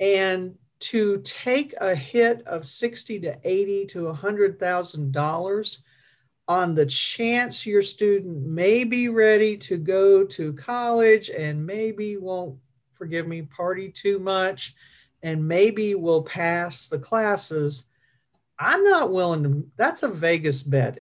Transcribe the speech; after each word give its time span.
And 0.00 0.54
to 0.80 1.20
take 1.22 1.74
a 1.80 1.94
hit 1.94 2.46
of 2.46 2.66
60 2.66 3.20
to 3.20 3.36
80 3.42 3.86
to 3.86 3.98
$100,000 4.04 5.78
on 6.46 6.74
the 6.74 6.86
chance 6.86 7.66
your 7.66 7.82
student 7.82 8.46
may 8.46 8.84
be 8.84 9.08
ready 9.08 9.56
to 9.56 9.76
go 9.76 10.24
to 10.24 10.52
college 10.54 11.28
and 11.30 11.66
maybe 11.66 12.16
won't, 12.16 12.56
forgive 12.92 13.28
me, 13.28 13.42
party 13.42 13.90
too 13.90 14.18
much 14.18 14.74
and 15.22 15.46
maybe 15.46 15.94
will 15.94 16.22
pass 16.22 16.88
the 16.88 16.98
classes, 16.98 17.86
I'm 18.58 18.82
not 18.84 19.10
willing 19.10 19.42
to, 19.44 19.66
that's 19.76 20.02
a 20.02 20.08
Vegas 20.08 20.62
bet. 20.62 20.98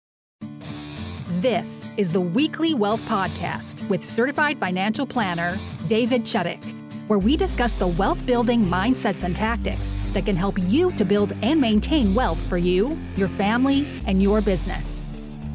This 1.42 1.88
is 1.98 2.12
the 2.12 2.22
Weekly 2.22 2.74
Wealth 2.74 3.02
Podcast 3.02 3.88
with 3.90 4.04
certified 4.04 4.58
financial 4.58 5.06
planner 5.06 5.60
David 5.88 6.24
Chuddick, 6.24 6.83
where 7.08 7.20
we 7.20 7.38
discuss 7.38 7.74
the 7.74 7.88
wealth 7.88 8.26
building 8.26 8.66
mindsets 8.66 9.24
and 9.24 9.36
tactics 9.36 9.96
that 10.14 10.26
can 10.26 10.36
help 10.36 10.58
you 10.60 10.92
to 10.94 11.06
build 11.06 11.34
and 11.42 11.60
maintain 11.60 12.16
wealth 12.16 12.40
for 12.48 12.58
you, 12.58 12.98
your 13.16 13.28
family, 13.28 13.88
and 14.08 14.22
your 14.22 14.42
business. 14.42 15.03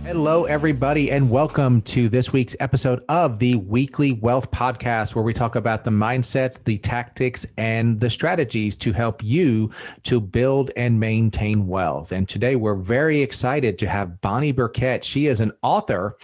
Hello, 0.08 0.46
everybody, 0.46 1.10
and 1.10 1.28
welcome 1.28 1.82
to 1.82 2.08
this 2.08 2.32
week's 2.32 2.56
episode 2.60 3.04
of 3.10 3.38
the 3.38 3.56
Weekly 3.56 4.12
Wealth 4.12 4.50
Podcast, 4.50 5.14
where 5.14 5.22
we 5.22 5.34
talk 5.34 5.54
about 5.54 5.84
the 5.84 5.90
mindsets, 5.90 6.64
the 6.64 6.78
tactics, 6.78 7.44
and 7.58 8.00
the 8.00 8.08
strategies 8.08 8.74
to 8.76 8.92
help 8.94 9.22
you 9.22 9.70
to 10.04 10.18
build 10.18 10.70
and 10.76 10.98
maintain 10.98 11.66
wealth. 11.66 12.12
And 12.12 12.26
today 12.26 12.56
we're 12.56 12.74
very 12.74 13.20
excited 13.20 13.78
to 13.80 13.86
have 13.86 14.18
Bonnie 14.22 14.50
Burkett. 14.50 15.04
She 15.04 15.26
is 15.26 15.40
an 15.40 15.52
author, 15.60 16.16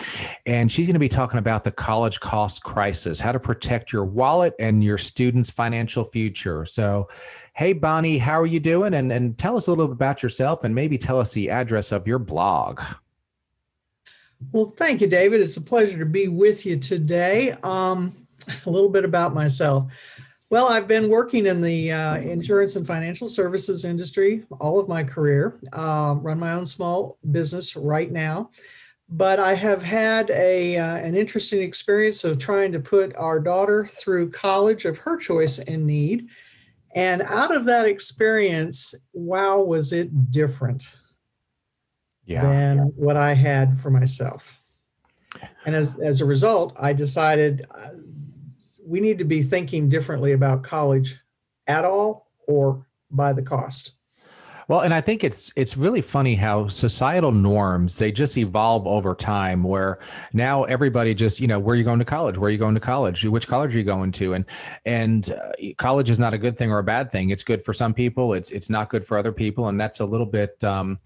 and 0.47 0.73
she's 0.73 0.87
going 0.87 0.95
to 0.95 0.99
be 0.99 1.07
talking 1.07 1.39
about 1.39 1.63
the 1.63 1.71
college 1.71 2.21
cost 2.21 2.63
crisis, 2.63 3.21
how 3.21 3.33
to 3.33 3.39
protect 3.39 3.93
your 3.93 4.07
wallet 4.07 4.55
and 4.59 4.83
your 4.83 4.97
students' 4.97 5.51
financial 5.51 6.05
future. 6.05 6.65
So, 6.65 7.11
Hey, 7.57 7.73
Bonnie, 7.75 8.19
how 8.19 8.41
are 8.41 8.47
you 8.47 8.59
doing? 8.59 8.95
And, 8.95 9.13
and 9.13 9.39
tell 9.39 9.57
us 9.57 9.69
a 9.69 9.71
little 9.71 9.87
bit 9.87 9.93
about 9.93 10.25
yourself 10.25 10.65
and 10.65 10.75
maybe 10.75 10.99
tell 10.99 11.21
us 11.21 11.33
the 11.33 11.51
address 11.51 11.93
of 11.93 12.09
your 12.09 12.19
blog. 12.19 12.81
Well, 14.53 14.73
thank 14.77 15.01
you, 15.01 15.07
David. 15.07 15.41
It's 15.41 15.57
a 15.57 15.63
pleasure 15.63 15.99
to 15.99 16.07
be 16.07 16.29
with 16.29 16.65
you 16.65 16.77
today. 16.77 17.53
Um, 17.63 18.15
a 18.67 18.71
little 18.71 18.89
bit 18.89 19.05
about 19.05 19.35
myself. 19.35 19.91
Well, 20.51 20.69
I've 20.69 20.87
been 20.87 21.09
working 21.09 21.47
in 21.47 21.61
the 21.61 21.91
uh, 21.91 22.17
insurance 22.17 22.77
and 22.77 22.87
financial 22.87 23.29
services 23.29 23.85
industry 23.85 24.45
all 24.61 24.79
of 24.79 24.89
my 24.89 25.03
career, 25.03 25.59
uh, 25.73 26.15
run 26.19 26.39
my 26.39 26.53
own 26.53 26.67
small 26.67 27.19
business 27.33 27.75
right 27.75 28.13
now. 28.13 28.51
But 29.09 29.41
I 29.41 29.55
have 29.55 29.83
had 29.83 30.31
a, 30.31 30.79
uh, 30.79 30.97
an 30.97 31.15
interesting 31.15 31.61
experience 31.63 32.25
of 32.25 32.39
trying 32.39 32.73
to 32.73 32.81
put 32.81 33.15
our 33.17 33.41
daughter 33.41 33.87
through 33.87 34.31
college 34.31 34.85
of 34.85 34.99
her 34.99 35.17
choice 35.17 35.59
and 35.59 35.85
need. 35.85 36.29
And 36.95 37.23
out 37.23 37.55
of 37.55 37.65
that 37.65 37.87
experience, 37.87 38.95
wow, 39.13 39.61
was 39.61 39.93
it 39.93 40.31
different 40.31 40.85
yeah. 42.27 42.43
than 42.43 42.79
what 42.97 43.17
I 43.17 43.35
had 43.35 43.79
for 43.81 43.91
myself. 43.91 44.61
And 45.67 45.75
as, 45.75 45.99
as 45.99 46.21
a 46.21 46.25
result, 46.25 46.75
I 46.79 46.93
decided 46.93 47.67
uh, 47.71 47.91
we 48.87 49.01
need 49.01 49.19
to 49.19 49.25
be 49.25 49.43
thinking 49.43 49.89
differently 49.89 50.33
about 50.33 50.63
college 50.63 51.17
at 51.67 51.85
all 51.85 52.31
or 52.47 52.87
by 53.11 53.33
the 53.33 53.43
cost. 53.43 53.93
Well, 54.69 54.81
and 54.81 54.95
I 54.95 55.01
think 55.01 55.25
it's 55.25 55.53
it's 55.57 55.77
really 55.77 56.01
funny 56.01 56.35
how 56.35 56.69
societal 56.69 57.33
norms 57.33 57.99
they 57.99 58.11
just 58.11 58.37
evolve 58.39 58.87
over 58.87 59.15
time. 59.15 59.63
Where 59.63 59.99
now 60.33 60.65
everybody 60.65 61.15
just 61.15 61.41
you 61.41 61.47
know 61.47 61.59
where 61.59 61.75
are 61.75 61.77
you 61.77 61.85
going 61.85 61.99
to 61.99 62.05
college? 62.05 62.39
Where 62.39 62.49
are 62.49 62.51
you 62.51 62.59
going 62.59 62.75
to 62.75 62.81
college? 62.81 63.25
Which 63.25 63.47
college 63.47 63.75
are 63.75 63.79
you 63.79 63.85
going 63.85 64.13
to? 64.13 64.35
And 64.35 64.45
and 64.87 65.31
uh, 65.31 65.53
college 65.77 66.09
is 66.09 66.19
not 66.19 66.33
a 66.33 66.39
good 66.39 66.57
thing 66.57 66.71
or 66.71 66.79
a 66.79 66.85
bad 66.85 67.11
thing. 67.11 67.31
It's 67.31 67.43
good 67.43 67.65
for 67.65 67.73
some 67.73 67.93
people. 67.93 68.33
It's 68.35 68.51
it's 68.51 68.71
not 68.71 68.89
good 68.89 69.07
for 69.07 69.19
other 69.19 69.33
people, 69.33 69.69
and 69.69 69.81
that's 69.81 70.01
a 70.01 70.07
little 70.07 70.27
bit. 70.27 70.63
Um, 70.65 70.99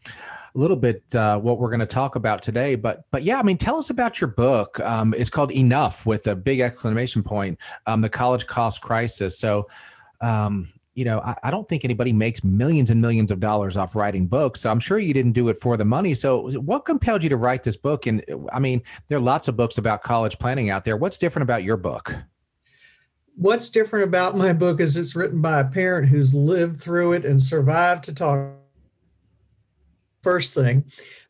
a 0.55 0.59
little 0.59 0.77
bit 0.77 1.15
uh, 1.15 1.39
what 1.39 1.59
we're 1.59 1.69
going 1.69 1.79
to 1.81 1.87
talk 1.87 2.17
about 2.17 2.43
today. 2.43 2.75
But 2.75 3.05
but 3.11 3.23
yeah, 3.23 3.39
I 3.39 3.43
mean, 3.43 3.59
tell 3.59 3.77
us 3.77 3.91
about 3.91 4.21
your 4.21 4.29
book. 4.29 4.81
Um, 4.81 5.15
it's 5.17 5.31
called 5.31 5.53
Enough 5.53 6.07
with 6.07 6.27
a 6.27 6.35
big 6.35 6.61
exclamation 6.61 7.23
point. 7.23 7.59
Um, 7.87 8.01
the 8.01 8.09
college 8.09 8.47
cost 8.47 8.81
crisis. 8.81 9.39
So. 9.39 9.69
Um, 10.21 10.73
you 10.99 11.05
know, 11.05 11.21
I, 11.21 11.37
I, 11.45 11.51
don't 11.53 11.69
think 11.69 11.85
anybody 11.85 12.13
makes 12.13 12.43
millions 12.43 12.91
and 12.91 13.01
millions 13.01 13.31
of 13.31 13.39
dollars 13.39 13.77
off 13.77 13.95
writing 13.95 14.27
books. 14.27 14.61
So 14.61 14.69
I'm 14.69 14.81
sure 14.81 14.99
you 14.99 15.15
didn't 15.15 15.31
do 15.31 15.49
it 15.49 15.61
for 15.61 15.77
the 15.77 15.85
money. 15.85 16.13
So 16.13 16.51
what 16.59 16.85
compelled 16.85 17.23
you 17.23 17.29
to 17.29 17.37
write 17.37 17.63
this 17.63 17.77
book? 17.77 18.07
And 18.07 18.25
I 18.53 18.59
mean, 18.59 18.83
there 19.07 19.17
are 19.17 19.21
lots 19.21 19.47
of 19.47 19.57
books 19.57 19.79
about 19.79 20.03
college 20.03 20.41
planning 20.41 20.71
out 20.71 20.85
there. 20.85 20.97
What's 20.97 21.17
different 21.17 21.45
about 21.45 21.63
your 21.63 21.77
book? 21.77 22.13
What's 23.37 23.71
different 23.71 24.07
about 24.07 24.37
my 24.37 24.53
book 24.53 24.81
is 24.81 24.97
it's 24.97 25.15
written 25.15 25.41
by 25.41 25.61
a 25.61 25.65
parent 25.65 26.09
who's 26.09 26.35
lived 26.35 26.81
through 26.81 27.13
it 27.13 27.25
and 27.25 27.41
survived 27.41 28.03
to 28.07 28.13
talk 28.13 28.55
first 30.25 30.53
thing. 30.53 30.85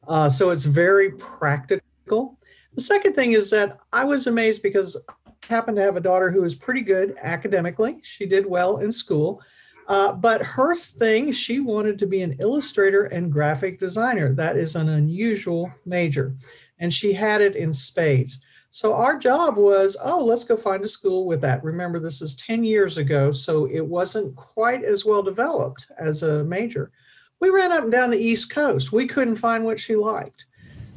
Uh, 0.09 0.31
so 0.31 0.49
it's 0.49 0.65
very 0.65 1.11
practical. 1.11 2.39
The 2.75 2.81
second 2.81 3.13
thing 3.13 3.33
is 3.33 3.51
that 3.51 3.81
I 3.93 4.05
was 4.05 4.29
amazed 4.29 4.63
because 4.63 4.97
I 5.11 5.33
happened 5.43 5.77
to 5.77 5.83
have 5.83 5.97
a 5.97 6.01
daughter 6.01 6.31
who 6.31 6.41
was 6.41 6.55
pretty 6.55 6.81
good 6.81 7.17
academically. 7.21 8.01
She 8.03 8.25
did 8.25 8.47
well 8.47 8.79
in 8.79 8.91
school. 8.91 9.43
Uh, 9.89 10.13
but 10.13 10.43
her 10.43 10.77
thing, 10.77 11.33
she 11.33 11.61
wanted 11.61 11.99
to 11.99 12.07
be 12.07 12.21
an 12.21 12.37
illustrator 12.39 13.05
and 13.07 13.33
graphic 13.33 13.81
designer. 13.81 14.35
That 14.35 14.57
is 14.57 14.77
an 14.77 14.91
unusual 14.91 15.73
major. 15.85 16.37
And 16.79 16.93
she 16.93 17.13
had 17.13 17.41
it 17.41 17.57
in 17.57 17.73
spades. 17.73 18.43
So 18.71 18.95
our 18.95 19.19
job 19.19 19.57
was, 19.57 19.97
oh, 20.05 20.23
let's 20.23 20.45
go 20.45 20.57
find 20.57 20.85
a 20.85 20.89
school 20.89 21.25
with 21.25 21.41
that. 21.41 21.65
Remember, 21.65 21.99
this 21.99 22.21
is 22.21 22.37
10 22.37 22.65
years 22.65 22.99
ago, 22.99 23.33
so 23.33 23.67
it 23.67 23.81
wasn't 23.81 24.37
quite 24.37 24.85
as 24.85 25.07
well 25.07 25.23
developed 25.23 25.87
as 25.99 26.23
a 26.23 26.45
major 26.45 26.93
we 27.41 27.51
ran 27.51 27.73
up 27.73 27.85
and 27.85 27.93
down 27.93 28.11
the 28.11 28.19
East 28.19 28.51
Coast. 28.51 28.93
We 28.93 29.07
couldn't 29.07 29.37
find 29.37 29.65
what 29.65 29.79
she 29.79 29.97
liked. 29.97 30.47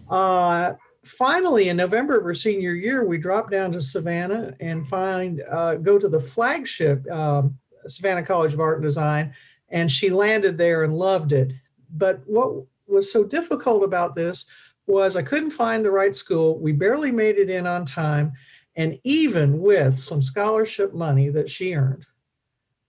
Uh, 0.09 0.73
finally, 1.03 1.69
in 1.69 1.77
November 1.77 2.17
of 2.17 2.23
her 2.23 2.35
senior 2.35 2.73
year, 2.73 3.05
we 3.05 3.17
dropped 3.17 3.51
down 3.51 3.71
to 3.73 3.81
Savannah 3.81 4.53
and 4.59 4.87
find 4.87 5.41
uh, 5.49 5.75
go 5.75 5.99
to 5.99 6.09
the 6.09 6.19
flagship 6.19 7.09
um, 7.11 7.57
Savannah 7.87 8.23
College 8.23 8.53
of 8.53 8.59
Art 8.59 8.77
and 8.77 8.83
Design, 8.83 9.33
and 9.69 9.89
she 9.89 10.09
landed 10.09 10.57
there 10.57 10.83
and 10.83 10.97
loved 10.97 11.31
it. 11.31 11.53
But 11.91 12.21
what 12.25 12.65
was 12.87 13.11
so 13.11 13.23
difficult 13.23 13.83
about 13.83 14.15
this 14.15 14.45
was 14.87 15.15
I 15.15 15.21
couldn't 15.21 15.51
find 15.51 15.83
the 15.83 15.91
right 15.91 16.15
school. 16.15 16.59
We 16.59 16.71
barely 16.71 17.11
made 17.11 17.37
it 17.37 17.49
in 17.49 17.67
on 17.67 17.85
time, 17.85 18.33
and 18.75 18.99
even 19.03 19.59
with 19.59 19.99
some 19.99 20.21
scholarship 20.21 20.93
money 20.93 21.29
that 21.29 21.49
she 21.49 21.75
earned, 21.75 22.05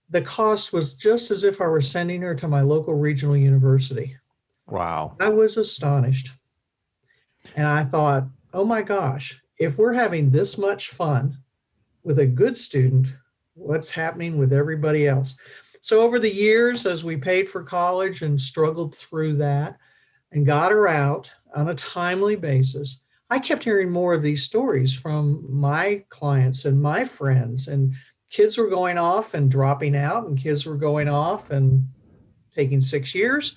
the 0.09 0.21
cost 0.21 0.73
was 0.73 0.95
just 0.95 1.31
as 1.31 1.43
if 1.43 1.59
I 1.59 1.65
were 1.65 1.81
sending 1.81 2.21
her 2.21 2.35
to 2.35 2.47
my 2.47 2.61
local 2.61 2.93
regional 2.93 3.37
university. 3.37 4.17
Wow. 4.67 5.15
I 5.19 5.29
was 5.29 5.57
astonished. 5.57 6.31
And 7.55 7.67
I 7.67 7.83
thought, 7.83 8.27
oh 8.53 8.63
my 8.63 8.81
gosh, 8.81 9.41
if 9.57 9.77
we're 9.77 9.93
having 9.93 10.29
this 10.29 10.57
much 10.57 10.89
fun 10.89 11.37
with 12.03 12.19
a 12.19 12.25
good 12.25 12.57
student, 12.57 13.15
what's 13.53 13.89
happening 13.89 14.37
with 14.37 14.53
everybody 14.53 15.07
else? 15.07 15.35
So, 15.81 16.01
over 16.01 16.19
the 16.19 16.33
years, 16.33 16.85
as 16.85 17.03
we 17.03 17.17
paid 17.17 17.49
for 17.49 17.63
college 17.63 18.21
and 18.21 18.39
struggled 18.39 18.95
through 18.95 19.35
that 19.37 19.77
and 20.31 20.45
got 20.45 20.71
her 20.71 20.87
out 20.87 21.29
on 21.53 21.69
a 21.69 21.75
timely 21.75 22.35
basis, 22.35 23.03
I 23.29 23.39
kept 23.39 23.63
hearing 23.63 23.89
more 23.89 24.13
of 24.13 24.21
these 24.21 24.43
stories 24.43 24.93
from 24.93 25.45
my 25.49 26.03
clients 26.09 26.65
and 26.65 26.81
my 26.81 27.03
friends 27.03 27.67
and 27.67 27.95
kids 28.33 28.57
were 28.57 28.67
going 28.67 28.97
off 28.97 29.35
and 29.35 29.49
dropping 29.49 29.95
out, 29.95 30.25
and 30.25 30.37
kids 30.37 30.65
were 30.65 30.75
going 30.75 31.07
off 31.07 31.51
and 31.51 31.87
taking 32.49 32.81
six 32.81 33.13
years. 33.13 33.55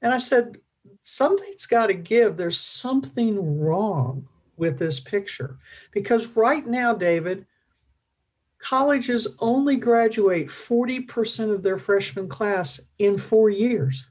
And 0.00 0.12
I 0.12 0.18
said, 0.18 0.58
something's 1.02 1.66
got 1.66 1.88
to 1.88 1.94
give. 1.94 2.36
There's 2.36 2.58
something 2.58 3.60
wrong 3.60 4.26
with 4.56 4.78
this 4.78 4.98
picture. 4.98 5.58
Because 5.92 6.26
right 6.28 6.66
now, 6.66 6.94
David, 6.94 7.46
colleges 8.58 9.36
only 9.38 9.76
graduate 9.76 10.48
40% 10.48 11.52
of 11.52 11.62
their 11.62 11.78
freshman 11.78 12.28
class 12.28 12.80
in 12.98 13.18
four 13.18 13.50
years. 13.50 14.06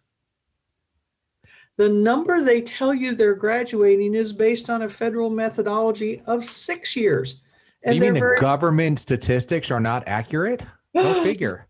The 1.78 1.90
number 1.90 2.42
they 2.42 2.62
tell 2.62 2.94
you 2.94 3.14
they're 3.14 3.36
graduating 3.36 4.16
is 4.16 4.34
based 4.34 4.70
on 4.70 4.82
a 4.82 4.90
federal 4.90 5.30
methodology 5.30 6.24
of 6.26 6.44
six 6.44 6.96
years. 6.96 7.42
And 7.84 7.96
you 7.96 8.02
mean 8.02 8.16
the 8.16 8.20
very... 8.20 8.40
government 8.40 9.00
statistics 9.00 9.70
are 9.70 9.80
not 9.80 10.04
accurate? 10.08 10.62
Go 10.96 11.14
figure. 11.24 11.68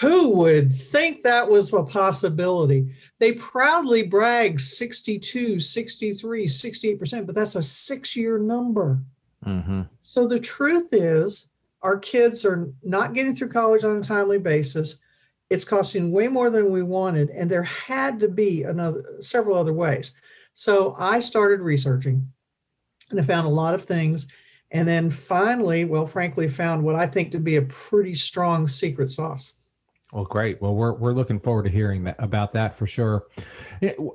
Who 0.00 0.30
would 0.30 0.74
think 0.74 1.22
that 1.22 1.48
was 1.48 1.72
a 1.72 1.84
possibility? 1.84 2.92
They 3.20 3.32
proudly 3.32 4.02
brag 4.02 4.60
62, 4.60 5.60
63, 5.60 6.46
68%, 6.46 7.26
but 7.26 7.36
that's 7.36 7.54
a 7.54 7.62
six 7.62 8.16
year 8.16 8.38
number. 8.38 9.00
Mm-hmm. 9.46 9.82
So 10.00 10.26
the 10.26 10.40
truth 10.40 10.88
is, 10.92 11.51
our 11.82 11.98
kids 11.98 12.44
are 12.44 12.72
not 12.82 13.14
getting 13.14 13.34
through 13.34 13.48
college 13.48 13.84
on 13.84 13.96
a 13.96 14.02
timely 14.02 14.38
basis. 14.38 15.00
It's 15.50 15.64
costing 15.64 16.10
way 16.12 16.28
more 16.28 16.48
than 16.48 16.70
we 16.70 16.82
wanted, 16.82 17.30
and 17.30 17.50
there 17.50 17.62
had 17.62 18.20
to 18.20 18.28
be 18.28 18.62
another 18.62 19.04
several 19.20 19.56
other 19.56 19.72
ways. 19.72 20.12
So 20.54 20.94
I 20.98 21.20
started 21.20 21.60
researching, 21.60 22.32
and 23.10 23.20
I 23.20 23.22
found 23.22 23.46
a 23.46 23.50
lot 23.50 23.74
of 23.74 23.84
things. 23.84 24.26
And 24.70 24.88
then 24.88 25.10
finally, 25.10 25.84
well, 25.84 26.06
frankly, 26.06 26.48
found 26.48 26.82
what 26.82 26.94
I 26.94 27.06
think 27.06 27.30
to 27.32 27.38
be 27.38 27.56
a 27.56 27.62
pretty 27.62 28.14
strong 28.14 28.66
secret 28.66 29.10
sauce. 29.10 29.52
Well, 30.12 30.24
great. 30.24 30.62
Well, 30.62 30.74
we're 30.74 30.92
we're 30.92 31.12
looking 31.12 31.40
forward 31.40 31.64
to 31.64 31.70
hearing 31.70 32.04
that 32.04 32.16
about 32.18 32.52
that 32.52 32.76
for 32.76 32.86
sure. 32.86 33.26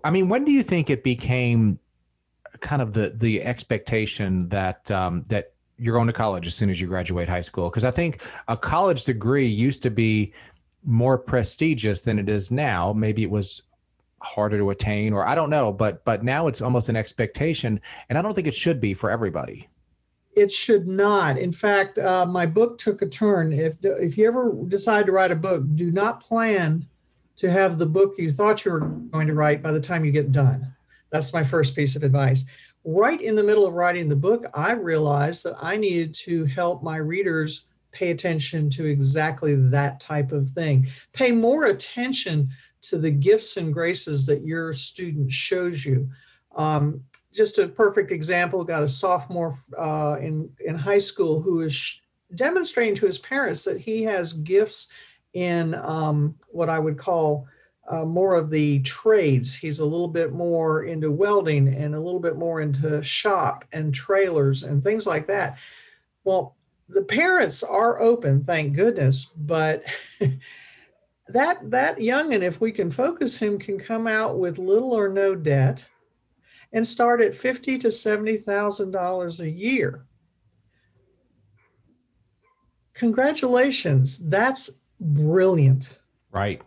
I 0.03 0.09
mean, 0.09 0.29
when 0.29 0.45
do 0.45 0.51
you 0.51 0.63
think 0.63 0.89
it 0.89 1.03
became 1.03 1.79
kind 2.61 2.81
of 2.81 2.93
the 2.93 3.13
the 3.15 3.43
expectation 3.43 4.49
that 4.49 4.89
um, 4.89 5.23
that 5.29 5.53
you're 5.77 5.95
going 5.95 6.07
to 6.07 6.13
college 6.13 6.47
as 6.47 6.55
soon 6.55 6.69
as 6.69 6.81
you 6.81 6.87
graduate 6.87 7.29
high 7.29 7.41
school? 7.41 7.69
Because 7.69 7.83
I 7.83 7.91
think 7.91 8.21
a 8.47 8.57
college 8.57 9.05
degree 9.05 9.45
used 9.45 9.81
to 9.83 9.91
be 9.91 10.33
more 10.83 11.17
prestigious 11.17 12.03
than 12.03 12.19
it 12.19 12.29
is 12.29 12.51
now. 12.51 12.93
Maybe 12.93 13.23
it 13.23 13.29
was 13.29 13.63
harder 14.21 14.57
to 14.57 14.71
attain, 14.71 15.13
or 15.13 15.27
I 15.27 15.35
don't 15.35 15.49
know, 15.49 15.71
but 15.71 16.03
but 16.05 16.23
now 16.23 16.47
it's 16.47 16.61
almost 16.61 16.89
an 16.89 16.95
expectation, 16.95 17.79
and 18.09 18.17
I 18.17 18.21
don't 18.21 18.33
think 18.33 18.47
it 18.47 18.55
should 18.55 18.79
be 18.81 18.93
for 18.93 19.09
everybody 19.09 19.69
it 20.37 20.51
should 20.51 20.87
not. 20.87 21.39
In 21.39 21.51
fact, 21.51 21.97
uh, 21.97 22.23
my 22.23 22.45
book 22.45 22.77
took 22.77 23.01
a 23.01 23.07
turn. 23.07 23.51
If 23.51 23.77
if 23.81 24.19
you 24.19 24.27
ever 24.27 24.53
decide 24.67 25.07
to 25.07 25.11
write 25.11 25.31
a 25.31 25.35
book, 25.35 25.63
do 25.73 25.91
not 25.91 26.21
plan 26.21 26.85
to 27.37 27.51
have 27.51 27.79
the 27.79 27.87
book 27.87 28.13
you 28.19 28.31
thought 28.31 28.63
you 28.63 28.71
were 28.71 28.81
going 28.81 29.25
to 29.27 29.33
write 29.33 29.63
by 29.63 29.71
the 29.71 29.79
time 29.79 30.05
you 30.05 30.11
get 30.11 30.31
done. 30.31 30.75
That's 31.09 31.33
my 31.33 31.43
first 31.43 31.75
piece 31.75 31.95
of 31.95 32.03
advice. 32.03 32.45
Right 32.89 33.19
in 33.19 33.35
the 33.35 33.43
middle 33.43 33.67
of 33.67 33.73
writing 33.73 34.07
the 34.07 34.15
book, 34.15 34.45
I 34.53 34.71
realized 34.71 35.43
that 35.43 35.57
I 35.61 35.75
needed 35.75 36.13
to 36.19 36.45
help 36.45 36.81
my 36.81 36.95
readers 36.95 37.65
pay 37.91 38.11
attention 38.11 38.69
to 38.69 38.85
exactly 38.85 39.55
that 39.55 39.99
type 39.99 40.31
of 40.31 40.47
thing. 40.51 40.87
Pay 41.11 41.33
more 41.33 41.65
attention 41.65 42.49
to 42.83 42.97
the 42.97 43.11
gifts 43.11 43.57
and 43.57 43.73
graces 43.73 44.25
that 44.27 44.45
your 44.45 44.71
student 44.71 45.29
shows 45.29 45.83
you. 45.83 46.09
Um, 46.55 47.03
just 47.33 47.59
a 47.59 47.67
perfect 47.67 48.09
example. 48.11 48.63
Got 48.63 48.83
a 48.83 48.87
sophomore 48.87 49.59
uh, 49.77 50.15
in 50.21 50.49
in 50.61 50.77
high 50.77 50.97
school 50.97 51.41
who 51.41 51.59
is 51.59 51.99
demonstrating 52.35 52.95
to 52.95 53.05
his 53.05 53.19
parents 53.19 53.65
that 53.65 53.81
he 53.81 54.03
has 54.03 54.31
gifts 54.31 54.87
in 55.33 55.75
um, 55.75 56.35
what 56.51 56.69
I 56.69 56.79
would 56.79 56.97
call 56.97 57.47
uh, 57.87 58.05
more 58.05 58.35
of 58.35 58.49
the 58.49 58.79
trades. 58.79 59.55
He's 59.55 59.79
a 59.79 59.85
little 59.85 60.07
bit 60.07 60.33
more 60.33 60.83
into 60.83 61.11
welding 61.11 61.73
and 61.73 61.95
a 61.95 61.99
little 61.99 62.19
bit 62.19 62.35
more 62.35 62.61
into 62.61 63.01
shop 63.01 63.65
and 63.71 63.93
trailers 63.93 64.63
and 64.63 64.83
things 64.83 65.07
like 65.07 65.27
that. 65.27 65.57
Well, 66.23 66.55
the 66.89 67.03
parents 67.03 67.63
are 67.63 68.01
open, 68.01 68.43
thank 68.43 68.73
goodness, 68.75 69.31
but 69.35 69.83
that 71.29 71.69
that 71.69 72.01
young 72.01 72.31
youngin, 72.31 72.41
if 72.41 72.61
we 72.61 72.71
can 72.71 72.91
focus 72.91 73.37
him, 73.37 73.59
can 73.59 73.77
come 73.77 74.07
out 74.07 74.37
with 74.37 74.57
little 74.57 74.93
or 74.93 75.09
no 75.09 75.35
debt 75.35 75.85
and 76.73 76.85
start 76.85 77.21
at 77.21 77.35
fifty 77.35 77.77
to 77.79 77.91
seventy 77.91 78.37
thousand 78.37 78.91
dollars 78.91 79.41
a 79.41 79.49
year. 79.49 80.05
Congratulations, 82.93 84.27
that's 84.27 84.79
brilliant. 84.99 85.97
Right. 86.31 86.61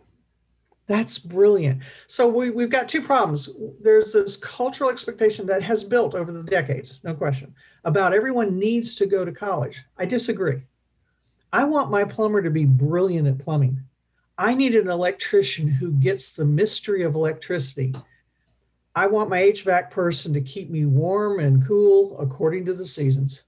That's 0.91 1.17
brilliant. 1.17 1.83
So 2.07 2.27
we, 2.27 2.49
we've 2.49 2.69
got 2.69 2.89
two 2.89 3.01
problems. 3.01 3.49
There's 3.79 4.11
this 4.11 4.35
cultural 4.35 4.89
expectation 4.89 5.45
that 5.45 5.63
has 5.63 5.85
built 5.85 6.13
over 6.13 6.33
the 6.33 6.43
decades, 6.43 6.99
no 7.03 7.13
question, 7.13 7.55
about 7.85 8.13
everyone 8.13 8.59
needs 8.59 8.93
to 8.95 9.05
go 9.05 9.23
to 9.23 9.31
college. 9.31 9.83
I 9.97 10.03
disagree. 10.03 10.63
I 11.53 11.63
want 11.63 11.91
my 11.91 12.03
plumber 12.03 12.41
to 12.41 12.49
be 12.49 12.65
brilliant 12.65 13.25
at 13.25 13.39
plumbing. 13.39 13.79
I 14.37 14.53
need 14.53 14.75
an 14.75 14.89
electrician 14.89 15.69
who 15.69 15.91
gets 15.91 16.33
the 16.33 16.43
mystery 16.43 17.03
of 17.03 17.15
electricity 17.15 17.93
I 18.93 19.07
want 19.07 19.29
my 19.29 19.39
HVAC 19.39 19.89
person 19.89 20.33
to 20.33 20.41
keep 20.41 20.69
me 20.69 20.85
warm 20.85 21.39
and 21.39 21.65
cool 21.65 22.19
according 22.19 22.65
to 22.65 22.73
the 22.73 22.85
seasons. 22.85 23.43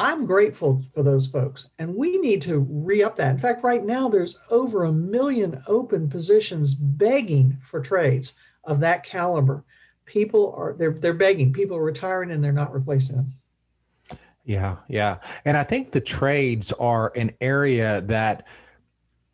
I'm 0.00 0.24
grateful 0.24 0.82
for 0.94 1.02
those 1.02 1.26
folks, 1.26 1.68
and 1.78 1.94
we 1.94 2.16
need 2.16 2.40
to 2.42 2.60
re 2.70 3.02
up 3.02 3.16
that. 3.16 3.32
In 3.32 3.38
fact, 3.38 3.62
right 3.62 3.84
now, 3.84 4.08
there's 4.08 4.38
over 4.48 4.84
a 4.84 4.92
million 4.92 5.62
open 5.66 6.08
positions 6.08 6.74
begging 6.74 7.58
for 7.60 7.82
trades 7.82 8.32
of 8.64 8.80
that 8.80 9.04
caliber. 9.04 9.62
People 10.06 10.54
are 10.56 10.72
they're 10.72 10.94
they're 10.94 11.12
begging. 11.12 11.52
People 11.52 11.76
are 11.76 11.84
retiring 11.84 12.30
and 12.30 12.42
they're 12.42 12.50
not 12.50 12.72
replacing 12.72 13.16
them. 13.16 13.34
Yeah, 14.46 14.76
yeah. 14.88 15.18
And 15.44 15.54
I 15.54 15.64
think 15.64 15.90
the 15.90 16.00
trades 16.00 16.72
are 16.72 17.12
an 17.14 17.34
area 17.42 18.00
that 18.06 18.46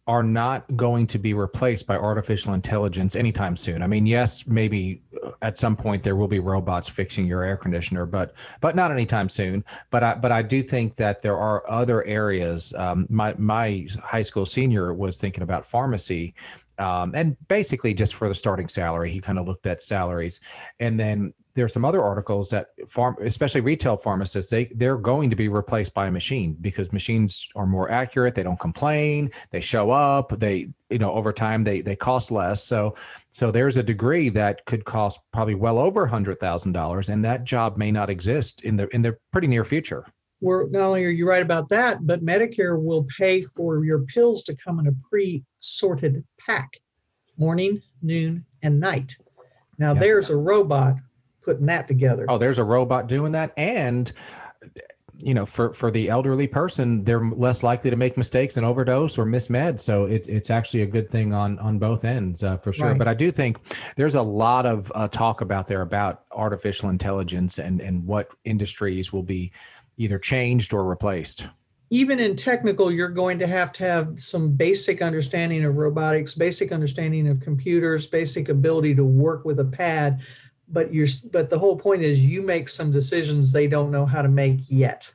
are 0.07 0.23
not 0.23 0.65
going 0.77 1.07
to 1.09 1.19
be 1.19 1.35
replaced 1.35 1.87
by 1.87 1.97
artificial 1.97 2.55
intelligence 2.55 3.17
anytime 3.17 3.57
soon. 3.57 3.83
I 3.83 3.89
mean, 3.89 4.07
yes, 4.07 4.47
maybe 4.47 5.03
uh, 5.23 5.33
at 5.43 5.59
some 5.59 5.75
point 5.75 6.03
there 6.03 6.15
will 6.15 6.29
be 6.29 6.39
robots 6.39 6.89
fixing 6.89 7.27
your 7.27 7.43
air 7.43 7.57
conditioner, 7.57 8.07
but 8.07 8.35
but 8.61 8.77
not 8.77 8.93
anytime 8.93 9.29
soon. 9.29 9.65
But 9.91 10.05
I 10.05 10.15
but 10.15 10.31
I 10.31 10.43
do 10.43 10.63
think 10.63 10.95
that 10.97 11.23
there 11.23 11.37
are 11.37 11.69
other 11.69 12.05
areas. 12.05 12.73
Um, 12.75 13.07
my 13.11 13.35
my 13.37 13.87
high 14.03 14.23
school 14.23 14.47
senior 14.47 14.95
was 14.95 15.17
thinking 15.19 15.43
about 15.43 15.67
pharmacy. 15.67 16.35
Um, 16.79 17.13
and 17.15 17.37
basically 17.49 17.95
just 17.95 18.15
for 18.15 18.29
the 18.29 18.35
starting 18.35 18.69
salary, 18.69 19.11
he 19.11 19.19
kind 19.19 19.39
of 19.39 19.47
looked 19.49 19.67
at 19.67 19.83
salaries, 19.83 20.41
and 20.79 21.01
then 21.01 21.33
there's 21.57 21.73
some 21.73 21.87
other 21.87 22.03
articles 22.03 22.51
that 22.51 22.69
farm, 22.87 23.17
especially 23.23 23.63
retail 23.63 23.97
pharmacists, 23.97 24.51
they 24.51 24.67
they're 24.77 24.99
going 24.99 25.31
to 25.31 25.37
be 25.37 25.49
replaced 25.49 25.95
by 25.95 26.07
a 26.07 26.11
machine 26.11 26.55
because 26.61 26.93
machines 26.93 27.49
are 27.57 27.67
more 27.67 27.91
accurate. 27.91 28.35
They 28.35 28.43
don't 28.43 28.61
complain. 28.61 29.31
They 29.51 29.61
show 29.61 29.91
up. 29.91 30.39
They 30.39 30.69
you 30.91 30.99
know 30.99 31.13
over 31.13 31.33
time 31.33 31.65
they 31.65 31.81
they 31.81 31.97
cost 31.97 32.31
less. 32.31 32.63
So 32.63 32.95
so 33.33 33.51
there's 33.51 33.79
a 33.79 33.83
degree 33.83 34.29
that 34.29 34.65
could 34.67 34.85
cost 34.85 35.19
probably 35.33 35.55
well 35.55 35.79
over 35.79 36.05
a 36.05 36.09
hundred 36.09 36.39
thousand 36.39 36.73
dollars, 36.73 37.09
and 37.09 37.25
that 37.25 37.45
job 37.45 37.79
may 37.79 37.91
not 37.91 38.11
exist 38.11 38.63
in 38.63 38.77
the 38.77 38.95
in 38.95 39.01
the 39.01 39.17
pretty 39.33 39.49
near 39.49 39.65
future. 39.65 40.07
Where 40.41 40.69
not 40.69 40.83
only 40.83 41.07
are 41.07 41.11
you 41.11 41.27
right 41.27 41.43
about 41.43 41.71
that, 41.71 42.07
but 42.07 42.23
Medicare 42.23 42.81
will 42.81 43.07
pay 43.19 43.41
for 43.41 43.83
your 43.83 44.01
pills 44.01 44.43
to 44.45 44.55
come 44.55 44.79
in 44.79 44.89
a 44.89 44.93
pre-sorted 45.09 46.23
pack, 46.39 46.69
morning, 47.39 47.81
noon, 48.03 48.45
and 48.63 48.79
night. 48.79 49.17
Now 49.79 49.95
yeah. 49.95 50.01
there's 50.01 50.29
a 50.29 50.37
robot 50.37 50.97
putting 51.47 51.67
that 51.67 51.89
together. 51.89 52.27
Oh, 52.29 52.37
there's 52.37 52.59
a 52.59 52.65
robot 52.65 53.07
doing 53.07 53.33
that, 53.33 53.55
and 53.57 54.13
you 55.19 55.33
know, 55.33 55.47
for 55.47 55.73
for 55.73 55.91
the 55.91 56.11
elderly 56.11 56.47
person, 56.47 57.03
they're 57.03 57.25
less 57.25 57.63
likely 57.63 57.89
to 57.89 57.97
make 57.97 58.17
mistakes 58.17 58.57
and 58.57 58.67
overdose 58.67 59.17
or 59.17 59.25
miss 59.25 59.49
meds. 59.49 59.81
So 59.81 60.05
it's 60.05 60.29
it's 60.29 60.51
actually 60.51 60.83
a 60.83 60.87
good 60.87 61.09
thing 61.09 61.33
on 61.33 61.59
on 61.61 61.79
both 61.79 62.05
ends 62.05 62.43
uh, 62.43 62.59
for 62.59 62.73
sure. 62.73 62.89
Right. 62.89 62.99
But 62.99 63.09
I 63.09 63.15
do 63.15 63.31
think 63.31 63.59
there's 63.95 64.17
a 64.17 64.23
lot 64.23 64.67
of 64.67 64.93
uh, 64.95 65.09
talk 65.09 65.41
about 65.41 65.67
there 65.67 65.83
about 65.83 66.25
artificial 66.33 66.91
intelligence 66.91 67.59
and 67.59 67.81
and 67.81 68.05
what 68.05 68.29
industries 68.45 69.13
will 69.13 69.23
be 69.23 69.53
either 69.97 70.19
changed 70.19 70.75
or 70.75 70.85
replaced 70.85 71.47
even 71.91 72.19
in 72.19 72.35
technical, 72.35 72.91
you're 72.91 73.09
going 73.09 73.39
to 73.39 73.47
have 73.47 73.71
to 73.73 73.85
have 73.85 74.19
some 74.19 74.51
basic 74.51 75.01
understanding 75.01 75.65
of 75.65 75.77
robotics, 75.77 76.35
basic 76.35 76.73
understanding 76.73 77.29
of 77.29 77.41
computers, 77.41 78.09
basic 78.09 78.49
ability 78.49 78.95
to 78.97 79.05
work 79.05 79.45
with 79.45 79.61
a 79.61 79.65
pad 79.65 80.21
but 80.69 80.93
you're 80.93 81.07
but 81.31 81.51
the 81.51 81.59
whole 81.59 81.77
point 81.77 82.03
is 82.03 82.25
you 82.25 82.43
make 82.43 82.69
some 82.69 82.91
decisions 82.91 83.53
they 83.53 83.67
don't 83.67 83.91
know 83.91 84.07
how 84.07 84.23
to 84.23 84.29
make 84.29 84.61
yet 84.69 85.11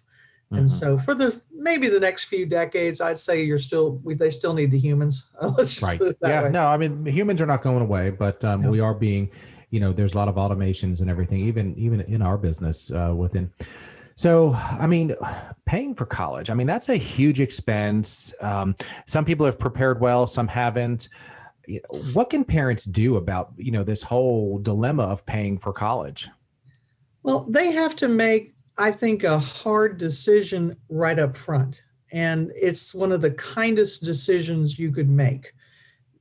and 0.52 0.60
mm-hmm. 0.60 0.68
so 0.68 0.98
for 0.98 1.14
the 1.14 1.42
maybe 1.54 1.90
the 1.90 2.00
next 2.00 2.26
few 2.26 2.46
decades 2.46 3.02
i'd 3.02 3.20
say 3.20 3.44
you're 3.44 3.60
still 3.60 4.00
we, 4.04 4.14
they 4.14 4.30
still 4.30 4.54
need 4.54 4.72
the 4.72 4.80
humans 4.80 5.28
right 5.82 6.02
yeah 6.22 6.44
way. 6.44 6.50
no 6.50 6.68
i 6.68 6.78
mean 6.78 7.06
humans 7.06 7.42
are 7.42 7.46
not 7.46 7.62
going 7.62 7.82
away 7.82 8.10
but 8.10 8.44
um, 8.44 8.62
no. 8.62 8.70
we 8.70 8.80
are 8.80 8.94
being 8.94 9.30
you 9.70 9.80
know 9.80 9.92
there's 9.92 10.14
a 10.14 10.18
lot 10.18 10.28
of 10.28 10.36
automations 10.36 11.02
and 11.02 11.10
everything 11.10 11.40
even 11.40 11.76
even 11.78 12.02
in 12.02 12.22
our 12.22 12.38
business 12.38 12.92
uh, 12.92 13.14
within 13.16 13.52
so, 14.22 14.54
I 14.54 14.86
mean, 14.86 15.16
paying 15.66 15.96
for 15.96 16.06
college, 16.06 16.52
I 16.52 16.54
mean, 16.54 16.68
that's 16.68 16.90
a 16.90 16.96
huge 16.96 17.42
expense. 17.42 18.32
Um, 18.40 18.76
some 19.08 19.26
people 19.26 19.48
have 19.48 19.58
prepared 19.58 20.00
well, 20.00 20.28
some 20.28 20.48
haven't 20.48 21.10
what 22.14 22.30
can 22.30 22.44
parents 22.44 22.86
do 22.86 23.18
about 23.18 23.54
you 23.58 23.72
know 23.72 23.84
this 23.84 24.02
whole 24.02 24.60
dilemma 24.60 25.04
of 25.04 25.26
paying 25.26 25.58
for 25.58 25.74
college? 25.74 26.30
Well 27.24 27.46
they 27.50 27.72
have 27.72 27.96
to 27.98 28.08
make 28.08 28.54
i 28.78 28.92
think 28.92 29.24
a 29.24 29.40
hard 29.40 29.98
decision 29.98 30.76
right 30.90 31.20
up 31.20 31.36
front. 31.36 31.84
And 32.12 32.52
it's 32.56 32.94
one 32.94 33.12
of 33.12 33.22
the 33.22 33.32
kindest 33.32 34.04
decisions 34.04 34.78
you 34.78 34.92
could 34.92 35.10
make. 35.10 35.54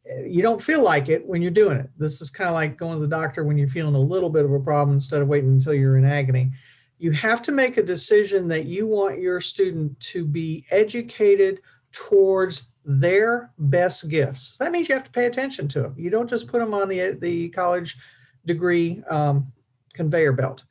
Eh, 0.09 0.25
you 0.27 0.43
don't 0.43 0.63
feel 0.63 0.85
like 0.85 1.09
it 1.09 1.27
when 1.27 1.43
you're 1.43 1.51
doing 1.51 1.79
it. 1.79 1.91
This 1.99 2.21
is 2.21 2.31
kind 2.31 2.49
of 2.49 2.55
like 2.55 2.77
going 2.77 2.95
to 2.95 3.01
the 3.01 3.09
doctor 3.09 3.45
when 3.45 3.59
you're 3.59 3.69
feeling 3.69 3.97
a 3.97 4.01
little 4.01 4.31
bit 4.31 4.45
of 4.45 4.53
a 4.53 4.61
problem 4.61 4.95
instead 4.95 5.21
of 5.21 5.29
waiting 5.29 5.51
until 5.51 5.75
you're 5.75 5.97
in 5.97 6.05
agony. 6.05 6.53
You 6.99 7.13
have 7.13 7.43
to 7.43 7.53
make 7.53 7.77
a 7.77 7.83
decision 7.83 8.47
that 8.49 8.67
you 8.67 8.87
want 8.87 9.21
your 9.21 9.41
student 9.41 9.99
to 10.01 10.25
be 10.25 10.65
educated 10.71 11.61
towards 11.93 12.70
their 12.99 13.53
best 13.59 14.09
gifts. 14.09 14.57
So 14.57 14.65
that 14.65 14.73
means 14.73 14.89
you 14.89 14.95
have 14.95 15.05
to 15.05 15.11
pay 15.11 15.27
attention 15.27 15.69
to 15.69 15.83
them. 15.83 15.95
You 15.97 16.11
don't 16.11 16.29
just 16.29 16.49
put 16.49 16.59
them 16.59 16.75
on 16.75 16.89
the, 16.89 17.13
the 17.13 17.51
college 17.51 17.97
degree 18.45 19.03
um, 19.09 19.53
conveyor 19.95 20.33
belt. 20.33 20.65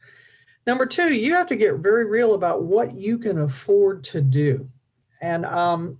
Number 0.67 0.85
two, 0.85 1.13
you 1.13 1.33
have 1.33 1.47
to 1.47 1.55
get 1.55 1.75
very 1.75 2.05
real 2.05 2.33
about 2.33 2.63
what 2.63 2.95
you 2.95 3.17
can 3.17 3.39
afford 3.39 4.03
to 4.05 4.21
do. 4.21 4.69
And 5.21 5.45
um, 5.45 5.97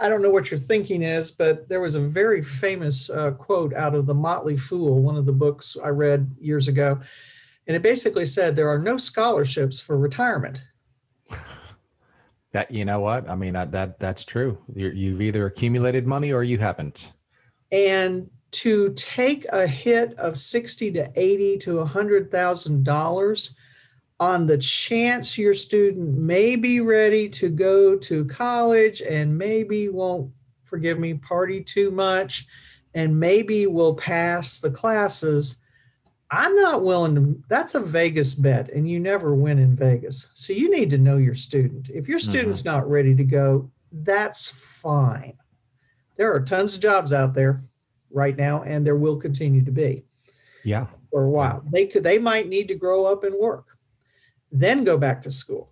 I 0.00 0.08
don't 0.08 0.22
know 0.22 0.30
what 0.30 0.50
your 0.50 0.60
thinking 0.60 1.02
is, 1.02 1.32
but 1.32 1.68
there 1.68 1.80
was 1.80 1.94
a 1.94 2.00
very 2.00 2.42
famous 2.42 3.10
uh, 3.10 3.32
quote 3.32 3.74
out 3.74 3.94
of 3.94 4.06
The 4.06 4.14
Motley 4.14 4.56
Fool, 4.56 5.02
one 5.02 5.16
of 5.16 5.26
the 5.26 5.32
books 5.32 5.76
I 5.82 5.88
read 5.88 6.30
years 6.38 6.68
ago. 6.68 7.00
And 7.66 7.74
it 7.74 7.82
basically 7.82 8.26
said 8.26 8.54
there 8.54 8.68
are 8.68 8.78
no 8.78 8.96
scholarships 8.96 9.80
for 9.80 9.98
retirement. 9.98 10.62
That 12.56 12.70
you 12.70 12.86
know 12.86 13.00
what 13.00 13.28
I 13.28 13.34
mean. 13.34 13.52
that 13.52 13.98
that's 13.98 14.24
true. 14.24 14.56
you 14.74 14.88
you've 14.88 15.20
either 15.20 15.44
accumulated 15.44 16.06
money 16.06 16.32
or 16.32 16.42
you 16.42 16.56
haven't. 16.56 17.12
And 17.70 18.30
to 18.52 18.94
take 18.94 19.44
a 19.52 19.66
hit 19.66 20.18
of 20.18 20.38
sixty 20.38 20.90
to 20.92 21.12
eighty 21.16 21.58
to 21.58 21.80
a 21.80 21.84
hundred 21.84 22.30
thousand 22.30 22.82
dollars 22.82 23.54
on 24.18 24.46
the 24.46 24.56
chance 24.56 25.36
your 25.36 25.52
student 25.52 26.16
may 26.16 26.56
be 26.56 26.80
ready 26.80 27.28
to 27.28 27.50
go 27.50 27.94
to 27.94 28.24
college 28.24 29.02
and 29.02 29.36
maybe 29.36 29.90
won't 29.90 30.32
forgive 30.64 30.98
me 30.98 31.12
party 31.12 31.62
too 31.62 31.90
much 31.90 32.46
and 32.94 33.20
maybe 33.20 33.66
will 33.66 33.94
pass 33.94 34.60
the 34.60 34.70
classes 34.70 35.58
i'm 36.30 36.54
not 36.56 36.82
willing 36.82 37.14
to 37.14 37.42
that's 37.48 37.74
a 37.74 37.80
vegas 37.80 38.34
bet 38.34 38.70
and 38.70 38.88
you 38.88 38.98
never 38.98 39.34
win 39.34 39.58
in 39.58 39.76
vegas 39.76 40.28
so 40.34 40.52
you 40.52 40.70
need 40.70 40.90
to 40.90 40.98
know 40.98 41.16
your 41.16 41.34
student 41.34 41.88
if 41.88 42.08
your 42.08 42.18
student's 42.18 42.60
mm-hmm. 42.60 42.70
not 42.70 42.90
ready 42.90 43.14
to 43.14 43.24
go 43.24 43.70
that's 43.92 44.48
fine 44.48 45.36
there 46.16 46.32
are 46.32 46.40
tons 46.40 46.74
of 46.74 46.80
jobs 46.80 47.12
out 47.12 47.34
there 47.34 47.62
right 48.10 48.36
now 48.36 48.62
and 48.62 48.86
there 48.86 48.96
will 48.96 49.16
continue 49.16 49.64
to 49.64 49.70
be 49.70 50.04
yeah 50.64 50.86
for 51.10 51.24
a 51.24 51.30
while 51.30 51.62
they 51.70 51.86
could 51.86 52.02
they 52.02 52.18
might 52.18 52.48
need 52.48 52.68
to 52.68 52.74
grow 52.74 53.06
up 53.06 53.22
and 53.22 53.34
work 53.34 53.76
then 54.52 54.84
go 54.84 54.96
back 54.96 55.22
to 55.22 55.30
school. 55.30 55.70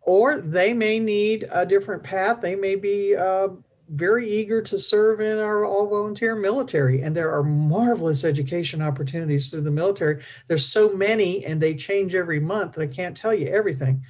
Or 0.00 0.40
they 0.40 0.72
may 0.72 0.98
need 0.98 1.46
a 1.50 1.66
different 1.66 2.02
path. 2.02 2.40
They 2.40 2.54
may 2.54 2.74
be 2.76 3.14
uh, 3.14 3.48
very 3.88 4.28
eager 4.28 4.60
to 4.62 4.78
serve 4.78 5.20
in 5.20 5.38
our 5.38 5.64
all 5.64 5.88
volunteer 5.88 6.34
military. 6.34 7.02
And 7.02 7.16
there 7.16 7.32
are 7.32 7.42
marvelous 7.42 8.24
education 8.24 8.82
opportunities 8.82 9.50
through 9.50 9.62
the 9.62 9.70
military. 9.70 10.22
There's 10.46 10.66
so 10.66 10.92
many 10.92 11.44
and 11.44 11.60
they 11.60 11.74
change 11.74 12.14
every 12.14 12.40
month 12.40 12.74
that 12.74 12.82
I 12.82 12.86
can't 12.86 13.16
tell 13.16 13.34
you 13.34 13.48
everything. 13.48 14.02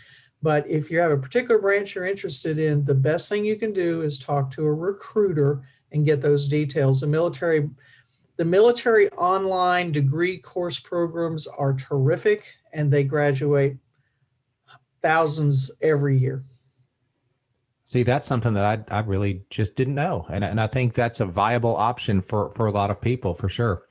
But 0.42 0.68
if 0.68 0.90
you 0.90 0.98
have 1.00 1.10
a 1.10 1.18
particular 1.18 1.60
branch 1.60 1.94
you're 1.94 2.06
interested 2.06 2.58
in, 2.58 2.84
the 2.84 2.94
best 2.94 3.28
thing 3.28 3.44
you 3.44 3.56
can 3.56 3.72
do 3.72 4.02
is 4.02 4.18
talk 4.18 4.50
to 4.52 4.64
a 4.64 4.72
recruiter 4.72 5.62
and 5.92 6.06
get 6.06 6.20
those 6.20 6.48
details. 6.48 7.00
The 7.00 7.06
military 7.06 7.68
the 8.36 8.44
military 8.44 9.10
online 9.10 9.90
degree 9.90 10.38
course 10.38 10.78
programs 10.78 11.48
are 11.48 11.74
terrific 11.74 12.44
and 12.72 12.88
they 12.88 13.02
graduate 13.02 13.76
thousands 15.02 15.72
every 15.82 16.16
year. 16.16 16.44
See, 17.88 18.02
that's 18.02 18.26
something 18.26 18.52
that 18.52 18.66
I, 18.92 18.98
I 18.98 19.00
really 19.00 19.40
just 19.48 19.74
didn't 19.74 19.94
know. 19.94 20.26
And, 20.28 20.44
and 20.44 20.60
I 20.60 20.66
think 20.66 20.92
that's 20.92 21.20
a 21.20 21.24
viable 21.24 21.74
option 21.74 22.20
for, 22.20 22.50
for 22.50 22.66
a 22.66 22.70
lot 22.70 22.90
of 22.90 23.00
people 23.00 23.32
for 23.32 23.48
sure. 23.48 23.84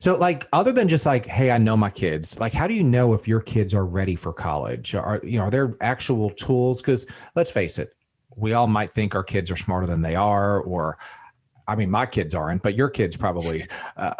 So 0.00 0.18
like 0.18 0.46
other 0.52 0.70
than 0.70 0.86
just 0.86 1.06
like, 1.06 1.24
hey, 1.24 1.50
I 1.50 1.56
know 1.56 1.74
my 1.74 1.88
kids, 1.88 2.38
like 2.38 2.52
how 2.52 2.66
do 2.66 2.74
you 2.74 2.84
know 2.84 3.14
if 3.14 3.26
your 3.26 3.40
kids 3.40 3.72
are 3.72 3.86
ready 3.86 4.16
for 4.16 4.34
college? 4.34 4.94
Are 4.94 5.18
you 5.24 5.38
know, 5.38 5.44
are 5.44 5.50
there 5.50 5.74
actual 5.80 6.28
tools? 6.28 6.82
Because 6.82 7.06
let's 7.34 7.50
face 7.50 7.78
it, 7.78 7.96
we 8.36 8.52
all 8.52 8.66
might 8.66 8.92
think 8.92 9.14
our 9.14 9.24
kids 9.24 9.50
are 9.50 9.56
smarter 9.56 9.86
than 9.86 10.02
they 10.02 10.14
are, 10.14 10.60
or 10.60 10.98
I 11.68 11.76
mean, 11.76 11.90
my 11.90 12.06
kids 12.06 12.34
aren't, 12.34 12.62
but 12.62 12.74
your 12.74 12.88
kids 12.88 13.16
probably. 13.16 13.66
Uh, 13.96 14.14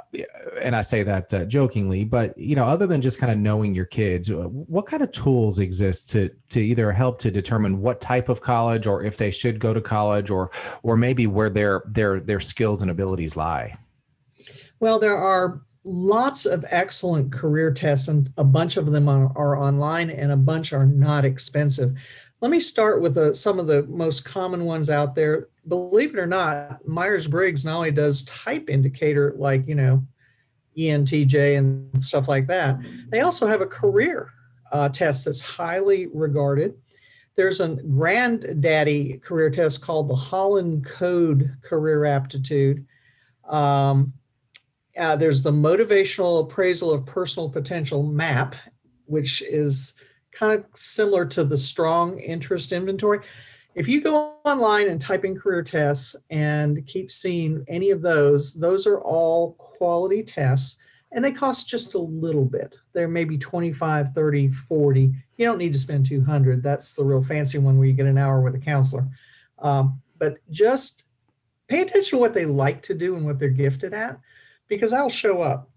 and 0.63 0.77
I 0.77 0.83
say 0.83 1.03
that 1.03 1.33
uh, 1.35 1.45
jokingly, 1.45 2.05
but 2.05 2.37
you 2.39 2.55
know, 2.55 2.65
other 2.65 2.87
than 2.87 3.03
just 3.03 3.19
kind 3.19 3.33
of 3.33 3.39
knowing 3.39 3.75
your 3.75 3.85
kids, 3.85 4.31
uh, 4.31 4.49
what 4.49 4.87
kind 4.87 5.03
of 5.03 5.11
tools 5.13 5.59
exist 5.59 6.09
to 6.11 6.31
to 6.51 6.61
either 6.61 6.93
help 6.93 7.19
to 7.21 7.31
determine 7.31 7.81
what 7.81 8.01
type 8.01 8.29
of 8.29 8.41
college, 8.41 8.87
or 8.87 9.03
if 9.03 9.17
they 9.17 9.31
should 9.31 9.59
go 9.59 9.75
to 9.75 9.81
college, 9.81 10.31
or 10.31 10.51
or 10.83 10.97
maybe 10.97 11.27
where 11.27 11.51
their 11.51 11.83
their 11.87 12.21
their 12.21 12.41
skills 12.41 12.83
and 12.83 12.91
abilities 12.91 13.37
lie? 13.37 13.77
Well, 14.81 14.99
there 14.99 15.17
are 15.17 15.63
lots 15.85 16.47
of 16.47 16.65
excellent 16.71 17.33
career 17.33 17.73
tests, 17.73 18.09
and 18.09 18.31
a 18.37 18.45
bunch 18.45 18.77
of 18.77 18.93
them 18.93 19.09
are, 19.09 19.33
are 19.37 19.57
online, 19.57 20.11
and 20.11 20.31
a 20.33 20.37
bunch 20.37 20.73
are 20.73 20.87
not 20.87 21.25
expensive. 21.25 21.95
Let 22.43 22.51
me 22.51 22.59
start 22.59 23.01
with 23.01 23.17
uh, 23.17 23.35
some 23.35 23.61
of 23.61 23.69
the 23.69 23.85
most 23.85 24.25
common 24.25 24.65
ones 24.65 24.91
out 24.91 25.15
there. 25.15 25.47
Believe 25.69 26.13
it 26.13 26.19
or 26.19 26.27
not, 26.27 26.85
Myers 26.85 27.29
Briggs 27.29 27.65
not 27.65 27.77
only 27.77 27.93
does 27.93 28.25
type 28.25 28.69
indicator 28.69 29.33
like, 29.37 29.69
you 29.69 29.77
know, 29.77 30.05
ENTJ 30.77 31.57
and 31.57 32.03
stuff 32.03 32.27
like 32.27 32.49
that, 32.49 32.81
they 33.11 33.21
also 33.21 33.47
have 33.47 33.61
a 33.61 33.67
career 33.67 34.29
uh, 34.73 34.89
test 34.89 35.25
that's 35.25 35.41
highly 35.41 36.09
regarded. 36.09 36.75
There's 37.37 37.61
a 37.61 37.69
granddaddy 37.77 39.19
career 39.19 39.49
test 39.49 39.81
called 39.81 40.09
the 40.09 40.17
Holland 40.17 40.85
Code 40.85 41.55
Career 41.63 42.07
Aptitude. 42.07 42.85
Um, 43.49 44.15
uh, 44.99 45.15
there's 45.15 45.45
the 45.45 45.53
Motivational 45.53 46.43
Appraisal 46.43 46.91
of 46.91 47.07
Personal 47.07 47.49
Potential 47.49 48.03
MAP, 48.03 48.57
which 49.07 49.43
is 49.43 49.95
kind 50.33 50.59
of 50.59 50.65
similar 50.75 51.25
to 51.27 51.45
the 51.45 51.57
strong 51.57 52.19
interest 52.19 52.73
inventory. 52.73 53.21
If 53.75 53.89
you 53.89 54.01
go 54.01 54.35
online 54.45 54.89
and 54.89 55.01
type 55.01 55.25
in 55.25 55.39
career 55.39 55.63
tests 55.63 56.17
and 56.31 56.87
keep 56.87 57.11
seeing 57.11 57.65
any 57.69 57.91
of 57.91 58.03
those, 58.03 58.55
those 58.55 58.87
are 58.87 59.01
all 59.01 59.53
quality 59.53 60.23
tests 60.23 60.77
and 61.13 61.25
they 61.25 61.33
cost 61.33 61.69
just 61.69 61.95
a 61.95 61.99
little 61.99 62.45
bit. 62.45 62.79
They're 62.93 63.09
maybe 63.09 63.37
25, 63.37 64.15
30, 64.15 64.53
40. 64.53 65.13
You 65.37 65.47
don't 65.47 65.59
need 65.59 65.73
to 65.75 65.79
spend 65.79 66.07
200. 66.07 66.63
That's 66.63 66.95
the 66.95 67.05
real 67.05 67.23
fancy 67.23 67.59
one 67.59 67.79
where 67.79 67.87
you 67.87 67.93
get 67.93 68.07
an 68.07 68.19
hour 68.19 68.41
with 68.41 68.55
a 68.55 68.59
counselor. 68.59 69.07
Um, 69.59 70.01
but 70.19 70.39
just 70.51 71.05
pay 71.69 71.83
attention 71.83 72.17
to 72.17 72.21
what 72.21 72.35
they 72.35 72.47
like 72.47 72.83
to 72.83 72.95
do 72.95 73.17
and 73.17 73.25
what 73.25 73.39
they're 73.39 73.51
gifted 73.51 73.93
at 73.93 74.19
because 74.69 74.91
that'll 74.91 75.11
show 75.11 75.43
up. 75.43 75.71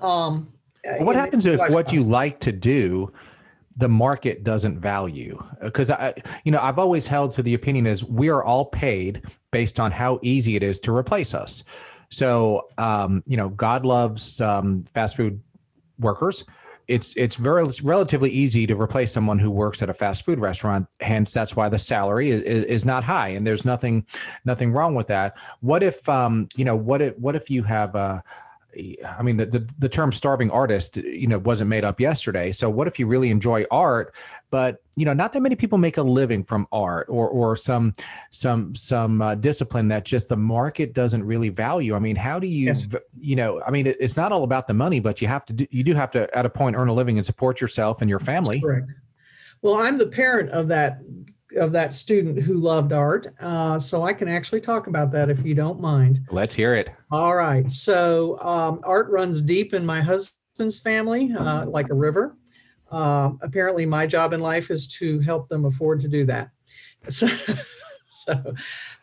Um, 0.00 0.52
what 1.00 1.16
happens 1.16 1.44
if 1.44 1.60
what 1.70 1.92
you 1.92 2.02
like 2.02 2.40
to 2.40 2.52
do 2.52 3.12
the 3.78 3.88
market 3.88 4.44
doesn't 4.44 4.78
value 4.78 5.42
because 5.62 5.88
i 5.90 6.12
you 6.44 6.52
know 6.52 6.58
i've 6.60 6.78
always 6.78 7.06
held 7.06 7.32
to 7.32 7.42
the 7.42 7.54
opinion 7.54 7.86
is 7.86 8.04
we 8.04 8.28
are 8.28 8.42
all 8.42 8.66
paid 8.66 9.22
based 9.50 9.80
on 9.80 9.90
how 9.90 10.18
easy 10.22 10.56
it 10.56 10.62
is 10.62 10.80
to 10.80 10.94
replace 10.94 11.34
us. 11.34 11.64
So 12.10 12.68
um, 12.78 13.22
you 13.26 13.36
know 13.36 13.48
god 13.50 13.84
loves 13.84 14.40
um, 14.40 14.84
fast 14.94 15.16
food 15.16 15.40
workers. 15.98 16.44
It's 16.86 17.14
it's 17.16 17.34
very 17.34 17.66
relatively 17.82 18.30
easy 18.30 18.66
to 18.66 18.80
replace 18.80 19.12
someone 19.12 19.38
who 19.38 19.50
works 19.50 19.82
at 19.82 19.90
a 19.90 19.94
fast 19.94 20.24
food 20.24 20.40
restaurant 20.40 20.86
hence 21.00 21.32
that's 21.32 21.54
why 21.54 21.68
the 21.68 21.78
salary 21.78 22.30
is, 22.30 22.42
is 22.42 22.84
not 22.86 23.04
high 23.04 23.28
and 23.28 23.46
there's 23.46 23.66
nothing 23.66 24.06
nothing 24.46 24.72
wrong 24.72 24.94
with 24.94 25.06
that. 25.08 25.36
What 25.60 25.82
if 25.82 26.08
um 26.08 26.48
you 26.56 26.64
know 26.64 26.76
what 26.76 27.02
if 27.02 27.18
what 27.18 27.36
if 27.36 27.50
you 27.50 27.62
have 27.64 27.94
a 27.94 28.22
I 28.74 29.22
mean, 29.22 29.38
the, 29.38 29.46
the, 29.46 29.68
the 29.78 29.88
term 29.88 30.12
starving 30.12 30.50
artist, 30.50 30.98
you 30.98 31.26
know, 31.26 31.38
wasn't 31.38 31.70
made 31.70 31.84
up 31.84 31.98
yesterday. 31.98 32.52
So 32.52 32.68
what 32.68 32.86
if 32.86 32.98
you 32.98 33.06
really 33.06 33.30
enjoy 33.30 33.64
art, 33.70 34.14
but 34.50 34.82
you 34.94 35.06
know, 35.06 35.14
not 35.14 35.32
that 35.32 35.40
many 35.40 35.56
people 35.56 35.78
make 35.78 35.96
a 35.96 36.02
living 36.02 36.44
from 36.44 36.66
art 36.70 37.06
or 37.08 37.28
or 37.28 37.56
some 37.56 37.94
some 38.30 38.74
some 38.74 39.22
uh, 39.22 39.34
discipline 39.36 39.88
that 39.88 40.04
just 40.04 40.28
the 40.28 40.36
market 40.36 40.92
doesn't 40.92 41.24
really 41.24 41.48
value. 41.48 41.94
I 41.94 41.98
mean, 41.98 42.16
how 42.16 42.38
do 42.38 42.46
you 42.46 42.66
yes. 42.66 42.86
you 43.18 43.36
know? 43.36 43.62
I 43.66 43.70
mean, 43.70 43.86
it, 43.86 43.96
it's 44.00 44.16
not 44.16 44.32
all 44.32 44.44
about 44.44 44.66
the 44.66 44.74
money, 44.74 45.00
but 45.00 45.22
you 45.22 45.28
have 45.28 45.46
to 45.46 45.52
do, 45.54 45.66
you 45.70 45.82
do 45.82 45.94
have 45.94 46.10
to 46.12 46.36
at 46.36 46.44
a 46.44 46.50
point 46.50 46.76
earn 46.76 46.88
a 46.88 46.94
living 46.94 47.16
and 47.16 47.24
support 47.24 47.60
yourself 47.60 48.02
and 48.02 48.10
your 48.10 48.18
family. 48.18 48.60
correct. 48.60 48.92
Well, 49.62 49.74
I'm 49.74 49.98
the 49.98 50.06
parent 50.06 50.50
of 50.50 50.68
that 50.68 51.00
of 51.56 51.72
that 51.72 51.92
student 51.92 52.40
who 52.42 52.54
loved 52.54 52.92
art. 52.92 53.28
Uh, 53.40 53.78
so 53.78 54.02
I 54.02 54.12
can 54.12 54.28
actually 54.28 54.60
talk 54.60 54.86
about 54.86 55.12
that 55.12 55.30
if 55.30 55.44
you 55.44 55.54
don't 55.54 55.80
mind. 55.80 56.20
Let's 56.30 56.54
hear 56.54 56.74
it. 56.74 56.90
All 57.10 57.34
right. 57.34 57.70
So 57.72 58.38
um, 58.40 58.80
art 58.84 59.08
runs 59.10 59.40
deep 59.40 59.74
in 59.74 59.84
my 59.84 60.00
husband's 60.00 60.78
family, 60.78 61.32
uh, 61.32 61.66
like 61.66 61.88
a 61.90 61.94
river. 61.94 62.36
Uh, 62.90 63.32
apparently, 63.42 63.84
my 63.84 64.06
job 64.06 64.32
in 64.32 64.40
life 64.40 64.70
is 64.70 64.88
to 64.88 65.20
help 65.20 65.48
them 65.48 65.64
afford 65.64 66.00
to 66.00 66.08
do 66.08 66.24
that. 66.26 66.50
So, 67.10 67.28
so, 68.10 68.54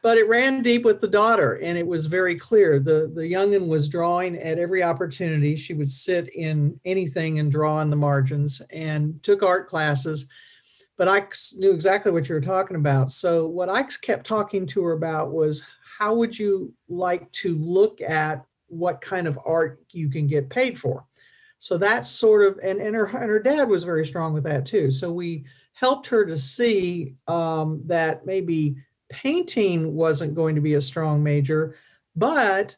but 0.02 0.18
it 0.18 0.28
ran 0.28 0.62
deep 0.62 0.84
with 0.84 1.00
the 1.00 1.08
daughter, 1.08 1.54
and 1.64 1.78
it 1.78 1.88
was 1.88 2.08
very 2.08 2.36
clear. 2.36 2.80
the 2.80 3.10
The 3.14 3.22
youngin 3.22 3.68
was 3.68 3.88
drawing 3.88 4.36
at 4.38 4.60
every 4.60 4.84
opportunity. 4.84 5.56
She 5.56 5.74
would 5.74 5.90
sit 5.90 6.28
in 6.36 6.78
anything 6.84 7.40
and 7.40 7.52
draw 7.52 7.80
in 7.82 7.90
the 7.90 7.96
margins, 7.96 8.62
and 8.72 9.22
took 9.24 9.44
art 9.44 9.70
classes 9.70 10.28
but 10.98 11.08
I 11.08 11.28
knew 11.58 11.72
exactly 11.72 12.12
what 12.12 12.30
you 12.30 12.36
were 12.36 12.42
talking 12.42 12.78
about. 12.78 13.12
So 13.12 13.48
what 13.48 13.70
I 13.70 13.84
kept 14.02 14.26
talking 14.26 14.66
to 14.68 14.84
her 14.84 14.94
about 14.94 15.32
was 15.32 15.66
how 15.98 16.16
would 16.16 16.38
you 16.38 16.74
like 16.88 17.32
to 17.34 17.56
look 17.56 18.02
at 18.02 18.46
what 18.68 19.02
kind 19.02 19.28
of 19.28 19.40
art 19.46 19.82
you 19.92 20.10
can 20.10 20.28
get 20.28 20.50
paid 20.50 20.80
for? 20.80 21.06
So 21.60 21.78
that's 21.78 22.10
sort 22.10 22.46
of 22.46 22.60
and, 22.64 22.80
and 22.80 22.96
her 22.96 23.06
and 23.06 23.30
her 23.30 23.40
dad 23.40 23.70
was 23.70 23.84
very 23.84 24.06
strong 24.06 24.34
with 24.34 24.44
that 24.44 24.66
too. 24.66 24.92
So 24.92 25.12
we 25.12 25.46
helped 25.74 26.08
her 26.08 26.26
to 26.26 26.38
see 26.38 27.16
um, 27.28 27.82
that 27.86 28.26
maybe 28.26 28.76
painting 29.10 29.94
wasn't 29.94 30.36
going 30.36 30.56
to 30.56 30.62
be 30.62 30.76
a 30.76 30.82
strong 30.82 31.24
major, 31.24 31.76
but 32.16 32.76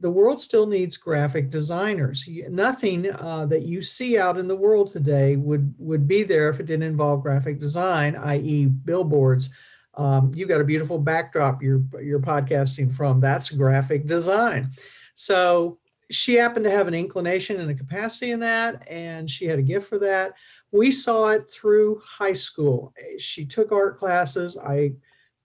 the 0.00 0.10
world 0.10 0.38
still 0.40 0.66
needs 0.66 0.96
graphic 0.96 1.50
designers. 1.50 2.28
Nothing 2.48 3.10
uh, 3.10 3.46
that 3.46 3.62
you 3.62 3.82
see 3.82 4.18
out 4.18 4.38
in 4.38 4.46
the 4.46 4.56
world 4.56 4.92
today 4.92 5.36
would 5.36 5.74
would 5.78 6.06
be 6.06 6.22
there 6.22 6.48
if 6.48 6.60
it 6.60 6.66
didn't 6.66 6.88
involve 6.88 7.22
graphic 7.22 7.58
design, 7.58 8.16
i.e., 8.16 8.66
billboards. 8.66 9.50
Um, 9.94 10.30
you 10.34 10.46
got 10.46 10.60
a 10.60 10.64
beautiful 10.64 10.98
backdrop 10.98 11.62
you're 11.62 11.82
you're 12.00 12.20
podcasting 12.20 12.92
from. 12.92 13.20
That's 13.20 13.50
graphic 13.50 14.06
design. 14.06 14.70
So 15.16 15.78
she 16.10 16.34
happened 16.34 16.64
to 16.64 16.70
have 16.70 16.88
an 16.88 16.94
inclination 16.94 17.60
and 17.60 17.70
a 17.70 17.74
capacity 17.74 18.30
in 18.30 18.40
that, 18.40 18.86
and 18.88 19.28
she 19.28 19.46
had 19.46 19.58
a 19.58 19.62
gift 19.62 19.88
for 19.88 19.98
that. 19.98 20.34
We 20.70 20.92
saw 20.92 21.30
it 21.30 21.50
through 21.50 22.00
high 22.04 22.34
school. 22.34 22.94
She 23.18 23.44
took 23.44 23.72
art 23.72 23.98
classes. 23.98 24.56
I 24.56 24.92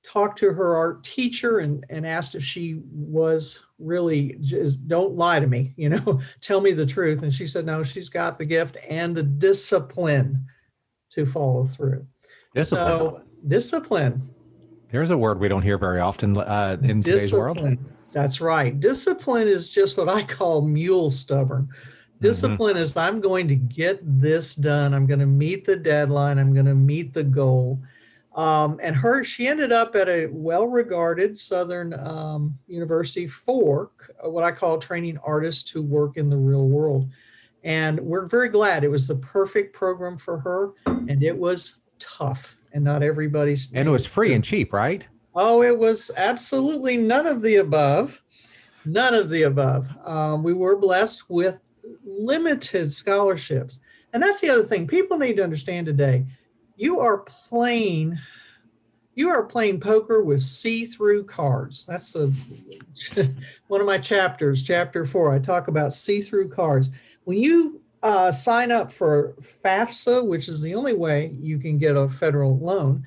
talked 0.03 0.37
to 0.39 0.51
her 0.51 0.75
art 0.75 1.03
teacher 1.03 1.59
and, 1.59 1.85
and 1.89 2.05
asked 2.05 2.35
if 2.35 2.43
she 2.43 2.81
was 2.91 3.59
really 3.79 4.37
just 4.41 4.87
don't 4.87 5.15
lie 5.15 5.39
to 5.39 5.47
me, 5.47 5.73
you 5.77 5.89
know, 5.89 6.21
tell 6.41 6.61
me 6.61 6.73
the 6.73 6.85
truth. 6.85 7.23
And 7.23 7.33
she 7.33 7.47
said, 7.47 7.65
no, 7.65 7.83
she's 7.83 8.09
got 8.09 8.37
the 8.37 8.45
gift 8.45 8.77
and 8.87 9.15
the 9.15 9.23
discipline 9.23 10.45
to 11.11 11.25
follow 11.25 11.65
through. 11.65 12.05
Discipline. 12.53 12.95
So, 12.95 13.21
discipline. 13.47 14.29
There's 14.89 15.09
a 15.09 15.17
word 15.17 15.39
we 15.39 15.47
don't 15.47 15.63
hear 15.63 15.77
very 15.77 15.99
often 15.99 16.37
uh, 16.37 16.77
in 16.81 16.99
discipline. 16.99 17.01
today's 17.01 17.33
world. 17.33 17.77
That's 18.11 18.39
right. 18.39 18.79
Discipline 18.79 19.47
is 19.47 19.69
just 19.69 19.97
what 19.97 20.07
I 20.07 20.23
call 20.23 20.61
mule 20.61 21.09
stubborn. 21.09 21.63
Mm-hmm. 21.63 22.25
Discipline 22.27 22.75
mm-hmm. 22.75 22.83
is 22.83 22.95
I'm 22.95 23.19
going 23.19 23.47
to 23.47 23.55
get 23.55 23.99
this 24.03 24.55
done. 24.55 24.93
I'm 24.93 25.07
going 25.07 25.19
to 25.19 25.25
meet 25.25 25.65
the 25.65 25.75
deadline. 25.75 26.37
I'm 26.37 26.53
going 26.53 26.67
to 26.67 26.75
meet 26.75 27.13
the 27.13 27.23
goal. 27.23 27.81
Um, 28.35 28.79
and 28.81 28.95
her, 28.95 29.23
she 29.23 29.47
ended 29.47 29.71
up 29.71 29.95
at 29.95 30.09
a 30.09 30.27
well-regarded 30.31 31.39
Southern 31.39 31.93
um, 31.93 32.57
university 32.67 33.27
for 33.27 33.91
what 34.23 34.43
I 34.43 34.51
call 34.51 34.79
training 34.79 35.19
artists 35.23 35.69
who 35.69 35.83
work 35.83 36.17
in 36.17 36.29
the 36.29 36.37
real 36.37 36.67
world. 36.67 37.09
And 37.63 37.99
we're 37.99 38.25
very 38.25 38.49
glad 38.49 38.83
it 38.83 38.89
was 38.89 39.07
the 39.07 39.15
perfect 39.15 39.73
program 39.73 40.17
for 40.17 40.39
her, 40.39 40.71
and 40.85 41.23
it 41.23 41.37
was 41.37 41.81
tough, 41.99 42.57
and 42.73 42.83
not 42.83 43.03
everybody's. 43.03 43.71
And 43.73 43.87
it 43.87 43.91
was 43.91 44.05
free 44.05 44.33
and 44.33 44.43
cheap, 44.43 44.73
right? 44.73 45.03
Oh, 45.35 45.63
it 45.63 45.77
was 45.77 46.11
absolutely 46.17 46.97
none 46.97 47.25
of 47.25 47.41
the 47.41 47.57
above. 47.57 48.21
None 48.85 49.13
of 49.13 49.29
the 49.29 49.43
above. 49.43 49.87
Um, 50.05 50.43
we 50.43 50.53
were 50.53 50.75
blessed 50.75 51.29
with 51.29 51.59
limited 52.05 52.91
scholarships. 52.91 53.79
And 54.11 54.21
that's 54.21 54.41
the 54.41 54.49
other 54.49 54.63
thing 54.63 54.85
people 54.85 55.17
need 55.17 55.37
to 55.37 55.43
understand 55.43 55.85
today. 55.85 56.25
You 56.83 56.99
are 56.99 57.19
playing 57.19 58.19
you 59.15 59.29
are 59.29 59.43
playing 59.43 59.79
poker 59.79 60.21
with 60.21 60.41
see-through 60.41 61.23
cards. 61.23 61.85
That's 61.85 62.11
the 62.11 62.33
one 63.67 63.79
of 63.79 63.87
my 63.87 63.97
chapters, 63.97 64.63
chapter 64.63 65.05
4. 65.05 65.33
I 65.33 65.39
talk 65.39 65.69
about 65.69 65.93
see-through 65.93 66.49
cards. 66.49 66.89
When 67.23 67.37
you 67.37 67.79
uh, 68.01 68.31
sign 68.31 68.69
up 68.69 68.91
for 68.91 69.33
FAFSA, 69.39 70.25
which 70.25 70.49
is 70.49 70.59
the 70.59 70.75
only 70.75 70.93
way 70.93 71.33
you 71.39 71.57
can 71.57 71.77
get 71.77 71.95
a 71.95 72.09
federal 72.09 72.57
loan, 72.57 73.05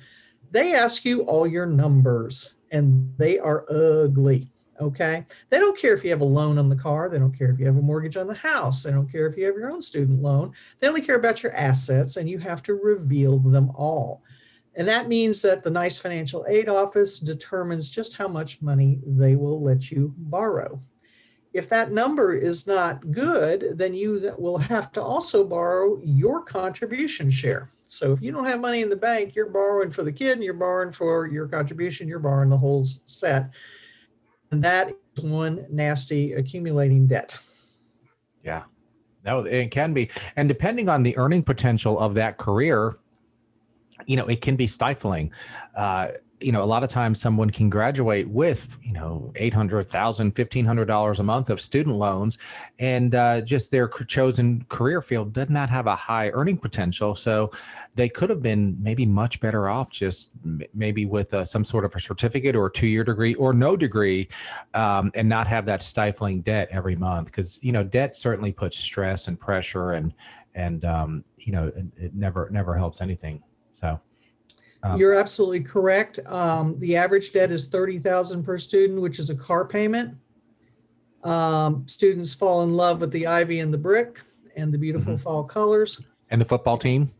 they 0.49 0.73
ask 0.73 1.05
you 1.05 1.21
all 1.25 1.45
your 1.45 1.67
numbers 1.67 2.55
and 2.71 3.13
they 3.17 3.37
are 3.37 3.71
ugly. 3.71 4.49
Okay. 4.79 5.25
They 5.49 5.57
don't 5.57 5.77
care 5.77 5.93
if 5.93 6.03
you 6.03 6.11
have 6.11 6.21
a 6.21 6.25
loan 6.25 6.57
on 6.59 6.69
the 6.69 6.75
car. 6.75 7.09
They 7.09 7.17
don't 7.17 7.37
care 7.37 7.49
if 7.49 7.59
you 7.59 7.65
have 7.65 7.77
a 7.77 7.81
mortgage 7.81 8.17
on 8.17 8.27
the 8.27 8.35
house. 8.35 8.83
They 8.83 8.91
don't 8.91 9.11
care 9.11 9.25
if 9.25 9.35
you 9.35 9.45
have 9.45 9.55
your 9.55 9.71
own 9.71 9.81
student 9.81 10.21
loan. 10.21 10.53
They 10.79 10.87
only 10.87 11.01
care 11.01 11.15
about 11.15 11.41
your 11.41 11.55
assets 11.55 12.17
and 12.17 12.29
you 12.29 12.37
have 12.39 12.61
to 12.63 12.73
reveal 12.73 13.39
them 13.39 13.71
all. 13.75 14.21
And 14.75 14.87
that 14.87 15.07
means 15.07 15.41
that 15.41 15.63
the 15.63 15.71
NICE 15.71 15.97
Financial 15.97 16.45
Aid 16.47 16.69
Office 16.69 17.19
determines 17.19 17.89
just 17.89 18.15
how 18.15 18.27
much 18.27 18.61
money 18.61 18.99
they 19.07 19.35
will 19.35 19.63
let 19.63 19.89
you 19.89 20.13
borrow. 20.17 20.79
If 21.53 21.67
that 21.69 21.91
number 21.91 22.35
is 22.35 22.67
not 22.67 23.11
good, 23.11 23.71
then 23.73 23.95
you 23.95 24.35
will 24.37 24.59
have 24.59 24.91
to 24.91 25.01
also 25.01 25.43
borrow 25.43 25.99
your 26.03 26.43
contribution 26.43 27.31
share. 27.31 27.71
So 27.85 28.11
if 28.11 28.21
you 28.21 28.31
don't 28.31 28.45
have 28.45 28.59
money 28.59 28.81
in 28.81 28.89
the 28.89 28.95
bank, 28.95 29.35
you're 29.35 29.49
borrowing 29.49 29.89
for 29.89 30.03
the 30.03 30.11
kid 30.11 30.33
and 30.33 30.43
you're 30.43 30.53
borrowing 30.53 30.91
for 30.91 31.25
your 31.25 31.47
contribution, 31.47 32.07
you're 32.07 32.19
borrowing 32.19 32.49
the 32.49 32.57
whole 32.57 32.85
set. 32.85 33.49
And 34.51 34.63
that 34.63 34.93
is 35.15 35.23
one 35.23 35.65
nasty 35.69 36.33
accumulating 36.33 37.07
debt. 37.07 37.37
Yeah. 38.43 38.63
No, 39.25 39.39
it 39.39 39.71
can 39.71 39.93
be. 39.93 40.09
And 40.37 40.47
depending 40.47 40.87
on 40.87 41.03
the 41.03 41.17
earning 41.17 41.43
potential 41.43 41.99
of 41.99 42.13
that 42.13 42.37
career, 42.37 42.97
you 44.05 44.15
know, 44.15 44.25
it 44.27 44.41
can 44.41 44.55
be 44.55 44.67
stifling. 44.67 45.31
Uh, 45.75 46.09
you 46.39 46.51
know, 46.51 46.61
a 46.61 46.65
lot 46.65 46.83
of 46.83 46.89
times 46.89 47.19
someone 47.19 47.49
can 47.49 47.69
graduate 47.69 48.29
with, 48.29 48.77
you 48.83 48.93
know, 48.93 49.31
$800,000, 49.35 49.87
$1,500 50.33 51.19
a 51.19 51.23
month 51.23 51.49
of 51.49 51.59
student 51.59 51.95
loans, 51.95 52.37
and 52.77 53.15
uh, 53.15 53.41
just 53.41 53.71
their 53.71 53.87
chosen 53.87 54.63
career 54.69 55.01
field 55.01 55.33
did 55.33 55.49
not 55.49 55.69
have 55.69 55.87
a 55.87 55.95
high 55.95 56.29
earning 56.29 56.57
potential. 56.57 57.15
So 57.15 57.51
they 57.95 58.07
could 58.07 58.29
have 58.29 58.43
been 58.43 58.77
maybe 58.79 59.05
much 59.05 59.39
better 59.39 59.67
off 59.67 59.91
just 59.91 60.29
maybe 60.75 61.05
with 61.05 61.33
uh, 61.33 61.43
some 61.43 61.65
sort 61.65 61.85
of 61.85 61.95
a 61.95 61.99
certificate 61.99 62.55
or 62.55 62.67
a 62.67 62.71
two 62.71 62.87
year 62.87 63.03
degree 63.03 63.33
or 63.35 63.51
no 63.51 63.75
degree 63.75 64.27
um, 64.75 65.11
and 65.15 65.27
not 65.27 65.47
have 65.47 65.65
that 65.65 65.81
stifling 65.81 66.41
debt 66.41 66.67
every 66.69 66.95
month. 66.95 67.27
Because, 67.27 67.59
you 67.63 67.71
know, 67.71 67.83
debt 67.83 68.15
certainly 68.15 68.51
puts 68.51 68.77
stress 68.77 69.27
and 69.27 69.39
pressure 69.39 69.93
and, 69.93 70.13
and 70.53 70.85
um, 70.85 71.23
you 71.37 71.51
know, 71.51 71.67
it, 71.67 71.85
it 71.97 72.13
never, 72.13 72.47
never 72.51 72.75
helps 72.75 73.01
anything. 73.01 73.41
So, 73.71 73.99
um, 74.83 74.99
You're 74.99 75.15
absolutely 75.15 75.61
correct. 75.61 76.19
Um, 76.25 76.79
the 76.79 76.95
average 76.95 77.31
debt 77.31 77.51
is 77.51 77.67
thirty 77.67 77.99
thousand 77.99 78.43
per 78.43 78.57
student, 78.57 79.01
which 79.01 79.19
is 79.19 79.29
a 79.29 79.35
car 79.35 79.65
payment. 79.65 80.15
Um, 81.23 81.83
students 81.87 82.33
fall 82.33 82.63
in 82.63 82.73
love 82.73 83.01
with 83.01 83.11
the 83.11 83.27
ivy 83.27 83.59
and 83.59 83.73
the 83.73 83.77
brick 83.77 84.19
and 84.55 84.73
the 84.73 84.77
beautiful 84.77 85.13
mm-hmm. 85.13 85.23
fall 85.23 85.43
colors. 85.43 86.01
And 86.29 86.39
the 86.39 86.45
football 86.45 86.77
team. 86.77 87.11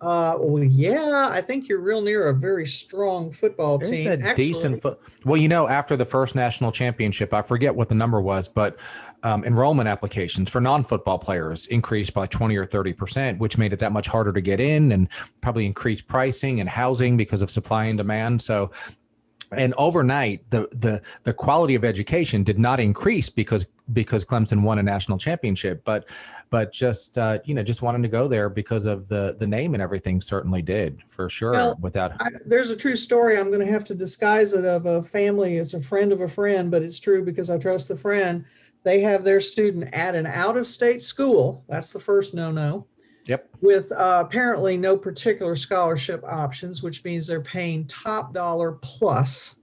Uh, 0.00 0.36
well, 0.38 0.62
yeah, 0.62 1.28
I 1.30 1.40
think 1.40 1.68
you're 1.68 1.80
real 1.80 2.00
near 2.00 2.28
a 2.28 2.34
very 2.34 2.66
strong 2.66 3.30
football 3.30 3.78
There's 3.78 3.90
team. 3.90 4.06
a 4.06 4.12
Actually, 4.12 4.34
decent 4.34 4.82
foot. 4.82 5.00
Well, 5.24 5.36
you 5.36 5.48
know, 5.48 5.68
after 5.68 5.96
the 5.96 6.04
first 6.04 6.34
national 6.34 6.70
championship, 6.72 7.32
I 7.32 7.42
forget 7.42 7.74
what 7.74 7.88
the 7.88 7.94
number 7.94 8.20
was, 8.20 8.48
but 8.48 8.78
um, 9.22 9.44
enrollment 9.44 9.88
applications 9.88 10.50
for 10.50 10.60
non-football 10.60 11.18
players 11.18 11.66
increased 11.66 12.12
by 12.12 12.26
20 12.26 12.56
or 12.56 12.66
30 12.66 12.92
percent, 12.92 13.38
which 13.38 13.58
made 13.58 13.72
it 13.72 13.78
that 13.78 13.92
much 13.92 14.06
harder 14.06 14.32
to 14.32 14.40
get 14.40 14.60
in, 14.60 14.92
and 14.92 15.08
probably 15.40 15.66
increased 15.66 16.06
pricing 16.06 16.60
and 16.60 16.68
housing 16.68 17.16
because 17.16 17.42
of 17.42 17.50
supply 17.50 17.86
and 17.86 17.98
demand. 17.98 18.42
So 18.42 18.70
and 19.52 19.74
overnight 19.74 20.48
the 20.50 20.68
the 20.72 21.00
the 21.22 21.32
quality 21.32 21.74
of 21.74 21.84
education 21.84 22.42
did 22.42 22.58
not 22.58 22.80
increase 22.80 23.30
because 23.30 23.64
because 23.92 24.24
Clemson 24.24 24.62
won 24.62 24.78
a 24.78 24.82
national 24.82 25.18
championship 25.18 25.82
but 25.84 26.06
but 26.50 26.72
just 26.72 27.18
uh, 27.18 27.38
you 27.44 27.54
know 27.54 27.62
just 27.62 27.82
wanting 27.82 28.02
to 28.02 28.08
go 28.08 28.28
there 28.28 28.48
because 28.48 28.86
of 28.86 29.08
the 29.08 29.36
the 29.38 29.46
name 29.46 29.74
and 29.74 29.82
everything 29.82 30.20
certainly 30.20 30.62
did 30.62 31.02
for 31.08 31.28
sure 31.28 31.52
well, 31.52 31.78
without 31.80 32.12
I, 32.20 32.30
there's 32.44 32.70
a 32.70 32.76
true 32.76 32.96
story 32.96 33.38
I'm 33.38 33.50
going 33.50 33.64
to 33.64 33.72
have 33.72 33.84
to 33.84 33.94
disguise 33.94 34.52
it 34.52 34.64
of 34.64 34.86
a 34.86 35.02
family 35.02 35.56
it's 35.56 35.74
a 35.74 35.80
friend 35.80 36.12
of 36.12 36.20
a 36.20 36.28
friend 36.28 36.70
but 36.70 36.82
it's 36.82 37.00
true 37.00 37.24
because 37.24 37.50
I 37.50 37.58
trust 37.58 37.88
the 37.88 37.96
friend 37.96 38.44
they 38.82 39.00
have 39.00 39.24
their 39.24 39.40
student 39.40 39.92
at 39.92 40.14
an 40.14 40.26
out 40.26 40.56
of 40.56 40.66
state 40.66 41.02
school 41.02 41.64
that's 41.68 41.92
the 41.92 42.00
first 42.00 42.34
no 42.34 42.50
no 42.50 42.86
Yep. 43.26 43.48
With 43.60 43.90
uh, 43.92 44.22
apparently 44.24 44.76
no 44.76 44.96
particular 44.96 45.56
scholarship 45.56 46.22
options, 46.24 46.82
which 46.82 47.02
means 47.02 47.26
they're 47.26 47.40
paying 47.40 47.86
top 47.86 48.32
dollar 48.32 48.72
plus. 48.82 49.56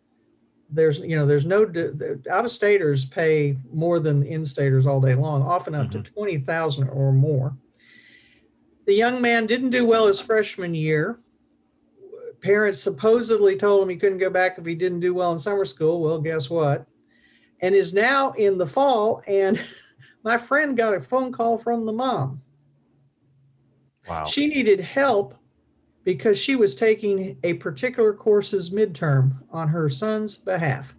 There's, 0.74 1.00
you 1.00 1.16
know, 1.16 1.26
there's 1.26 1.46
no 1.46 1.64
out 2.30 2.46
of 2.46 2.52
staters 2.52 3.06
pay 3.06 3.58
more 3.72 4.00
than 4.00 4.24
in 4.24 4.46
staters 4.46 4.86
all 4.86 5.00
day 5.00 5.16
long, 5.16 5.44
often 5.44 5.76
up 5.76 5.88
mm-hmm. 5.88 6.02
to 6.02 6.12
20,000 6.12 6.90
or 6.90 7.12
more. 7.12 7.56
The 8.86 8.94
young 8.94 9.22
man 9.22 9.46
didn't 9.46 9.70
do 9.70 9.86
well 9.86 10.08
his 10.08 10.20
freshman 10.20 10.74
year. 10.74 11.20
Parents 12.42 12.82
supposedly 12.82 13.56
told 13.56 13.84
him 13.84 13.90
he 13.90 13.96
couldn't 13.96 14.18
go 14.18 14.30
back 14.30 14.58
if 14.58 14.66
he 14.66 14.76
didn't 14.76 15.00
do 15.00 15.14
well 15.14 15.32
in 15.32 15.40
summer 15.40 15.64
school. 15.64 16.02
Well, 16.02 16.20
guess 16.20 16.50
what? 16.50 16.86
And 17.62 17.74
is 17.74 17.94
now 17.94 18.32
in 18.32 18.58
the 18.58 18.68
fall. 18.68 19.24
And 19.28 19.62
my 20.24 20.38
friend 20.38 20.76
got 20.76 20.96
a 20.96 21.02
phone 21.02 21.32
call 21.32 21.58
from 21.58 21.86
the 21.86 21.94
mom 21.94 22.42
Wow. 24.08 24.26
She 24.26 24.48
needed 24.48 24.80
help 24.80 25.36
because 26.04 26.38
she 26.38 26.56
was 26.56 26.76
taking 26.76 27.38
a 27.44 27.54
particular 27.54 28.14
course's 28.14 28.72
midterm 28.72 29.38
on 29.52 29.70
her 29.70 29.90
son's 29.90 30.36
behalf. 30.36 30.94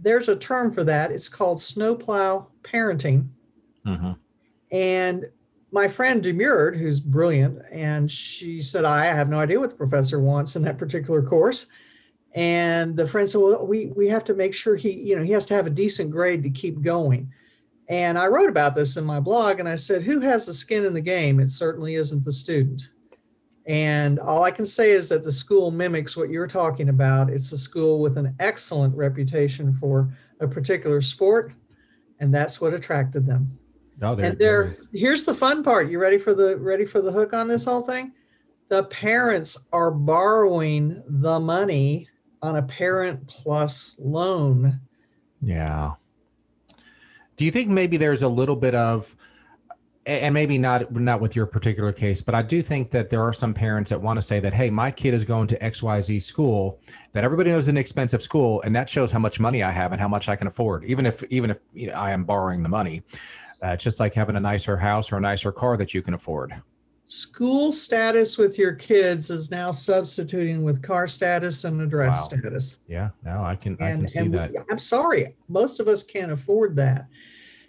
There's 0.00 0.28
a 0.28 0.36
term 0.36 0.72
for 0.72 0.82
that. 0.84 1.12
It's 1.12 1.28
called 1.28 1.60
snowplow 1.60 2.48
parenting. 2.62 3.28
Mm-hmm. 3.86 4.12
And 4.72 5.26
my 5.72 5.88
friend 5.88 6.22
demurred, 6.22 6.76
who's 6.76 6.98
brilliant, 6.98 7.62
and 7.70 8.10
she 8.10 8.60
said, 8.60 8.84
I 8.84 9.04
have 9.04 9.28
no 9.28 9.38
idea 9.38 9.60
what 9.60 9.70
the 9.70 9.76
professor 9.76 10.18
wants 10.18 10.56
in 10.56 10.62
that 10.62 10.78
particular 10.78 11.22
course. 11.22 11.66
And 12.34 12.96
the 12.96 13.06
friend 13.06 13.28
said, 13.28 13.40
Well, 13.40 13.66
we, 13.66 13.86
we 13.86 14.08
have 14.08 14.24
to 14.24 14.34
make 14.34 14.54
sure 14.54 14.76
he, 14.76 14.92
you 14.92 15.16
know, 15.16 15.22
he 15.22 15.32
has 15.32 15.44
to 15.46 15.54
have 15.54 15.66
a 15.66 15.70
decent 15.70 16.10
grade 16.10 16.42
to 16.44 16.50
keep 16.50 16.80
going. 16.80 17.32
And 17.88 18.16
I 18.16 18.28
wrote 18.28 18.48
about 18.48 18.76
this 18.76 18.96
in 18.96 19.04
my 19.04 19.18
blog 19.18 19.58
and 19.58 19.68
I 19.68 19.74
said, 19.74 20.02
Who 20.02 20.20
has 20.20 20.46
the 20.46 20.52
skin 20.52 20.84
in 20.84 20.94
the 20.94 21.00
game? 21.00 21.40
It 21.40 21.50
certainly 21.50 21.96
isn't 21.96 22.24
the 22.24 22.32
student. 22.32 22.88
And 23.66 24.18
all 24.18 24.42
I 24.42 24.50
can 24.50 24.66
say 24.66 24.92
is 24.92 25.08
that 25.10 25.22
the 25.22 25.32
school 25.32 25.70
mimics 25.70 26.16
what 26.16 26.30
you're 26.30 26.46
talking 26.46 26.88
about. 26.88 27.30
It's 27.30 27.52
a 27.52 27.58
school 27.58 28.00
with 28.00 28.16
an 28.16 28.34
excellent 28.40 28.94
reputation 28.96 29.72
for 29.72 30.12
a 30.40 30.48
particular 30.48 31.00
sport, 31.02 31.52
and 32.18 32.32
that's 32.32 32.60
what 32.60 32.74
attracted 32.74 33.26
them. 33.26 33.58
Oh, 34.02 34.14
there, 34.14 34.26
and 34.26 34.38
there, 34.38 34.72
here's 34.92 35.24
the 35.24 35.34
fun 35.34 35.62
part. 35.62 35.90
You 35.90 35.98
ready 35.98 36.16
for 36.16 36.34
the 36.34 36.56
ready 36.56 36.86
for 36.86 37.02
the 37.02 37.12
hook 37.12 37.34
on 37.34 37.48
this 37.48 37.64
whole 37.64 37.82
thing? 37.82 38.12
The 38.68 38.84
parents 38.84 39.66
are 39.72 39.90
borrowing 39.90 41.02
the 41.06 41.38
money 41.38 42.08
on 42.40 42.56
a 42.56 42.62
parent 42.62 43.26
plus 43.26 43.96
loan. 43.98 44.80
Yeah. 45.42 45.94
Do 47.36 47.44
you 47.44 47.50
think 47.50 47.68
maybe 47.68 47.96
there's 47.96 48.22
a 48.22 48.28
little 48.28 48.56
bit 48.56 48.74
of 48.74 49.14
and 50.06 50.32
maybe 50.32 50.56
not 50.58 50.92
not 50.94 51.20
with 51.20 51.36
your 51.36 51.46
particular 51.46 51.92
case, 51.92 52.22
but 52.22 52.34
I 52.34 52.42
do 52.42 52.62
think 52.62 52.90
that 52.90 53.08
there 53.08 53.22
are 53.22 53.32
some 53.32 53.52
parents 53.52 53.90
that 53.90 54.00
want 54.00 54.16
to 54.16 54.22
say 54.22 54.40
that, 54.40 54.52
hey, 54.54 54.70
my 54.70 54.90
kid 54.90 55.12
is 55.14 55.24
going 55.24 55.46
to 55.48 55.58
XYZ 55.58 56.22
school, 56.22 56.80
that 57.12 57.22
everybody 57.22 57.50
knows 57.50 57.64
is 57.64 57.68
an 57.68 57.76
expensive 57.76 58.22
school, 58.22 58.62
and 58.62 58.74
that 58.74 58.88
shows 58.88 59.12
how 59.12 59.18
much 59.18 59.38
money 59.38 59.62
I 59.62 59.70
have 59.70 59.92
and 59.92 60.00
how 60.00 60.08
much 60.08 60.28
I 60.28 60.36
can 60.36 60.46
afford, 60.46 60.84
even 60.84 61.04
if 61.06 61.22
even 61.24 61.50
if 61.50 61.58
you 61.74 61.88
know, 61.88 61.94
I 61.94 62.12
am 62.12 62.24
borrowing 62.24 62.62
the 62.62 62.68
money. 62.68 63.02
Uh, 63.62 63.68
it's 63.68 63.84
just 63.84 64.00
like 64.00 64.14
having 64.14 64.36
a 64.36 64.40
nicer 64.40 64.76
house 64.78 65.12
or 65.12 65.18
a 65.18 65.20
nicer 65.20 65.52
car 65.52 65.76
that 65.76 65.92
you 65.92 66.00
can 66.00 66.14
afford. 66.14 66.54
School 67.04 67.70
status 67.72 68.38
with 68.38 68.56
your 68.56 68.72
kids 68.72 69.30
is 69.30 69.50
now 69.50 69.70
substituting 69.70 70.62
with 70.62 70.80
car 70.80 71.08
status 71.08 71.64
and 71.64 71.80
address 71.82 72.16
Wow. 72.32 72.38
status. 72.38 72.76
Yeah, 72.88 73.10
no, 73.24 73.42
I 73.44 73.56
can 73.56 73.76
I 73.82 73.92
can 73.92 74.08
see 74.08 74.28
that. 74.28 74.52
we- 74.52 74.58
I'm 74.70 74.78
sorry, 74.78 75.36
most 75.48 75.78
of 75.80 75.88
us 75.88 76.02
can't 76.02 76.32
afford 76.32 76.74
that. 76.76 77.06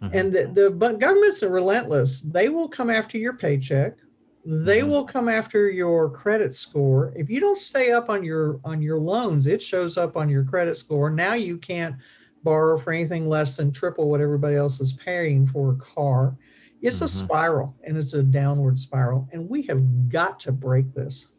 Mhm. 0.02 0.10
And 0.14 0.34
the, 0.34 0.52
the 0.64 0.70
but 0.72 1.00
governments 1.00 1.44
are 1.44 1.50
relentless. 1.50 2.22
They 2.22 2.50
will 2.50 2.68
come 2.68 2.90
after 2.90 3.18
your 3.18 3.34
paycheck. 3.34 3.98
They 4.44 4.80
Mhm. 4.80 4.88
will 4.90 5.04
come 5.06 5.30
after 5.30 5.70
your 5.70 6.10
credit 6.10 6.56
score. 6.56 7.14
If 7.16 7.30
you 7.30 7.40
don't 7.40 7.58
stay 7.60 7.92
up 7.92 8.10
on 8.10 8.24
your 8.24 8.60
on 8.64 8.82
your 8.82 8.98
loans, 9.00 9.46
it 9.46 9.62
shows 9.62 9.98
up 9.98 10.18
on 10.18 10.30
your 10.30 10.44
credit 10.44 10.78
score. 10.78 11.12
Now 11.12 11.34
you 11.36 11.58
can't 11.58 11.96
borrow 12.44 12.78
for 12.80 12.92
anything 12.92 13.28
less 13.28 13.56
than 13.58 13.72
triple 13.72 14.10
what 14.10 14.20
everybody 14.22 14.56
else 14.56 14.82
is 14.82 14.94
paying 14.94 15.46
for 15.46 15.74
a 15.74 15.76
car. 15.76 16.36
It's 16.82 17.02
a 17.02 17.06
Mhm. 17.06 17.10
spiral 17.10 17.76
and 17.84 17.96
it's 17.96 18.16
a 18.16 18.24
downward 18.24 18.80
spiral. 18.80 19.30
And 19.32 19.48
we 19.48 19.62
have 19.64 20.10
got 20.10 20.40
to 20.42 20.52
break 20.52 20.94
this. 20.96 21.34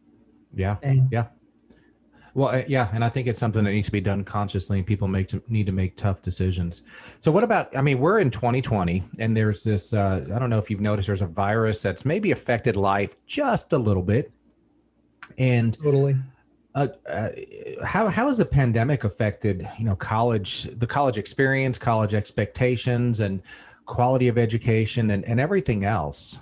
yeah. 0.54 0.76
And 0.82 1.10
Well, 2.34 2.64
yeah, 2.66 2.88
and 2.94 3.04
I 3.04 3.10
think 3.10 3.28
it's 3.28 3.38
something 3.38 3.62
that 3.64 3.72
needs 3.72 3.86
to 3.86 3.92
be 3.92 4.00
done 4.00 4.24
consciously, 4.24 4.78
and 4.78 4.86
people 4.86 5.06
make 5.06 5.28
to, 5.28 5.42
need 5.48 5.66
to 5.66 5.72
make 5.72 5.96
tough 5.96 6.22
decisions. 6.22 6.82
So, 7.20 7.30
what 7.30 7.44
about? 7.44 7.76
I 7.76 7.82
mean, 7.82 7.98
we're 7.98 8.20
in 8.20 8.30
2020, 8.30 9.04
and 9.18 9.36
there's 9.36 9.62
this. 9.62 9.92
Uh, 9.92 10.24
I 10.34 10.38
don't 10.38 10.48
know 10.48 10.58
if 10.58 10.70
you've 10.70 10.80
noticed, 10.80 11.08
there's 11.08 11.20
a 11.20 11.26
virus 11.26 11.82
that's 11.82 12.04
maybe 12.04 12.30
affected 12.30 12.76
life 12.76 13.16
just 13.26 13.74
a 13.74 13.78
little 13.78 14.02
bit. 14.02 14.32
And 15.36 15.74
totally. 15.82 16.16
uh, 16.74 16.88
uh, 17.08 17.28
how 17.84 18.08
how 18.08 18.28
has 18.28 18.38
the 18.38 18.46
pandemic 18.46 19.04
affected, 19.04 19.68
you 19.78 19.84
know, 19.84 19.96
college, 19.96 20.64
the 20.78 20.86
college 20.86 21.18
experience, 21.18 21.76
college 21.76 22.14
expectations, 22.14 23.20
and 23.20 23.42
quality 23.84 24.28
of 24.28 24.38
education, 24.38 25.10
and 25.10 25.22
and 25.26 25.38
everything 25.38 25.84
else? 25.84 26.38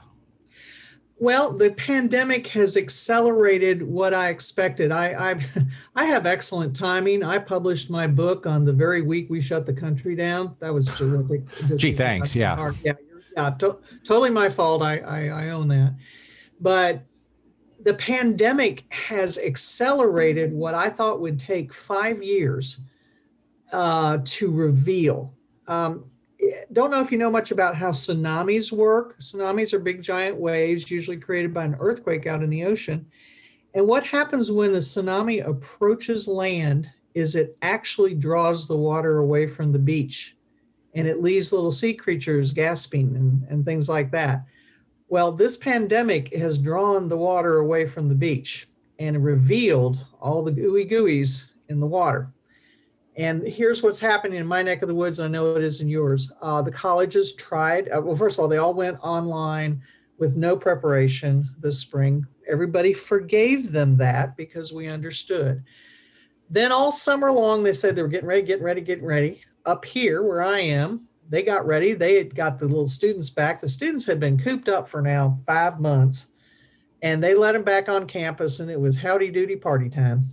Well, 1.20 1.52
the 1.52 1.72
pandemic 1.72 2.46
has 2.46 2.78
accelerated 2.78 3.82
what 3.82 4.14
I 4.14 4.30
expected. 4.30 4.90
I, 4.90 5.32
I 5.32 5.46
I 5.94 6.06
have 6.06 6.24
excellent 6.24 6.74
timing. 6.74 7.22
I 7.22 7.36
published 7.36 7.90
my 7.90 8.06
book 8.06 8.46
on 8.46 8.64
the 8.64 8.72
very 8.72 9.02
week 9.02 9.28
we 9.28 9.42
shut 9.42 9.66
the 9.66 9.72
country 9.72 10.16
down. 10.16 10.56
That 10.60 10.72
was 10.72 10.88
terrific. 10.88 11.42
Gee, 11.76 11.92
thanks. 11.92 12.34
Yeah. 12.34 12.72
yeah, 12.82 12.94
yeah, 13.36 13.50
to- 13.50 13.78
totally 14.02 14.30
my 14.30 14.48
fault. 14.48 14.82
I, 14.82 15.00
I 15.00 15.28
I 15.28 15.50
own 15.50 15.68
that. 15.68 15.94
But 16.58 17.04
the 17.82 17.94
pandemic 17.94 18.90
has 18.90 19.36
accelerated 19.36 20.54
what 20.54 20.74
I 20.74 20.88
thought 20.88 21.20
would 21.20 21.38
take 21.38 21.74
five 21.74 22.22
years 22.22 22.78
uh, 23.72 24.18
to 24.24 24.50
reveal. 24.50 25.34
Um, 25.68 26.06
don't 26.72 26.90
know 26.90 27.00
if 27.00 27.10
you 27.10 27.18
know 27.18 27.30
much 27.30 27.50
about 27.50 27.76
how 27.76 27.90
tsunamis 27.90 28.72
work. 28.72 29.18
Tsunamis 29.18 29.72
are 29.72 29.78
big 29.78 30.02
giant 30.02 30.36
waves, 30.36 30.90
usually 30.90 31.16
created 31.16 31.52
by 31.52 31.64
an 31.64 31.76
earthquake 31.80 32.26
out 32.26 32.42
in 32.42 32.50
the 32.50 32.64
ocean. 32.64 33.06
And 33.74 33.86
what 33.86 34.06
happens 34.06 34.50
when 34.50 34.72
the 34.72 34.78
tsunami 34.78 35.46
approaches 35.46 36.26
land 36.26 36.90
is 37.14 37.34
it 37.34 37.56
actually 37.62 38.14
draws 38.14 38.66
the 38.66 38.76
water 38.76 39.18
away 39.18 39.46
from 39.46 39.72
the 39.72 39.78
beach 39.78 40.36
and 40.94 41.06
it 41.06 41.22
leaves 41.22 41.52
little 41.52 41.70
sea 41.70 41.94
creatures 41.94 42.52
gasping 42.52 43.14
and, 43.16 43.46
and 43.48 43.64
things 43.64 43.88
like 43.88 44.10
that. 44.10 44.44
Well, 45.08 45.32
this 45.32 45.56
pandemic 45.56 46.34
has 46.34 46.58
drawn 46.58 47.08
the 47.08 47.16
water 47.16 47.58
away 47.58 47.86
from 47.86 48.08
the 48.08 48.14
beach 48.14 48.68
and 48.98 49.24
revealed 49.24 50.04
all 50.20 50.42
the 50.42 50.52
gooey 50.52 50.84
gooeys 50.84 51.50
in 51.68 51.80
the 51.80 51.86
water. 51.86 52.32
And 53.20 53.46
here's 53.46 53.82
what's 53.82 54.00
happening 54.00 54.38
in 54.38 54.46
my 54.46 54.62
neck 54.62 54.80
of 54.80 54.88
the 54.88 54.94
woods. 54.94 55.20
I 55.20 55.28
know 55.28 55.54
it 55.54 55.62
is 55.62 55.82
in 55.82 55.90
yours. 55.90 56.32
Uh, 56.40 56.62
the 56.62 56.70
colleges 56.70 57.34
tried, 57.34 57.90
uh, 57.90 58.00
well, 58.00 58.16
first 58.16 58.38
of 58.38 58.42
all, 58.42 58.48
they 58.48 58.56
all 58.56 58.72
went 58.72 58.98
online 59.02 59.82
with 60.16 60.36
no 60.36 60.56
preparation 60.56 61.46
this 61.58 61.78
spring. 61.78 62.26
Everybody 62.50 62.94
forgave 62.94 63.72
them 63.72 63.98
that 63.98 64.38
because 64.38 64.72
we 64.72 64.88
understood. 64.88 65.62
Then 66.48 66.72
all 66.72 66.90
summer 66.90 67.30
long, 67.30 67.62
they 67.62 67.74
said 67.74 67.94
they 67.94 68.00
were 68.00 68.08
getting 68.08 68.26
ready, 68.26 68.40
getting 68.40 68.64
ready, 68.64 68.80
getting 68.80 69.04
ready. 69.04 69.42
Up 69.66 69.84
here 69.84 70.22
where 70.22 70.42
I 70.42 70.60
am, 70.60 71.06
they 71.28 71.42
got 71.42 71.66
ready. 71.66 71.92
They 71.92 72.16
had 72.16 72.34
got 72.34 72.58
the 72.58 72.68
little 72.68 72.86
students 72.86 73.28
back. 73.28 73.60
The 73.60 73.68
students 73.68 74.06
had 74.06 74.18
been 74.18 74.38
cooped 74.38 74.70
up 74.70 74.88
for 74.88 75.02
now 75.02 75.36
five 75.44 75.78
months 75.78 76.30
and 77.02 77.22
they 77.22 77.34
let 77.34 77.52
them 77.52 77.64
back 77.64 77.90
on 77.90 78.06
campus 78.06 78.60
and 78.60 78.70
it 78.70 78.80
was 78.80 78.96
howdy 78.96 79.30
doody 79.30 79.56
party 79.56 79.90
time. 79.90 80.30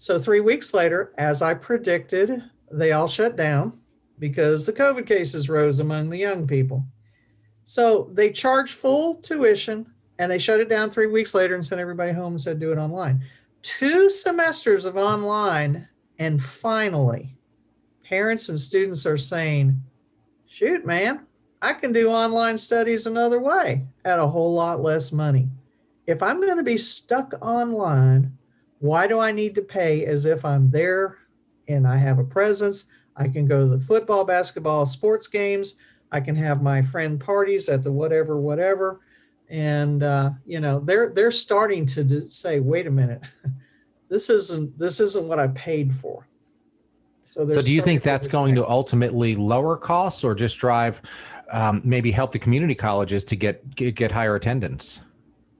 So 0.00 0.18
three 0.18 0.40
weeks 0.40 0.72
later, 0.72 1.12
as 1.18 1.42
I 1.42 1.52
predicted, 1.52 2.42
they 2.72 2.92
all 2.92 3.06
shut 3.06 3.36
down 3.36 3.78
because 4.18 4.64
the 4.64 4.72
COVID 4.72 5.06
cases 5.06 5.50
rose 5.50 5.78
among 5.78 6.08
the 6.08 6.16
young 6.16 6.46
people. 6.46 6.86
So 7.66 8.08
they 8.14 8.30
charged 8.30 8.72
full 8.72 9.16
tuition 9.16 9.84
and 10.18 10.32
they 10.32 10.38
shut 10.38 10.58
it 10.58 10.70
down 10.70 10.90
three 10.90 11.06
weeks 11.06 11.34
later 11.34 11.54
and 11.54 11.66
sent 11.66 11.82
everybody 11.82 12.12
home 12.12 12.32
and 12.32 12.40
said, 12.40 12.58
do 12.58 12.72
it 12.72 12.78
online. 12.78 13.22
Two 13.60 14.08
semesters 14.08 14.86
of 14.86 14.96
online. 14.96 15.86
And 16.18 16.42
finally, 16.42 17.36
parents 18.02 18.48
and 18.48 18.58
students 18.58 19.04
are 19.04 19.18
saying, 19.18 19.82
shoot, 20.46 20.86
man, 20.86 21.26
I 21.60 21.74
can 21.74 21.92
do 21.92 22.08
online 22.08 22.56
studies 22.56 23.04
another 23.04 23.38
way 23.38 23.84
at 24.06 24.18
a 24.18 24.26
whole 24.26 24.54
lot 24.54 24.80
less 24.80 25.12
money. 25.12 25.50
If 26.06 26.22
I'm 26.22 26.40
going 26.40 26.56
to 26.56 26.62
be 26.62 26.78
stuck 26.78 27.34
online, 27.42 28.38
why 28.80 29.06
do 29.06 29.20
I 29.20 29.30
need 29.30 29.54
to 29.54 29.62
pay 29.62 30.06
as 30.06 30.24
if 30.24 30.44
I'm 30.44 30.70
there 30.70 31.18
and 31.68 31.86
I 31.86 31.96
have 31.98 32.18
a 32.18 32.24
presence? 32.24 32.86
I 33.16 33.28
can 33.28 33.46
go 33.46 33.60
to 33.60 33.66
the 33.66 33.78
football, 33.78 34.24
basketball, 34.24 34.86
sports 34.86 35.26
games. 35.26 35.76
I 36.10 36.20
can 36.20 36.34
have 36.36 36.62
my 36.62 36.82
friend 36.82 37.20
parties 37.20 37.68
at 37.68 37.84
the 37.84 37.92
whatever, 37.92 38.40
whatever. 38.40 39.00
And 39.48 40.02
uh, 40.02 40.30
you 40.46 40.60
know, 40.60 40.80
they're 40.80 41.10
they're 41.10 41.30
starting 41.30 41.84
to 41.86 42.04
do, 42.04 42.30
say, 42.30 42.60
wait 42.60 42.86
a 42.86 42.90
minute, 42.90 43.22
this 44.08 44.30
isn't 44.30 44.78
this 44.78 45.00
isn't 45.00 45.28
what 45.28 45.38
I 45.38 45.48
paid 45.48 45.94
for. 45.94 46.26
So, 47.24 47.48
So, 47.50 47.62
do 47.62 47.70
you 47.70 47.82
think 47.82 48.02
that's 48.02 48.26
going 48.26 48.54
to 48.56 48.68
ultimately 48.68 49.36
lower 49.36 49.76
costs, 49.76 50.24
or 50.24 50.34
just 50.34 50.58
drive, 50.58 51.00
um, 51.50 51.80
maybe 51.84 52.10
help 52.10 52.32
the 52.32 52.38
community 52.38 52.74
colleges 52.74 53.22
to 53.24 53.36
get 53.36 53.74
get, 53.76 53.94
get 53.94 54.10
higher 54.10 54.36
attendance? 54.36 55.00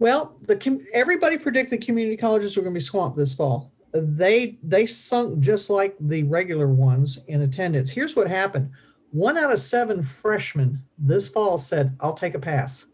Well, 0.01 0.35
the 0.47 0.87
everybody 0.95 1.37
predicted 1.37 1.83
community 1.83 2.17
colleges 2.17 2.57
were 2.57 2.63
going 2.63 2.73
to 2.73 2.79
be 2.79 2.83
swamped 2.83 3.19
this 3.19 3.35
fall. 3.35 3.71
They 3.93 4.59
they 4.63 4.87
sunk 4.87 5.41
just 5.41 5.69
like 5.69 5.95
the 6.01 6.23
regular 6.25 6.69
ones 6.69 7.21
in 7.29 7.43
attendance. 7.43 7.91
Here's 7.91 8.17
what 8.17 8.27
happened: 8.27 8.71
one 9.11 9.37
out 9.37 9.53
of 9.53 9.61
seven 9.61 10.03
freshmen 10.03 10.83
this 10.99 11.29
fall 11.29 11.59
said, 11.59 11.97
"I'll 12.01 12.15
take 12.15 12.35
a 12.35 12.39
pass. 12.39 12.87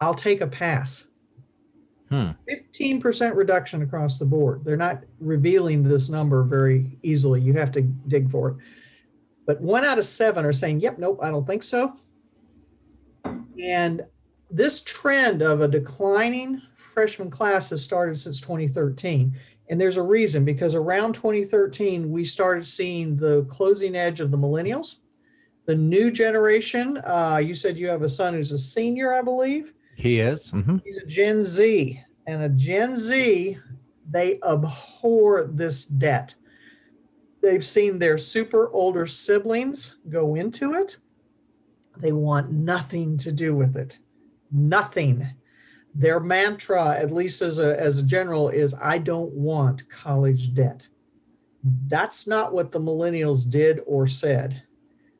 I'll 0.00 0.14
take 0.14 0.40
a 0.40 0.46
pass." 0.46 1.08
Hmm. 2.08 2.30
15% 2.48 3.34
reduction 3.34 3.82
across 3.82 4.20
the 4.20 4.26
board. 4.26 4.64
They're 4.64 4.76
not 4.76 5.02
revealing 5.18 5.82
this 5.82 6.08
number 6.08 6.44
very 6.44 6.96
easily. 7.02 7.40
You 7.40 7.54
have 7.54 7.72
to 7.72 7.82
dig 7.82 8.30
for 8.30 8.50
it. 8.50 8.56
But 9.44 9.60
one 9.60 9.84
out 9.84 9.98
of 9.98 10.06
seven 10.06 10.44
are 10.44 10.52
saying, 10.52 10.78
"Yep, 10.80 10.98
nope, 10.98 11.18
I 11.20 11.30
don't 11.30 11.46
think 11.48 11.64
so." 11.64 11.96
And 13.60 14.04
this 14.50 14.80
trend 14.80 15.42
of 15.42 15.60
a 15.60 15.68
declining 15.68 16.62
freshman 16.76 17.30
class 17.30 17.70
has 17.70 17.82
started 17.82 18.18
since 18.18 18.40
2013. 18.40 19.38
And 19.68 19.80
there's 19.80 19.96
a 19.96 20.02
reason 20.02 20.44
because 20.44 20.74
around 20.74 21.14
2013, 21.14 22.08
we 22.08 22.24
started 22.24 22.66
seeing 22.66 23.16
the 23.16 23.44
closing 23.50 23.96
edge 23.96 24.20
of 24.20 24.30
the 24.30 24.38
millennials, 24.38 24.96
the 25.66 25.74
new 25.74 26.10
generation. 26.10 26.98
Uh, 26.98 27.38
you 27.38 27.54
said 27.54 27.76
you 27.76 27.88
have 27.88 28.02
a 28.02 28.08
son 28.08 28.34
who's 28.34 28.52
a 28.52 28.58
senior, 28.58 29.12
I 29.12 29.22
believe. 29.22 29.72
He 29.96 30.20
is. 30.20 30.50
hmm 30.50 30.78
He's 30.84 30.98
a 30.98 31.06
Gen 31.06 31.42
Z. 31.42 32.00
And 32.28 32.42
a 32.42 32.48
Gen 32.48 32.96
Z, 32.96 33.58
they 34.08 34.38
abhor 34.44 35.48
this 35.52 35.86
debt. 35.86 36.34
They've 37.42 37.66
seen 37.66 37.98
their 37.98 38.18
super 38.18 38.70
older 38.70 39.06
siblings 39.06 39.98
go 40.08 40.34
into 40.34 40.74
it. 40.74 40.96
They 41.96 42.12
want 42.12 42.50
nothing 42.52 43.16
to 43.18 43.32
do 43.32 43.54
with 43.54 43.76
it 43.76 43.98
nothing. 44.56 45.28
Their 45.94 46.20
mantra, 46.20 46.90
at 46.96 47.10
least 47.10 47.42
as 47.42 47.58
a, 47.58 47.78
as 47.80 47.98
a 47.98 48.02
general, 48.02 48.48
is 48.48 48.74
I 48.74 48.98
don't 48.98 49.32
want 49.32 49.88
college 49.88 50.54
debt. 50.54 50.88
That's 51.88 52.26
not 52.26 52.52
what 52.52 52.72
the 52.72 52.80
millennials 52.80 53.48
did 53.48 53.80
or 53.86 54.06
said. 54.06 54.62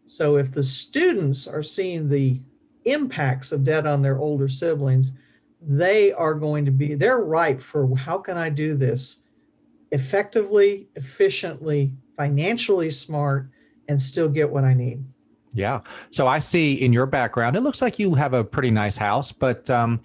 So 0.07 0.37
if 0.37 0.53
the 0.53 0.63
students 0.63 1.47
are 1.47 1.63
seeing 1.63 2.09
the 2.09 2.41
impacts 2.85 3.53
of 3.53 3.65
debt 3.65 3.87
on 3.87 4.03
their 4.03 4.19
older 4.19 4.49
siblings, 4.49 5.13
they 5.61 6.13
are 6.13 6.35
going 6.35 6.65
to 6.65 6.71
be, 6.71 6.95
they're 6.95 7.19
ripe 7.19 7.61
for 7.61 7.97
how 7.97 8.19
can 8.19 8.37
I 8.37 8.51
do 8.51 8.77
this 8.77 9.21
effectively, 9.91 10.89
efficiently, 10.95 11.93
financially 12.17 12.91
smart, 12.91 13.49
and 13.89 14.01
still 14.01 14.29
get 14.29 14.51
what 14.51 14.65
I 14.65 14.75
need. 14.75 15.05
Yeah. 15.57 15.81
So 16.11 16.27
I 16.27 16.39
see 16.39 16.75
in 16.75 16.93
your 16.93 17.07
background, 17.07 17.57
it 17.57 17.63
looks 17.63 17.81
like 17.81 17.99
you 17.99 18.15
have 18.15 18.35
a 18.35 18.45
pretty 18.45 18.71
nice 18.71 18.97
house, 18.97 19.33
but 19.33 19.69
um, 19.71 20.01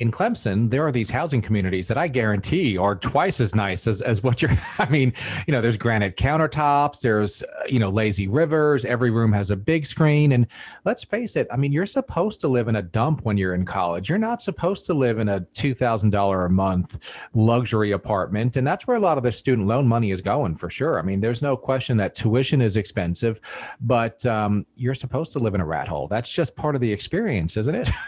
in 0.00 0.10
Clemson, 0.10 0.70
there 0.70 0.84
are 0.84 0.90
these 0.90 1.10
housing 1.10 1.42
communities 1.42 1.86
that 1.88 1.98
I 1.98 2.08
guarantee 2.08 2.78
are 2.78 2.96
twice 2.96 3.38
as 3.38 3.54
nice 3.54 3.86
as, 3.86 4.00
as 4.00 4.22
what 4.22 4.40
you're. 4.40 4.50
I 4.78 4.88
mean, 4.88 5.12
you 5.46 5.52
know, 5.52 5.60
there's 5.60 5.76
granite 5.76 6.16
countertops, 6.16 7.00
there's, 7.00 7.42
you 7.68 7.78
know, 7.78 7.90
lazy 7.90 8.26
rivers, 8.26 8.86
every 8.86 9.10
room 9.10 9.30
has 9.32 9.50
a 9.50 9.56
big 9.56 9.84
screen. 9.84 10.32
And 10.32 10.46
let's 10.86 11.04
face 11.04 11.36
it, 11.36 11.46
I 11.50 11.58
mean, 11.58 11.70
you're 11.70 11.84
supposed 11.84 12.40
to 12.40 12.48
live 12.48 12.68
in 12.68 12.76
a 12.76 12.82
dump 12.82 13.20
when 13.24 13.36
you're 13.36 13.54
in 13.54 13.66
college. 13.66 14.08
You're 14.08 14.18
not 14.18 14.40
supposed 14.40 14.86
to 14.86 14.94
live 14.94 15.18
in 15.18 15.28
a 15.28 15.42
$2,000 15.42 16.46
a 16.46 16.48
month 16.48 16.98
luxury 17.34 17.92
apartment. 17.92 18.56
And 18.56 18.66
that's 18.66 18.86
where 18.86 18.96
a 18.96 19.00
lot 19.00 19.18
of 19.18 19.22
the 19.22 19.32
student 19.32 19.68
loan 19.68 19.86
money 19.86 20.12
is 20.12 20.22
going 20.22 20.56
for 20.56 20.70
sure. 20.70 20.98
I 20.98 21.02
mean, 21.02 21.20
there's 21.20 21.42
no 21.42 21.58
question 21.58 21.98
that 21.98 22.14
tuition 22.14 22.62
is 22.62 22.78
expensive, 22.78 23.38
but 23.82 24.24
um, 24.24 24.64
you're 24.76 24.94
supposed 24.94 25.32
to 25.32 25.38
live 25.38 25.54
in 25.54 25.60
a 25.60 25.66
rat 25.66 25.88
hole. 25.88 26.08
That's 26.08 26.30
just 26.30 26.56
part 26.56 26.74
of 26.74 26.80
the 26.80 26.90
experience, 26.90 27.58
isn't 27.58 27.74
it? 27.74 27.90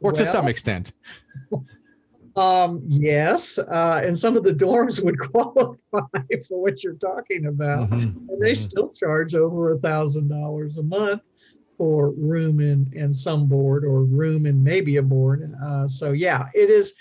or 0.00 0.10
well, 0.10 0.12
to 0.12 0.26
some 0.26 0.48
extent. 0.48 0.92
Um, 2.36 2.82
yes, 2.86 3.56
uh, 3.56 4.02
and 4.04 4.16
some 4.16 4.36
of 4.36 4.44
the 4.44 4.52
dorms 4.52 5.02
would 5.02 5.18
qualify 5.32 5.76
for 6.46 6.60
what 6.62 6.84
you're 6.84 6.94
talking 6.94 7.46
about, 7.46 7.88
mm-hmm. 7.88 8.28
and 8.28 8.42
they 8.42 8.52
mm-hmm. 8.52 8.54
still 8.54 8.90
charge 8.90 9.34
over 9.34 9.72
a 9.72 9.78
thousand 9.78 10.28
dollars 10.28 10.76
a 10.76 10.82
month 10.82 11.22
for 11.78 12.10
room 12.10 12.60
and 12.60 12.92
and 12.92 13.14
some 13.14 13.46
board, 13.46 13.86
or 13.86 14.02
room 14.02 14.44
and 14.44 14.62
maybe 14.62 14.98
a 14.98 15.02
board. 15.02 15.50
Uh, 15.64 15.88
so 15.88 16.12
yeah, 16.12 16.48
it 16.54 16.68
is. 16.68 16.94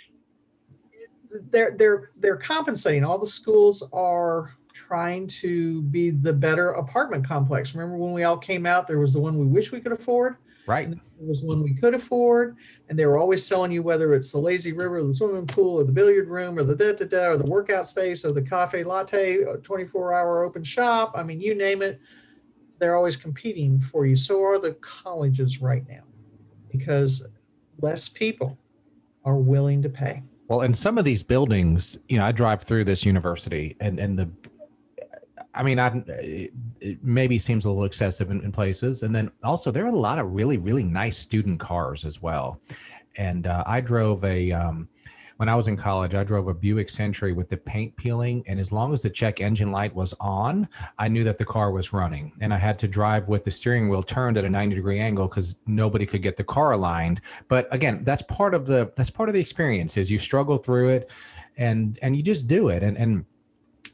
They're 1.52 1.76
they're 1.78 2.12
they're 2.16 2.38
compensating. 2.38 3.04
All 3.04 3.20
the 3.20 3.28
schools 3.28 3.84
are 3.92 4.56
trying 4.72 5.28
to 5.28 5.82
be 5.84 6.12
the 6.12 6.32
better 6.32 6.72
apartment 6.72 7.28
complex. 7.28 7.76
Remember 7.76 7.98
when 7.98 8.14
we 8.14 8.24
all 8.24 8.38
came 8.38 8.66
out? 8.66 8.88
There 8.88 9.00
was 9.00 9.14
the 9.14 9.20
one 9.20 9.38
we 9.38 9.48
wish 9.48 9.74
we 9.74 9.82
could 9.82 9.92
afford. 9.92 10.38
Right. 10.68 10.90
There 10.90 11.28
was 11.28 11.44
one 11.44 11.62
we 11.62 11.74
could 11.74 11.94
afford, 11.94 12.58
and 12.90 12.98
they 12.98 13.06
were 13.06 13.18
always 13.18 13.46
selling 13.46 13.72
you 13.72 13.84
whether 13.84 14.14
it's 14.14 14.32
the 14.32 14.40
lazy 14.40 14.74
river, 14.74 15.04
the 15.04 15.14
swimming 15.14 15.46
pool, 15.46 15.80
or 15.80 15.84
the 15.84 15.92
billiard 15.92 16.28
room, 16.28 16.58
or 16.58 16.64
the 16.64 16.76
da 16.76 16.94
da 16.94 17.06
da, 17.06 17.28
or 17.32 17.38
the 17.38 17.46
workout 17.46 17.88
space, 17.88 18.26
or 18.26 18.32
the 18.32 18.42
cafe 18.42 18.84
latte, 18.84 19.44
uh, 19.46 19.58
24 19.58 20.14
hour 20.14 20.44
open 20.44 20.64
shop. 20.64 21.14
I 21.16 21.24
mean, 21.24 21.40
you 21.40 21.56
name 21.56 21.82
it, 21.82 22.00
they're 22.80 22.96
always 22.96 23.16
competing 23.16 23.80
for 23.80 24.06
you. 24.06 24.16
So 24.16 24.44
are 24.44 24.60
the 24.60 24.74
colleges 24.74 25.62
right 25.62 25.88
now, 25.88 26.04
because 26.70 27.28
less 27.82 28.10
people 28.10 28.58
are 29.24 29.38
willing 29.38 29.82
to 29.84 29.90
pay. 29.90 30.24
Well, 30.48 30.62
and 30.62 30.76
some 30.76 30.98
of 30.98 31.06
these 31.06 31.24
buildings, 31.24 31.98
you 32.08 32.18
know, 32.18 32.26
I 32.26 32.32
drive 32.32 32.62
through 32.64 32.86
this 32.86 33.06
university, 33.06 33.76
and 33.80 34.00
and 34.00 34.18
the 34.18 34.30
I 35.56 35.64
mean, 35.64 35.80
I 35.80 36.04
it 36.82 37.04
maybe 37.04 37.40
seems 37.40 37.66
a 37.66 37.70
little 37.70 37.86
excessive 37.86 38.30
in, 38.30 38.42
in, 38.42 38.52
places, 38.52 39.04
and 39.04 39.16
then 39.16 39.32
also 39.44 39.72
there 39.72 39.86
are 39.86 39.90
a 39.90 40.00
lot 40.00 40.20
of 40.20 40.32
really 40.32 40.58
really 40.58 40.84
nice 40.84 41.18
student 41.18 41.60
cars 41.60 42.06
as 42.06 42.22
well. 42.22 42.60
And 43.18 43.48
uh, 43.48 43.64
I 43.66 43.80
drove 43.82 44.24
a 44.26 44.52
um, 44.52 44.90
when 45.38 45.50
I 45.50 45.56
was 45.56 45.68
in 45.68 45.76
college, 45.76 46.16
I 46.16 46.24
drove 46.24 46.48
a 46.48 46.54
Buick 46.54 46.90
Century 46.90 47.34
with 47.34 47.50
the 47.50 47.58
paint 47.58 47.96
peeling, 47.98 48.44
and 48.48 48.60
as 48.60 48.72
long 48.72 48.94
as 48.94 49.02
the 49.02 49.10
check 49.10 49.42
engine 49.42 49.72
light 49.72 49.94
was 49.94 50.14
on, 50.20 50.68
I 50.98 51.08
knew 51.08 51.24
that 51.26 51.38
the 51.38 51.46
car 51.46 51.72
was 51.72 51.92
running. 51.92 52.32
And 52.40 52.54
I 52.54 52.58
had 52.58 52.80
to 52.80 52.88
drive 52.88 53.28
with 53.28 53.44
the 53.44 53.52
steering 53.52 53.90
wheel 53.90 54.04
turned 54.04 54.38
at 54.38 54.46
a 54.46 54.50
90 54.50 54.76
degree 54.76 55.00
angle 55.00 55.28
because 55.28 55.58
nobody 55.66 56.06
could 56.06 56.22
get 56.22 56.38
the 56.38 56.44
car 56.44 56.72
aligned. 56.72 57.22
But 57.48 57.68
again, 57.74 58.04
that's 58.04 58.22
part 58.24 58.54
of 58.54 58.66
the 58.66 58.92
that's 58.96 59.10
part 59.10 59.28
of 59.30 59.36
the 59.36 59.42
experience. 59.42 59.98
Is 59.98 60.10
you 60.10 60.20
struggle 60.20 60.58
through 60.58 60.90
it, 60.90 61.12
and 61.58 62.00
and 62.02 62.16
you 62.16 62.24
just 62.24 62.48
do 62.48 62.70
it, 62.70 62.82
and 62.82 62.98
and 62.98 63.26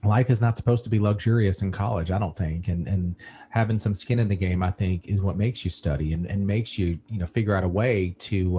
life 0.03 0.29
is 0.29 0.41
not 0.41 0.57
supposed 0.57 0.83
to 0.83 0.89
be 0.89 0.99
luxurious 0.99 1.61
in 1.61 1.71
college 1.71 2.11
i 2.11 2.17
don't 2.17 2.35
think 2.35 2.67
and 2.67 2.87
and 2.87 3.15
having 3.51 3.77
some 3.77 3.93
skin 3.93 4.19
in 4.19 4.27
the 4.27 4.35
game 4.35 4.63
i 4.63 4.71
think 4.71 5.07
is 5.07 5.21
what 5.21 5.37
makes 5.37 5.63
you 5.63 5.71
study 5.71 6.13
and, 6.13 6.25
and 6.25 6.45
makes 6.45 6.77
you 6.77 6.97
you 7.07 7.19
know 7.19 7.25
figure 7.25 7.55
out 7.55 7.63
a 7.63 7.67
way 7.67 8.15
to 8.19 8.55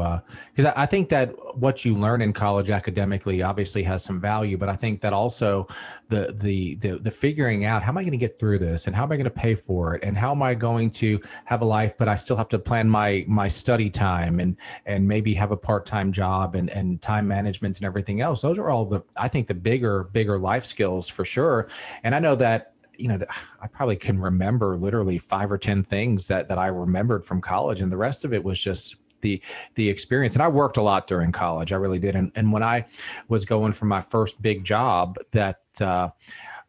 because 0.55 0.66
uh, 0.66 0.72
I, 0.76 0.85
I 0.85 0.87
think 0.87 1.09
that 1.11 1.35
what 1.57 1.85
you 1.85 1.96
learn 1.96 2.22
in 2.22 2.33
college 2.33 2.70
academically 2.70 3.42
obviously 3.42 3.83
has 3.83 4.05
some 4.05 4.20
value 4.20 4.57
but 4.57 4.68
i 4.68 4.76
think 4.76 5.00
that 5.00 5.12
also 5.12 5.66
the 6.09 6.35
the 6.38 6.76
the, 6.76 6.98
the 6.98 7.11
figuring 7.11 7.64
out 7.64 7.83
how 7.83 7.90
am 7.90 7.98
i 7.98 8.02
going 8.02 8.12
to 8.12 8.16
get 8.16 8.38
through 8.38 8.59
this 8.59 8.87
and 8.87 8.94
how 8.94 9.02
am 9.02 9.12
i 9.12 9.16
going 9.16 9.24
to 9.24 9.31
pay 9.31 9.55
for 9.55 9.94
it 9.94 10.05
and 10.05 10.16
how 10.16 10.31
am 10.31 10.42
i 10.42 10.55
going 10.55 10.90
to 10.90 11.20
have 11.44 11.62
a 11.62 11.64
life 11.64 11.94
but 11.98 12.09
i 12.09 12.16
still 12.16 12.37
have 12.37 12.48
to 12.48 12.59
plan 12.59 12.88
my 12.88 13.24
my 13.26 13.48
study 13.48 13.90
time 13.90 14.40
and 14.40 14.57
and 14.87 15.07
maybe 15.07 15.35
have 15.35 15.50
a 15.52 15.57
part-time 15.57 16.12
job 16.12 16.55
and 16.55 16.70
and 16.70 17.00
time 17.00 17.26
management 17.26 17.76
and 17.78 17.87
everything 17.87 18.20
else. 18.20 18.42
Those 18.42 18.59
are 18.59 18.70
all 18.70 18.85
the 18.85 19.02
i 19.16 19.28
think 19.28 19.46
the 19.46 19.55
bigger 19.55 20.05
bigger 20.05 20.38
life 20.38 20.64
skills 20.64 21.09
for 21.09 21.24
sure. 21.24 21.68
And 22.05 22.14
i 22.14 22.18
know 22.18 22.35
that 22.37 22.71
you 22.96 23.09
know, 23.09 23.18
I 23.62 23.66
probably 23.66 23.96
can 23.96 24.18
remember 24.20 24.76
literally 24.76 25.18
five 25.18 25.50
or 25.50 25.59
ten 25.59 25.83
things 25.83 26.28
that 26.28 26.48
that 26.48 26.59
I 26.59 26.66
remembered 26.68 27.24
from 27.24 27.40
college, 27.40 27.81
and 27.81 27.90
the 27.90 27.96
rest 27.96 28.24
of 28.24 28.33
it 28.33 28.42
was 28.42 28.61
just 28.61 28.96
the 29.20 29.42
the 29.74 29.88
experience. 29.88 30.35
And 30.35 30.42
I 30.42 30.48
worked 30.48 30.76
a 30.76 30.83
lot 30.83 31.07
during 31.07 31.33
college, 31.33 31.72
I 31.72 31.76
really 31.76 31.98
did. 31.98 32.16
And 32.16 32.31
and 32.35 32.52
when 32.52 32.62
I 32.62 32.87
was 33.28 33.44
going 33.44 33.72
for 33.72 33.87
my 33.87 34.00
first 34.00 34.40
big 34.42 34.64
job, 34.64 35.16
that 35.31 35.61
uh, 35.81 35.85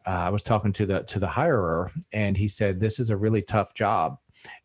uh, 0.06 0.10
I 0.10 0.30
was 0.30 0.42
talking 0.42 0.72
to 0.74 0.86
the 0.86 1.02
to 1.02 1.18
the 1.18 1.26
hirer, 1.26 1.90
and 2.12 2.36
he 2.36 2.48
said, 2.48 2.80
"This 2.80 2.98
is 2.98 3.10
a 3.10 3.16
really 3.16 3.42
tough 3.42 3.74
job." 3.74 4.18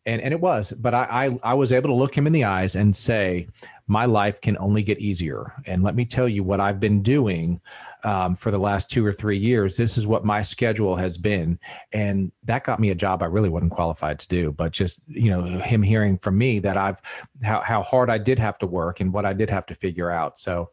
And 0.06 0.20
and 0.20 0.32
it 0.32 0.40
was 0.40 0.72
but 0.72 0.94
I, 0.94 1.28
I, 1.42 1.50
I 1.50 1.54
was 1.54 1.72
able 1.72 1.88
to 1.88 1.94
look 1.94 2.14
him 2.14 2.26
in 2.26 2.32
the 2.32 2.44
eyes 2.44 2.76
and 2.76 2.94
say 2.94 3.48
my 3.86 4.04
life 4.04 4.40
can 4.40 4.56
only 4.58 4.84
get 4.84 5.00
easier. 5.00 5.52
And 5.66 5.82
let 5.82 5.96
me 5.96 6.04
tell 6.04 6.28
you 6.28 6.44
what 6.44 6.60
i've 6.60 6.78
been 6.78 7.02
doing 7.02 7.60
um, 8.04 8.34
for 8.34 8.50
the 8.50 8.58
last 8.58 8.88
two 8.88 9.04
or 9.04 9.12
three 9.12 9.36
years. 9.36 9.76
This 9.76 9.98
is 9.98 10.06
what 10.06 10.24
my 10.24 10.40
schedule 10.42 10.96
has 10.96 11.18
been. 11.18 11.58
And 11.92 12.30
that 12.44 12.64
got 12.64 12.80
me 12.80 12.90
a 12.90 12.94
job 12.94 13.22
i 13.22 13.26
really 13.26 13.48
wasn't 13.48 13.72
qualified 13.72 14.18
to 14.20 14.28
do. 14.28 14.52
But 14.52 14.72
just 14.72 15.02
you 15.08 15.30
know 15.30 15.42
him 15.42 15.82
hearing 15.82 16.18
from 16.18 16.38
me 16.38 16.60
that 16.60 16.76
i've 16.76 17.00
how, 17.42 17.60
how 17.60 17.82
hard 17.82 18.10
i 18.10 18.18
did 18.18 18.38
have 18.38 18.58
to 18.58 18.66
work 18.66 19.00
and 19.00 19.12
what 19.12 19.26
i 19.26 19.32
did 19.32 19.50
have 19.50 19.66
to 19.66 19.74
figure 19.74 20.10
out. 20.10 20.38
So 20.38 20.70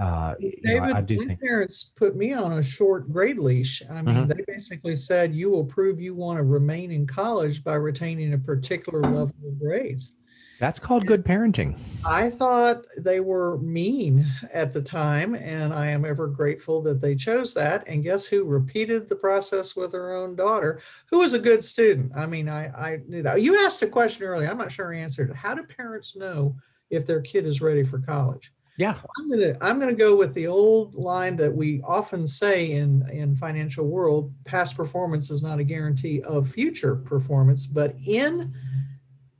uh, 0.00 0.34
David, 0.40 0.64
know, 0.64 0.94
I 0.94 1.00
do 1.02 1.18
my 1.18 1.24
think 1.26 1.40
parents 1.40 1.84
put 1.84 2.16
me 2.16 2.32
on 2.32 2.54
a 2.54 2.62
short 2.62 3.12
grade 3.12 3.38
leash. 3.38 3.82
I 3.90 4.00
mean, 4.00 4.14
mm-hmm. 4.14 4.28
they 4.28 4.42
basically 4.46 4.96
said 4.96 5.34
you 5.34 5.50
will 5.50 5.64
prove 5.64 6.00
you 6.00 6.14
want 6.14 6.38
to 6.38 6.42
remain 6.42 6.90
in 6.90 7.06
college 7.06 7.62
by 7.62 7.74
retaining 7.74 8.32
a 8.32 8.38
particular 8.38 9.02
level 9.02 9.34
of 9.46 9.60
grades. 9.60 10.14
That's 10.58 10.78
called 10.78 11.06
good 11.06 11.24
parenting. 11.24 11.78
I 12.06 12.30
thought 12.30 12.84
they 12.98 13.20
were 13.20 13.58
mean 13.58 14.26
at 14.52 14.72
the 14.72 14.82
time, 14.82 15.34
and 15.34 15.72
I 15.72 15.88
am 15.88 16.06
ever 16.06 16.26
grateful 16.28 16.82
that 16.82 17.00
they 17.00 17.14
chose 17.14 17.52
that. 17.54 17.84
And 17.86 18.02
guess 18.02 18.26
who 18.26 18.44
repeated 18.44 19.08
the 19.08 19.16
process 19.16 19.76
with 19.76 19.92
her 19.92 20.14
own 20.14 20.34
daughter, 20.34 20.80
who 21.10 21.18
was 21.18 21.34
a 21.34 21.38
good 21.38 21.62
student? 21.62 22.12
I 22.14 22.24
mean, 22.26 22.48
I, 22.48 22.68
I 22.68 22.98
knew 23.06 23.22
that. 23.22 23.42
You 23.42 23.64
asked 23.64 23.82
a 23.82 23.86
question 23.86 24.24
earlier. 24.24 24.50
I'm 24.50 24.58
not 24.58 24.72
sure 24.72 24.94
I 24.94 24.98
answered 24.98 25.30
it. 25.30 25.36
How 25.36 25.54
do 25.54 25.62
parents 25.62 26.16
know 26.16 26.56
if 26.90 27.06
their 27.06 27.20
kid 27.20 27.46
is 27.46 27.62
ready 27.62 27.82
for 27.82 27.98
college? 27.98 28.52
Yeah. 28.80 28.94
I'm 29.18 29.28
gonna 29.28 29.58
I'm 29.60 29.78
gonna 29.78 29.92
go 29.92 30.16
with 30.16 30.32
the 30.32 30.46
old 30.46 30.94
line 30.94 31.36
that 31.36 31.54
we 31.54 31.82
often 31.82 32.26
say 32.26 32.70
in 32.72 33.06
in 33.10 33.36
financial 33.36 33.84
world: 33.84 34.32
past 34.46 34.74
performance 34.74 35.30
is 35.30 35.42
not 35.42 35.58
a 35.58 35.64
guarantee 35.64 36.22
of 36.22 36.48
future 36.48 36.96
performance, 36.96 37.66
but 37.66 37.94
in 38.06 38.54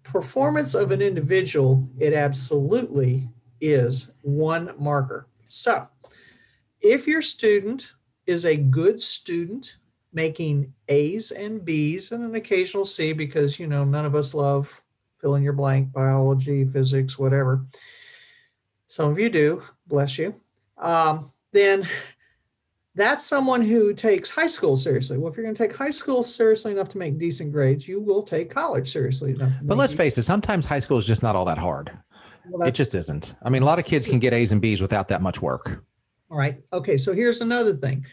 performance 0.02 0.74
of 0.74 0.90
an 0.90 1.00
individual, 1.00 1.88
it 1.98 2.12
absolutely 2.12 3.30
is 3.62 4.12
one 4.20 4.74
marker. 4.78 5.26
So, 5.48 5.88
if 6.82 7.06
your 7.06 7.22
student 7.22 7.92
is 8.26 8.44
a 8.44 8.58
good 8.58 9.00
student, 9.00 9.76
making 10.12 10.70
A's 10.88 11.30
and 11.30 11.64
B's 11.64 12.12
and 12.12 12.24
an 12.24 12.34
occasional 12.34 12.84
C, 12.84 13.14
because 13.14 13.58
you 13.58 13.66
know 13.66 13.84
none 13.84 14.04
of 14.04 14.14
us 14.14 14.34
love 14.34 14.84
fill 15.18 15.36
in 15.36 15.42
your 15.42 15.54
blank, 15.54 15.92
biology, 15.92 16.66
physics, 16.66 17.18
whatever 17.18 17.64
some 18.90 19.08
of 19.08 19.20
you 19.20 19.30
do, 19.30 19.62
bless 19.86 20.18
you, 20.18 20.34
um, 20.76 21.30
then 21.52 21.88
that's 22.96 23.24
someone 23.24 23.62
who 23.62 23.94
takes 23.94 24.30
high 24.30 24.48
school 24.48 24.76
seriously. 24.76 25.16
Well, 25.16 25.30
if 25.30 25.36
you're 25.36 25.44
going 25.44 25.54
to 25.54 25.66
take 25.68 25.76
high 25.76 25.90
school 25.90 26.24
seriously 26.24 26.72
enough 26.72 26.88
to 26.90 26.98
make 26.98 27.16
decent 27.16 27.52
grades, 27.52 27.86
you 27.86 28.00
will 28.00 28.24
take 28.24 28.50
college 28.50 28.92
seriously 28.92 29.30
enough. 29.30 29.52
But 29.62 29.78
let's 29.78 29.94
face 29.94 30.18
it, 30.18 30.22
sometimes 30.22 30.66
high 30.66 30.80
school 30.80 30.98
is 30.98 31.06
just 31.06 31.22
not 31.22 31.36
all 31.36 31.44
that 31.44 31.56
hard. 31.56 31.96
Well, 32.48 32.66
it 32.66 32.72
just 32.72 32.96
isn't. 32.96 33.36
I 33.44 33.48
mean, 33.48 33.62
a 33.62 33.64
lot 33.64 33.78
of 33.78 33.84
kids 33.84 34.08
can 34.08 34.18
get 34.18 34.34
A's 34.34 34.50
and 34.50 34.60
B's 34.60 34.82
without 34.82 35.06
that 35.08 35.22
much 35.22 35.40
work. 35.40 35.84
All 36.28 36.36
right. 36.36 36.60
Okay. 36.72 36.96
So 36.96 37.14
here's 37.14 37.42
another 37.42 37.74
thing. 37.74 38.04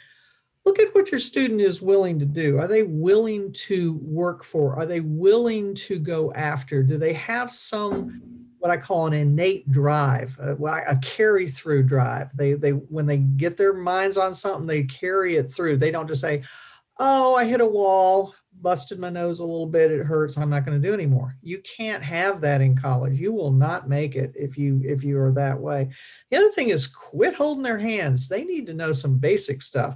Look 0.64 0.78
at 0.78 0.94
what 0.94 1.12
your 1.12 1.20
student 1.20 1.60
is 1.60 1.82
willing 1.82 2.20
to 2.20 2.26
do. 2.26 2.60
Are 2.60 2.68
they 2.68 2.84
willing 2.84 3.52
to 3.54 3.94
work 4.04 4.44
for? 4.44 4.76
Are 4.76 4.86
they 4.86 5.00
willing 5.00 5.74
to 5.76 5.98
go 5.98 6.32
after? 6.34 6.84
Do 6.84 7.00
they 7.00 7.14
have 7.14 7.52
some 7.52 8.37
what 8.60 8.72
I 8.72 8.78
call 8.78 9.08
an 9.08 9.14
innate 9.14 9.70
drive, 9.72 10.38
uh, 10.42 10.58
a, 10.58 10.84
a 10.88 11.00
carry 11.02 11.50
through 11.50 11.84
drive. 11.84 12.30
They 12.36 12.54
they 12.54 12.72
when 12.72 13.06
they 13.06 13.18
get 13.18 13.58
their 13.58 13.74
minds 13.74 14.18
on 14.18 14.34
something, 14.34 14.68
they 14.68 14.84
carry 14.84 15.36
it 15.36 15.52
through. 15.52 15.78
They 15.78 15.92
don't 15.92 16.08
just 16.08 16.22
say, 16.22 16.44
"Oh, 16.98 17.36
I 17.36 17.46
hit 17.46 17.62
a 17.62 17.66
wall, 17.66 18.34
busted 18.62 19.00
my 19.00 19.10
nose 19.10 19.40
a 19.40 19.46
little 19.46 19.68
bit, 19.68 19.92
it 19.92 20.06
hurts, 20.06 20.38
I'm 20.38 20.50
not 20.50 20.66
going 20.66 20.82
to 20.82 20.88
do 20.88 20.94
anymore." 20.94 21.38
You 21.42 21.62
can't 21.78 22.04
have 22.04 22.42
that 22.42 22.62
in 22.62 22.76
college. 22.76 23.20
You 23.20 23.34
will 23.34 23.52
not 23.52 23.90
make 23.90 24.16
it 24.16 24.34
if 24.36 24.58
you 24.58 24.82
if 24.84 25.04
you 25.04 25.20
are 25.20 25.32
that 25.34 25.60
way. 25.60 25.90
The 26.32 26.38
other 26.38 26.52
thing 26.52 26.70
is 26.70 26.88
quit 26.88 27.36
holding 27.36 27.64
their 27.64 27.78
hands. 27.80 28.28
They 28.28 28.44
need 28.44 28.66
to 28.68 28.74
know 28.74 28.92
some 28.94 29.20
basic 29.20 29.62
stuff. 29.62 29.96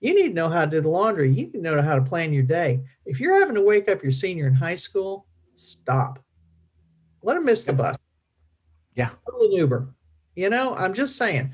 You 0.00 0.14
need 0.14 0.28
to 0.28 0.34
know 0.34 0.50
how 0.50 0.64
to 0.64 0.70
do 0.70 0.80
the 0.80 0.88
laundry. 0.88 1.30
You 1.30 1.46
need 1.46 1.52
to 1.54 1.60
know 1.60 1.80
how 1.82 1.96
to 1.96 2.02
plan 2.02 2.32
your 2.32 2.42
day. 2.42 2.80
If 3.06 3.18
you're 3.18 3.40
having 3.40 3.54
to 3.56 3.62
wake 3.62 3.88
up 3.88 4.02
your 4.02 4.12
senior 4.12 4.46
in 4.46 4.54
high 4.54 4.74
school 4.74 5.26
stop. 5.56 6.22
Let 7.26 7.34
them 7.34 7.44
miss 7.44 7.64
the 7.64 7.72
bus. 7.72 7.96
Yeah. 8.94 9.10
An 9.26 9.52
Uber. 9.52 9.88
You 10.36 10.48
know, 10.48 10.76
I'm 10.76 10.94
just 10.94 11.16
saying 11.16 11.52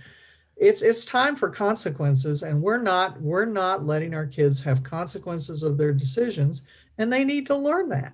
it's 0.56 0.82
it's 0.82 1.06
time 1.06 1.34
for 1.34 1.48
consequences 1.48 2.42
and 2.42 2.60
we're 2.60 2.80
not 2.80 3.20
we're 3.22 3.46
not 3.46 3.86
letting 3.86 4.12
our 4.12 4.26
kids 4.26 4.60
have 4.60 4.82
consequences 4.82 5.62
of 5.62 5.78
their 5.78 5.92
decisions 5.92 6.62
and 6.98 7.10
they 7.10 7.24
need 7.24 7.46
to 7.46 7.56
learn 7.56 7.88
that 7.88 8.12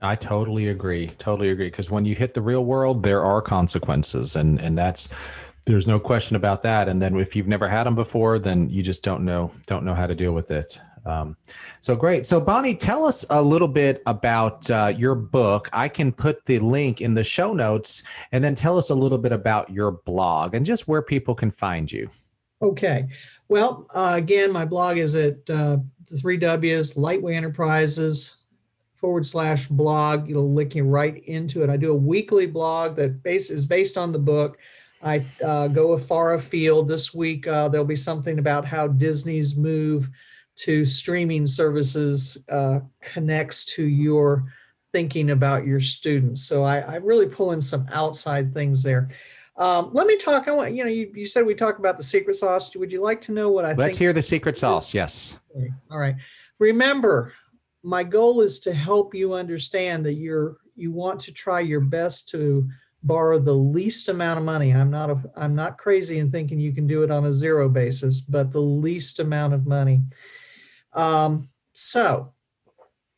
i 0.00 0.14
totally 0.14 0.68
agree 0.68 1.08
totally 1.18 1.50
agree 1.50 1.66
because 1.66 1.90
when 1.90 2.04
you 2.04 2.14
hit 2.14 2.34
the 2.34 2.40
real 2.40 2.64
world 2.64 3.02
there 3.02 3.24
are 3.24 3.42
consequences 3.42 4.36
and 4.36 4.60
and 4.60 4.78
that's 4.78 5.08
there's 5.66 5.88
no 5.88 5.98
question 5.98 6.36
about 6.36 6.62
that 6.62 6.88
and 6.88 7.02
then 7.02 7.16
if 7.16 7.34
you've 7.34 7.48
never 7.48 7.68
had 7.68 7.84
them 7.84 7.96
before 7.96 8.38
then 8.38 8.70
you 8.70 8.82
just 8.82 9.02
don't 9.02 9.24
know 9.24 9.50
don't 9.66 9.84
know 9.84 9.94
how 9.94 10.06
to 10.06 10.14
deal 10.14 10.32
with 10.32 10.52
it 10.52 10.80
um, 11.04 11.36
so 11.80 11.96
great. 11.96 12.26
So 12.26 12.40
Bonnie, 12.40 12.74
tell 12.74 13.04
us 13.04 13.24
a 13.30 13.42
little 13.42 13.68
bit 13.68 14.02
about 14.06 14.70
uh, 14.70 14.92
your 14.96 15.14
book. 15.14 15.68
I 15.72 15.88
can 15.88 16.12
put 16.12 16.44
the 16.44 16.58
link 16.58 17.00
in 17.00 17.14
the 17.14 17.24
show 17.24 17.52
notes, 17.52 18.02
and 18.32 18.42
then 18.42 18.54
tell 18.54 18.78
us 18.78 18.90
a 18.90 18.94
little 18.94 19.18
bit 19.18 19.32
about 19.32 19.70
your 19.70 19.90
blog 19.90 20.54
and 20.54 20.64
just 20.64 20.86
where 20.88 21.02
people 21.02 21.34
can 21.34 21.50
find 21.50 21.90
you. 21.90 22.10
Okay. 22.60 23.08
Well, 23.48 23.86
uh, 23.94 24.14
again, 24.16 24.52
my 24.52 24.64
blog 24.64 24.96
is 24.96 25.14
at 25.14 25.38
uh, 25.50 25.78
the 26.08 26.16
three 26.16 26.36
W's 26.36 26.96
Lightway 26.96 27.34
Enterprises 27.34 28.36
forward 28.94 29.26
slash 29.26 29.66
blog. 29.66 30.30
It'll 30.30 30.52
link 30.52 30.76
you 30.76 30.84
right 30.84 31.22
into 31.24 31.64
it. 31.64 31.70
I 31.70 31.76
do 31.76 31.90
a 31.90 31.96
weekly 31.96 32.46
blog 32.46 32.94
that 32.96 33.22
base 33.24 33.50
is 33.50 33.66
based 33.66 33.98
on 33.98 34.12
the 34.12 34.18
book. 34.18 34.58
I 35.02 35.24
uh, 35.44 35.66
go 35.66 35.92
a 35.92 35.98
far 35.98 36.34
afield. 36.34 36.86
This 36.86 37.12
week, 37.12 37.48
uh, 37.48 37.68
there'll 37.68 37.84
be 37.84 37.96
something 37.96 38.38
about 38.38 38.64
how 38.64 38.86
Disney's 38.86 39.56
move 39.56 40.08
to 40.54 40.84
streaming 40.84 41.46
services 41.46 42.38
uh, 42.50 42.80
connects 43.00 43.64
to 43.64 43.84
your 43.84 44.44
thinking 44.92 45.30
about 45.30 45.66
your 45.66 45.80
students. 45.80 46.44
So 46.44 46.64
I, 46.64 46.80
I 46.80 46.94
really 46.96 47.26
pull 47.26 47.52
in 47.52 47.60
some 47.60 47.86
outside 47.90 48.52
things 48.52 48.82
there. 48.82 49.08
Um, 49.56 49.90
let 49.92 50.06
me 50.06 50.16
talk. 50.16 50.48
I 50.48 50.52
want 50.52 50.74
you 50.74 50.84
know 50.84 50.90
you, 50.90 51.10
you 51.14 51.26
said 51.26 51.44
we 51.44 51.54
talk 51.54 51.78
about 51.78 51.96
the 51.96 52.02
secret 52.02 52.36
sauce. 52.36 52.74
Would 52.74 52.92
you 52.92 53.02
like 53.02 53.20
to 53.22 53.32
know 53.32 53.50
what 53.50 53.64
I? 53.64 53.74
Let's 53.74 53.98
hear 53.98 54.12
the 54.12 54.22
secret 54.22 54.56
sauce. 54.56 54.94
Yes. 54.94 55.36
All 55.90 55.98
right. 55.98 56.16
Remember, 56.58 57.34
my 57.82 58.02
goal 58.02 58.40
is 58.40 58.60
to 58.60 58.72
help 58.72 59.14
you 59.14 59.34
understand 59.34 60.06
that 60.06 60.14
you're 60.14 60.56
you 60.74 60.90
want 60.90 61.20
to 61.20 61.32
try 61.32 61.60
your 61.60 61.80
best 61.80 62.30
to 62.30 62.68
borrow 63.02 63.38
the 63.38 63.52
least 63.52 64.08
amount 64.08 64.38
of 64.38 64.44
money. 64.44 64.72
I'm 64.72 64.90
not 64.90 65.10
a 65.10 65.20
I'm 65.36 65.54
not 65.54 65.76
crazy 65.76 66.18
in 66.18 66.30
thinking 66.30 66.58
you 66.58 66.72
can 66.72 66.86
do 66.86 67.02
it 67.02 67.10
on 67.10 67.26
a 67.26 67.32
zero 67.32 67.68
basis, 67.68 68.20
but 68.20 68.52
the 68.52 68.60
least 68.60 69.20
amount 69.20 69.54
of 69.54 69.66
money. 69.66 70.00
Um, 70.92 71.48
so 71.72 72.32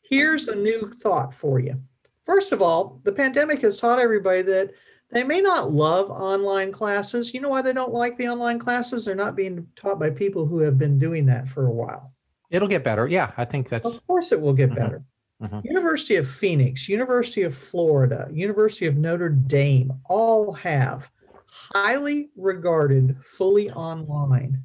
here's 0.03 0.49
a 0.49 0.55
new 0.55 0.91
thought 0.91 1.35
for 1.35 1.59
you. 1.59 1.81
First 2.23 2.53
of 2.53 2.63
all, 2.63 3.01
the 3.05 3.13
pandemic 3.13 3.61
has 3.63 3.77
taught 3.77 3.99
everybody 3.99 4.43
that 4.43 4.71
they 5.11 5.23
may 5.23 5.41
not 5.41 5.71
love 5.71 6.11
online 6.11 6.73
classes. 6.73 7.35
You 7.35 7.41
know 7.41 7.51
why 7.51 7.63
they 7.63 7.73
don't 7.73 7.93
like 7.93 8.17
the 8.17 8.29
online 8.29 8.59
classes? 8.59 9.05
They're 9.05 9.15
not 9.15 9.37
being 9.37 9.67
taught 9.77 9.99
by 9.99 10.11
people 10.11 10.47
who 10.47 10.59
have 10.61 10.79
been 10.79 10.99
doing 10.99 11.27
that 11.27 11.49
for 11.49 11.67
a 11.67 11.73
while. 11.73 12.13
It'll 12.51 12.69
get 12.69 12.85
better. 12.85 13.07
Yeah, 13.07 13.33
I 13.37 13.45
think 13.45 13.69
that's. 13.69 13.87
Of 13.87 14.07
course, 14.07 14.33
it 14.33 14.41
will 14.41 14.53
get 14.53 14.71
mm-hmm. 14.71 14.79
better. 14.79 15.05
Mm-hmm. 15.43 15.61
University 15.65 16.17
of 16.17 16.29
Phoenix, 16.29 16.89
University 16.89 17.43
of 17.43 17.55
Florida, 17.55 18.29
University 18.33 18.87
of 18.87 18.97
Notre 18.97 19.29
Dame 19.29 19.93
all 20.09 20.53
have 20.53 21.11
highly 21.47 22.31
regarded, 22.37 23.17
fully 23.23 23.71
online 23.71 24.63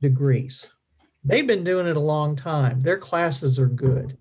degrees. 0.00 0.66
They've 1.26 1.46
been 1.46 1.64
doing 1.64 1.88
it 1.88 1.96
a 1.96 2.00
long 2.00 2.36
time. 2.36 2.82
Their 2.82 2.98
classes 2.98 3.58
are 3.58 3.66
good. 3.66 4.16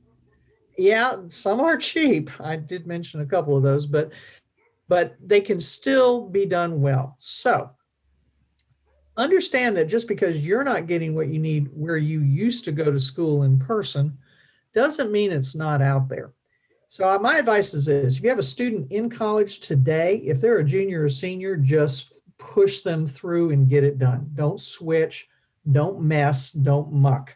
Yeah, 0.76 1.18
some 1.28 1.62
are 1.62 1.78
cheap. 1.78 2.32
I 2.42 2.56
did 2.56 2.88
mention 2.88 3.22
a 3.22 3.26
couple 3.26 3.56
of 3.56 3.64
those, 3.64 3.86
but 3.86 4.12
but 4.88 5.16
they 5.24 5.42
can 5.42 5.60
still 5.60 6.28
be 6.28 6.46
done 6.46 6.82
well. 6.82 7.16
So, 7.20 7.72
understand 9.18 9.78
that 9.78 9.88
just 9.88 10.08
because 10.08 10.46
you're 10.46 10.64
not 10.64 10.88
getting 10.88 11.16
what 11.16 11.30
you 11.30 11.40
need 11.40 11.70
where 11.74 11.98
you 11.98 12.22
used 12.22 12.66
to 12.66 12.72
go 12.72 12.92
to 12.92 13.00
school 13.00 13.44
in 13.44 13.58
person 13.60 14.18
doesn't 14.74 15.12
mean 15.12 15.32
it's 15.32 15.56
not 15.56 15.82
out 15.82 16.10
there. 16.10 16.34
So, 16.90 17.08
uh, 17.08 17.20
my 17.20 17.38
advice 17.38 17.76
is 17.76 17.86
this 17.86 18.18
if 18.18 18.24
you 18.24 18.30
have 18.30 18.40
a 18.40 18.44
student 18.44 18.92
in 18.92 19.12
college 19.12 19.60
today, 19.60 20.24
if 20.26 20.42
they're 20.42 20.58
a 20.58 20.64
junior 20.64 21.04
or 21.04 21.10
senior, 21.10 21.56
just 21.56 22.14
push 22.40 22.82
them 22.82 23.06
through 23.06 23.52
and 23.52 23.70
get 23.70 23.84
it 23.84 24.00
done. 24.00 24.32
Don't 24.34 24.60
switch 24.60 25.30
don't 25.72 26.02
mess, 26.02 26.52
don't 26.52 26.92
muck. 26.92 27.36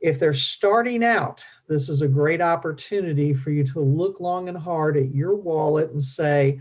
If 0.00 0.18
they're 0.18 0.32
starting 0.32 1.02
out, 1.02 1.44
this 1.68 1.88
is 1.88 2.02
a 2.02 2.08
great 2.08 2.40
opportunity 2.40 3.34
for 3.34 3.50
you 3.50 3.64
to 3.64 3.80
look 3.80 4.20
long 4.20 4.48
and 4.48 4.56
hard 4.56 4.96
at 4.96 5.14
your 5.14 5.34
wallet 5.34 5.90
and 5.90 6.02
say, 6.02 6.60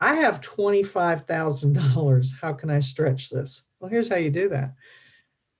I 0.00 0.16
have 0.16 0.40
$25,000. 0.40 2.28
How 2.40 2.52
can 2.52 2.70
I 2.70 2.80
stretch 2.80 3.30
this? 3.30 3.66
Well, 3.78 3.90
here's 3.90 4.08
how 4.08 4.16
you 4.16 4.30
do 4.30 4.48
that. 4.48 4.74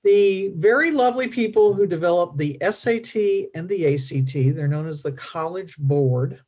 The 0.02 0.52
very 0.56 0.90
lovely 0.90 1.28
people 1.28 1.72
who 1.72 1.86
developed 1.86 2.36
the 2.36 2.58
SAT 2.70 3.14
and 3.54 3.68
the 3.68 3.94
ACT, 3.94 4.54
they're 4.54 4.68
known 4.68 4.86
as 4.86 5.02
the 5.02 5.12
College 5.12 5.76
Board, 5.78 6.40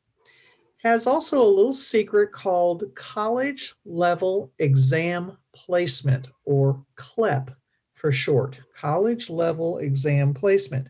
has 0.83 1.07
also 1.07 1.41
a 1.41 1.47
little 1.47 1.73
secret 1.73 2.31
called 2.31 2.83
College 2.93 3.73
Level 3.83 4.53
Exam 4.59 5.37
Placement 5.55 6.29
or 6.45 6.85
CLEP 6.95 7.49
for 7.97 8.11
short, 8.11 8.59
college 8.75 9.29
level 9.29 9.79
exam 9.79 10.33
placement. 10.33 10.87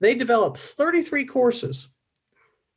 They 0.00 0.14
developed 0.14 0.58
33 0.58 1.26
courses 1.26 1.88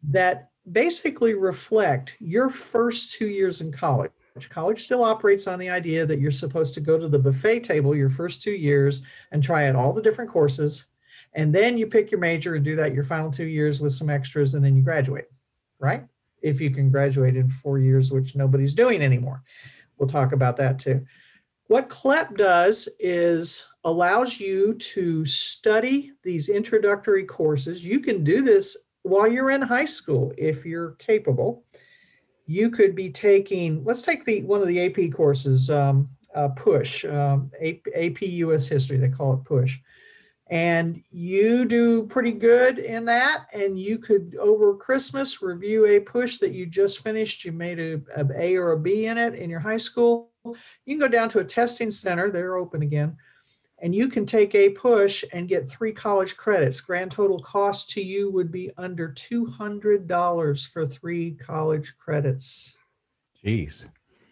that 0.10 0.50
basically 0.70 1.34
reflect 1.34 2.16
your 2.20 2.50
first 2.50 3.14
two 3.14 3.28
years 3.28 3.62
in 3.62 3.72
college. 3.72 4.12
College 4.50 4.84
still 4.84 5.06
operates 5.06 5.48
on 5.48 5.58
the 5.58 5.70
idea 5.70 6.06
that 6.06 6.20
you're 6.20 6.32
supposed 6.32 6.74
to 6.74 6.82
go 6.82 6.98
to 6.98 7.08
the 7.08 7.18
buffet 7.18 7.62
table 7.62 7.96
your 7.96 8.10
first 8.10 8.42
two 8.42 8.52
years 8.52 9.02
and 9.32 9.42
try 9.42 9.68
out 9.68 9.76
all 9.78 9.94
the 9.94 10.02
different 10.02 10.30
courses. 10.30 10.88
And 11.34 11.56
then 11.56 11.78
you 11.78 11.88
pick 11.88 12.12
your 12.12 12.20
major 12.20 12.56
and 12.56 12.66
do 12.66 12.76
that 12.76 12.94
your 12.94 13.06
final 13.06 13.32
two 13.32 13.46
years 13.46 13.80
with 13.80 13.94
some 13.94 14.10
extras, 14.10 14.54
and 14.54 14.64
then 14.64 14.76
you 14.76 14.82
graduate, 14.82 15.26
right? 15.80 16.04
If 16.42 16.60
you 16.60 16.72
can 16.72 16.92
graduate 16.92 17.38
in 17.38 17.48
four 17.48 17.80
years, 17.80 18.12
which 18.12 18.36
nobody's 18.36 18.74
doing 18.74 19.02
anymore. 19.02 19.44
We'll 19.98 20.10
talk 20.10 20.34
about 20.34 20.58
that 20.58 20.80
too. 20.80 21.06
What 21.68 21.90
CLEP 21.90 22.38
does 22.38 22.88
is 23.00 23.66
allows 23.86 24.40
you 24.40 24.76
to 24.76 25.26
study 25.26 26.12
these 26.24 26.50
introductory 26.50 27.24
courses. 27.24 27.84
You 27.84 28.00
can 28.02 28.24
do 28.24 28.44
this 28.44 28.78
while 29.02 29.28
you're 29.28 29.50
in 29.50 29.64
high 29.64 29.86
school 29.86 30.32
if 30.38 30.64
you're 30.64 30.92
capable. 30.94 31.64
You 32.46 32.70
could 32.70 32.96
be 32.96 33.10
taking, 33.10 33.84
let's 33.84 34.04
take 34.04 34.26
the 34.26 34.44
one 34.44 34.62
of 34.62 34.68
the 34.68 34.86
AP 34.86 35.12
courses, 35.12 35.72
um, 35.72 36.10
uh, 36.36 36.50
PUSH, 36.50 37.06
um, 37.06 37.50
AP 37.64 38.22
US 38.22 38.68
History, 38.68 38.98
they 38.98 39.10
call 39.10 39.34
it 39.34 39.46
PUSH. 39.46 39.82
And 40.48 41.02
you 41.10 41.66
do 41.66 42.04
pretty 42.04 42.34
good 42.34 42.78
in 42.78 43.06
that. 43.06 43.48
And 43.52 43.80
you 43.80 43.98
could, 43.98 44.36
over 44.40 44.76
Christmas, 44.76 45.42
review 45.42 45.88
APUSH 45.88 46.40
that 46.42 46.52
you 46.52 46.68
just 46.68 47.00
finished. 47.00 47.44
You 47.44 47.52
made 47.52 47.80
a, 47.80 48.02
a 48.16 48.28
A 48.38 48.56
or 48.56 48.74
a 48.74 48.80
B 48.80 49.08
in 49.08 49.18
it 49.18 49.34
in 49.34 49.50
your 49.50 49.60
high 49.60 49.78
school 49.78 50.30
you 50.86 50.98
can 50.98 51.00
go 51.00 51.08
down 51.08 51.30
to 51.30 51.40
a 51.40 51.44
testing 51.46 51.92
center, 51.92 52.30
they're 52.30 52.58
open 52.58 52.82
again, 52.82 53.18
and 53.80 53.94
you 53.94 54.08
can 54.08 54.26
take 54.26 54.54
APUSH 54.54 55.24
and 55.34 55.50
get 55.50 55.70
three 55.70 55.92
college 55.92 56.38
credits. 56.38 56.82
Grand 56.82 57.12
total 57.12 57.40
cost 57.40 57.90
to 57.92 58.02
you 58.02 58.32
would 58.32 58.52
be 58.52 58.72
under 58.78 59.10
$200 59.10 60.68
for 60.70 60.86
three 60.86 61.32
college 61.32 61.94
credits. 61.98 62.78
Jeez. 63.44 63.86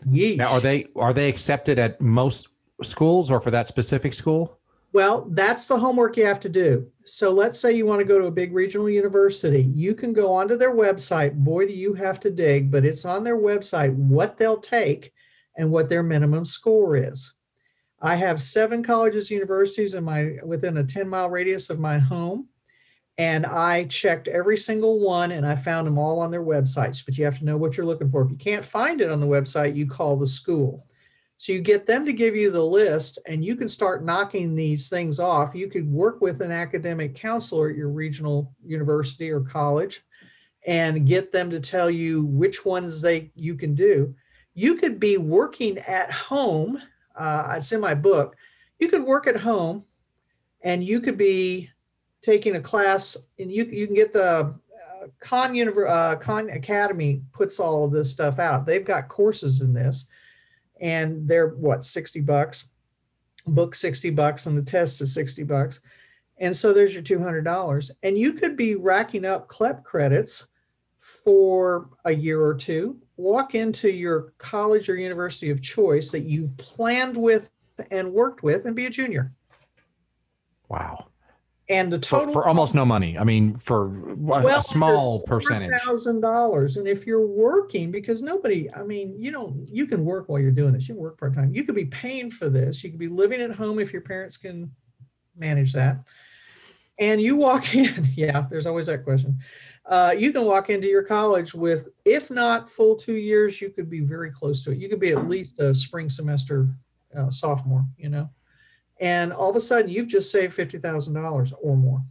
Yeesh. 0.08 0.38
Now, 0.38 0.54
are 0.54 0.60
they 0.60 0.88
are 0.96 1.14
they 1.14 1.30
accepted 1.30 1.80
at 1.80 2.02
most 2.02 2.48
schools 2.82 3.32
or 3.32 3.40
for 3.40 3.52
that 3.52 3.68
specific 3.68 4.14
school? 4.14 4.60
Well, 4.92 5.28
that's 5.32 5.66
the 5.66 5.80
homework 5.80 6.18
you 6.18 6.26
have 6.26 6.40
to 6.42 6.50
do. 6.50 6.88
So 7.04 7.32
let's 7.32 7.60
say 7.60 7.72
you 7.74 7.86
want 7.86 8.00
to 8.00 8.06
go 8.06 8.20
to 8.20 8.28
a 8.28 8.32
big 8.32 8.54
regional 8.54 8.90
university. 8.90 9.72
You 9.74 9.96
can 9.96 10.14
go 10.14 10.32
onto 10.34 10.56
their 10.56 10.76
website. 10.76 11.34
Boy, 11.34 11.66
do 11.66 11.74
you 11.74 11.94
have 11.96 12.20
to 12.22 12.30
dig, 12.30 12.70
but 12.70 12.86
it's 12.86 13.04
on 13.04 13.24
their 13.24 13.38
website 13.38 13.94
what 13.96 14.38
they'll 14.38 14.60
take 14.60 15.13
and 15.58 15.72
what 15.72 15.90
their 15.90 16.04
minimum 16.04 16.46
score 16.46 16.96
is. 16.96 17.34
I 18.02 18.16
have 18.16 18.42
seven 18.42 18.84
colleges, 18.84 19.32
universities 19.32 19.96
in 19.96 20.04
my 20.04 20.38
within 20.44 20.78
a 20.78 20.84
10 20.84 21.08
mile 21.08 21.30
radius 21.30 21.70
of 21.70 21.80
my 21.80 21.98
home. 22.00 22.50
And 23.18 23.46
I 23.46 23.86
checked 23.86 24.28
every 24.28 24.58
single 24.58 25.00
one 25.00 25.32
and 25.32 25.46
I 25.46 25.56
found 25.56 25.86
them 25.86 26.00
all 26.00 26.20
on 26.20 26.32
their 26.32 26.44
websites. 26.44 27.06
But 27.06 27.18
you 27.18 27.26
have 27.26 27.40
to 27.40 27.46
know 27.46 27.58
what 27.58 27.78
you're 27.78 27.86
looking 27.86 28.10
for. 28.10 28.24
If 28.24 28.32
you 28.32 28.38
can't 28.38 28.66
find 28.66 29.00
it 29.00 29.12
on 29.12 29.22
the 29.22 29.28
website, 29.28 29.76
you 29.76 29.88
call 29.88 30.18
the 30.18 30.28
school. 30.28 30.86
So 31.38 31.54
you 31.54 31.62
get 31.62 31.86
them 31.86 32.06
to 32.06 32.14
give 32.14 32.36
you 32.36 32.52
the 32.52 32.64
list 32.64 33.20
and 33.28 33.44
you 33.44 33.56
can 33.56 33.68
start 33.68 34.04
knocking 34.04 34.56
these 34.56 34.90
things 34.90 35.20
off. 35.20 35.56
You 35.56 35.70
could 35.70 35.90
work 35.90 36.22
with 36.22 36.42
an 36.42 36.52
academic 36.52 37.16
counselor 37.16 37.70
at 37.70 37.76
your 37.76 37.90
regional 37.90 38.54
university 38.66 39.30
or 39.30 39.42
college 39.42 40.04
and 40.66 41.08
get 41.08 41.32
them 41.32 41.50
to 41.50 41.60
tell 41.60 41.90
you 41.90 42.26
which 42.26 42.66
ones 42.66 43.02
they 43.02 43.32
you 43.36 43.56
can 43.56 43.76
do 43.76 44.16
you 44.54 44.76
could 44.76 45.00
be 45.00 45.18
working 45.18 45.78
at 45.80 46.12
home. 46.12 46.82
Uh, 47.16 47.56
it's 47.58 47.72
in 47.72 47.80
my 47.80 47.94
book. 47.94 48.36
You 48.80 48.90
could 48.90 49.04
work 49.04 49.28
at 49.28 49.38
home 49.38 49.86
and 50.62 50.84
you 50.84 51.00
could 51.00 51.18
be 51.18 51.70
taking 52.22 52.56
a 52.56 52.62
class 52.62 53.18
and 53.40 53.52
you, 53.52 53.66
you 53.66 53.86
can 53.86 53.96
get 53.96 54.14
the 54.14 54.24
uh, 54.24 54.54
Khan, 55.20 55.54
Univer- 55.54 55.90
uh, 55.90 56.16
Khan 56.16 56.50
Academy 56.50 57.22
puts 57.34 57.60
all 57.60 57.86
of 57.86 57.92
this 57.92 58.10
stuff 58.10 58.40
out. 58.40 58.66
They've 58.66 58.86
got 58.86 59.10
courses 59.10 59.62
in 59.62 59.74
this, 59.74 60.08
and 60.80 61.28
they're 61.28 61.50
what 61.50 61.84
sixty 61.84 62.22
bucks, 62.22 62.70
book 63.46 63.76
sixty 63.76 64.10
bucks, 64.10 64.46
and 64.46 64.58
the 64.58 64.64
test 64.64 65.02
is 65.02 65.14
sixty 65.14 65.44
bucks, 65.44 65.82
and 66.38 66.56
so 66.56 66.72
there's 66.72 66.94
your 66.94 67.04
two 67.04 67.20
hundred 67.20 67.44
dollars, 67.44 67.92
and 68.02 68.18
you 68.18 68.32
could 68.32 68.56
be 68.56 68.76
racking 68.76 69.26
up 69.26 69.50
CLEP 69.50 69.84
credits 69.84 70.48
for 71.04 71.90
a 72.06 72.14
year 72.14 72.42
or 72.42 72.56
two. 72.56 72.98
Walk 73.18 73.56
into 73.56 73.90
your 73.90 74.34
college 74.38 74.88
or 74.88 74.96
university 74.96 75.50
of 75.50 75.62
choice 75.62 76.12
that 76.12 76.22
you've 76.22 76.56
planned 76.56 77.18
with 77.18 77.50
and 77.92 78.14
worked 78.14 78.42
with, 78.42 78.66
and 78.66 78.74
be 78.74 78.86
a 78.86 78.90
junior. 78.90 79.34
Wow. 80.70 81.08
And 81.68 81.92
the 81.92 82.00
total 82.00 82.34
for 82.34 82.48
almost 82.48 82.74
no 82.74 82.86
money. 82.86 83.18
I 83.18 83.26
mean, 83.26 83.56
for 83.56 83.88
a, 83.88 84.16
Well, 84.16 84.60
a 84.60 84.64
small 84.64 85.20
percentage. 85.22 85.72
thousand 85.82 86.22
dollars. 86.22 86.78
And 86.78 86.88
if 86.88 87.06
you're 87.06 87.28
working, 87.28 87.92
because 87.92 88.22
nobody, 88.22 88.72
I 88.74 88.84
mean, 88.84 89.14
you 89.18 89.32
don't, 89.32 89.68
you 89.70 89.86
can 89.88 90.06
work 90.06 90.30
while 90.30 90.40
you're 90.40 90.52
doing 90.52 90.72
this. 90.72 90.88
You 90.88 90.96
can 90.96 91.04
work 91.04 91.18
part 91.20 91.36
time. 91.36 91.54
You 91.54 91.66
could 91.66 91.76
be 91.76 91.86
paying 91.86 92.32
for 92.32 92.50
this. 92.50 92.82
You 92.82 92.92
could 92.92 93.00
be 93.00 93.10
living 93.10 93.42
at 93.42 93.52
home 93.52 93.80
if 93.80 93.92
your 93.92 94.04
parents 94.04 94.38
can 94.38 94.72
manage 95.36 95.74
that. 95.74 96.00
And 97.00 97.22
you 97.22 97.36
walk 97.36 97.76
in, 97.76 98.08
yeah, 98.16 98.46
there's 98.50 98.68
always 98.68 98.86
that 98.86 99.04
question. 99.04 99.40
Uh, 99.86 100.14
you 100.18 100.32
can 100.32 100.46
walk 100.46 100.70
into 100.70 100.88
your 100.88 101.04
college 101.04 101.54
with, 101.54 101.90
if 102.06 102.32
not 102.32 102.70
full 102.70 102.96
two 102.96 103.16
years, 103.16 103.60
you 103.62 103.70
could 103.70 103.90
be 103.90 104.00
very 104.00 104.32
close 104.32 104.64
to 104.64 104.72
it. 104.72 104.78
You 104.78 104.88
could 104.88 105.00
be 105.00 105.12
at 105.12 105.28
least 105.28 105.60
a 105.60 105.76
spring 105.76 106.08
semester 106.10 106.70
uh, 107.16 107.30
sophomore, 107.30 107.86
you 107.98 108.10
know, 108.10 108.30
and 109.00 109.34
all 109.34 109.50
of 109.50 109.56
a 109.56 109.60
sudden 109.60 109.92
you've 109.92 110.08
just 110.08 110.32
saved 110.32 110.54
fifty 110.54 110.78
thousand 110.78 111.14
dollars 111.14 111.54
or 111.62 111.76
more. 111.76 112.02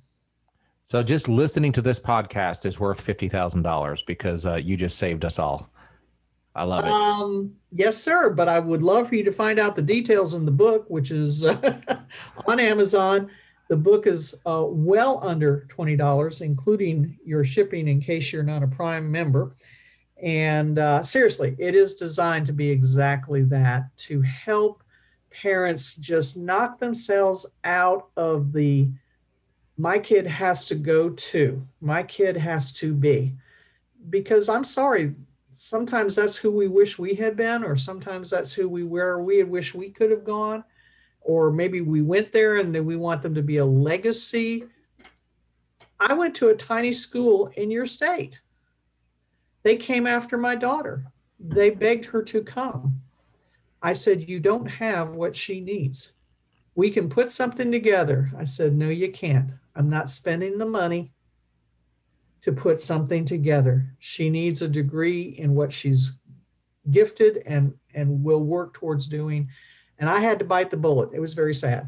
So 0.85 1.03
just 1.03 1.29
listening 1.29 1.73
to 1.73 1.83
this 1.83 1.99
podcast 1.99 2.67
is 2.67 2.79
worth 2.79 3.01
fifty 3.01 3.29
thousand 3.29 3.63
dollars 3.63 4.03
because 4.03 4.45
uh, 4.45 4.57
you 4.57 4.77
just 4.77 4.99
saved 4.99 5.25
us 5.25 5.39
all. 5.39 5.71
I 6.55 6.65
love 6.65 6.85
it. 6.85 6.91
Um, 6.91 7.55
yes, 7.71 7.97
sir. 7.97 8.29
But 8.29 8.49
I 8.49 8.59
would 8.59 8.83
love 8.83 9.09
for 9.09 9.15
you 9.15 9.25
to 9.25 9.33
find 9.33 9.59
out 9.59 9.75
the 9.75 9.83
details 9.83 10.35
in 10.35 10.45
the 10.45 10.51
book, 10.51 10.85
which 10.89 11.11
is 11.11 11.47
uh, 11.47 11.81
on 12.47 12.61
Amazon. 12.61 13.31
The 13.73 13.79
book 13.79 14.07
is 14.07 14.39
uh, 14.45 14.67
well 14.69 15.19
under 15.23 15.65
twenty 15.71 15.97
dollars, 15.97 16.43
including 16.43 17.19
your 17.25 17.43
shipping, 17.43 17.89
in 17.89 18.03
case 18.03 18.31
you're 18.31 18.43
not 18.43 18.63
a 18.63 18.67
Prime 18.67 19.11
member. 19.11 19.57
And 20.23 20.79
uh, 20.79 21.03
seriously, 21.03 21.57
it 21.59 21.75
is 21.75 21.95
designed 21.95 22.45
to 22.49 22.53
be 22.53 22.69
exactly 22.71 23.45
that 23.45 23.85
to 24.09 24.21
help 24.21 24.83
parents 25.31 25.97
just 25.97 26.37
knock 26.37 26.81
themselves 26.81 27.47
out 27.65 28.09
of 28.19 28.53
the 28.53 28.91
my 29.79 29.99
kid 29.99 30.27
has 30.27 30.67
to 30.67 30.75
go 30.75 31.09
to, 31.09 31.67
my 31.81 32.03
kid 32.03 32.37
has 32.37 32.73
to 32.73 32.93
be. 32.93 33.33
Because 34.11 34.51
I'm 34.51 34.65
sorry, 34.65 35.15
sometimes 35.55 36.15
that's 36.15 36.37
who 36.37 36.51
we 36.51 36.69
wish 36.69 36.99
we 36.99 37.15
had 37.15 37.39
been, 37.39 37.65
or 37.65 37.77
sometimes 37.77 38.29
that's 38.29 38.53
who 38.53 38.69
we 38.69 38.83
were 38.83 39.23
we 39.23 39.43
wish 39.45 39.73
we 39.73 39.89
could 39.89 40.11
have 40.11 40.25
gone, 40.25 40.63
or 41.25 41.51
maybe 41.51 41.81
we 41.81 42.03
went 42.03 42.33
there 42.33 42.57
and 42.57 42.75
then 42.75 42.85
we 42.85 42.97
want 42.97 43.23
them 43.23 43.35
to 43.35 43.43
be 43.43 43.59
a 43.59 43.65
legacy. 43.65 44.65
I 46.01 46.15
went 46.15 46.35
to 46.37 46.49
a 46.49 46.55
tiny 46.55 46.93
school 46.93 47.51
in 47.57 47.71
your 47.71 47.87
state. 47.87 48.39
They 49.63 49.77
came 49.77 50.07
after 50.07 50.37
my 50.37 50.55
daughter. 50.55 51.07
They 51.39 51.71
begged 51.71 52.07
her 52.07 52.23
to 52.25 52.43
come. 52.43 53.03
I 53.83 53.93
said, 53.93 54.29
You 54.29 54.41
don't 54.41 54.67
have 54.67 55.11
what 55.11 55.35
she 55.35 55.61
needs. 55.61 56.13
We 56.75 56.91
can 56.91 57.09
put 57.09 57.31
something 57.31 57.71
together. 57.71 58.31
I 58.37 58.45
said, 58.45 58.75
No, 58.75 58.89
you 58.89 59.11
can't. 59.13 59.51
I'm 59.75 59.91
not 59.91 60.11
spending 60.11 60.59
the 60.59 60.67
money 60.67 61.13
to 62.43 62.53
put 62.53 62.81
something 62.81 63.25
together. 63.25 63.95
She 63.99 64.29
needs 64.29 64.63
a 64.63 64.69
degree 64.69 65.23
in 65.39 65.55
what 65.55 65.73
she's 65.73 66.13
gifted 66.91 67.43
and 67.47 67.75
and 67.95 68.25
will 68.25 68.43
work 68.43 68.75
towards 68.75 69.09
doing. 69.09 69.49
And 70.03 70.11
I 70.11 70.19
had 70.19 70.41
to 70.41 70.45
bite 70.45 70.69
the 70.71 70.77
bullet. 70.77 71.11
It 71.13 71.21
was 71.21 71.33
very 71.33 71.55
sad, 71.55 71.87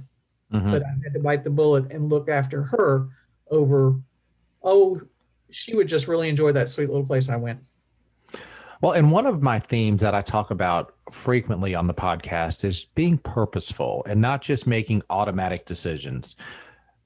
Mhm. 0.52 0.70
but 0.70 0.84
I 0.84 0.90
had 1.02 1.14
to 1.14 1.18
bite 1.18 1.42
the 1.42 1.50
bullet 1.50 1.92
and 1.92 2.08
look 2.08 2.28
after 2.28 2.62
her 2.62 3.08
over, 3.50 3.96
oh, 4.62 5.00
she 5.50 5.74
would 5.74 5.88
just 5.88 6.06
really 6.06 6.28
enjoy 6.28 6.52
that 6.52 6.70
sweet 6.70 6.88
little 6.88 7.04
place 7.04 7.28
I 7.28 7.34
went. 7.36 7.58
Well, 8.80 8.92
and 8.92 9.10
one 9.10 9.26
of 9.26 9.42
my 9.42 9.58
themes 9.58 10.00
that 10.02 10.14
I 10.14 10.22
talk 10.22 10.52
about 10.52 10.94
frequently 11.10 11.74
on 11.74 11.88
the 11.88 11.94
podcast 11.94 12.62
is 12.64 12.84
being 12.94 13.18
purposeful 13.18 14.04
and 14.06 14.20
not 14.20 14.42
just 14.42 14.64
making 14.64 15.02
automatic 15.10 15.64
decisions. 15.66 16.36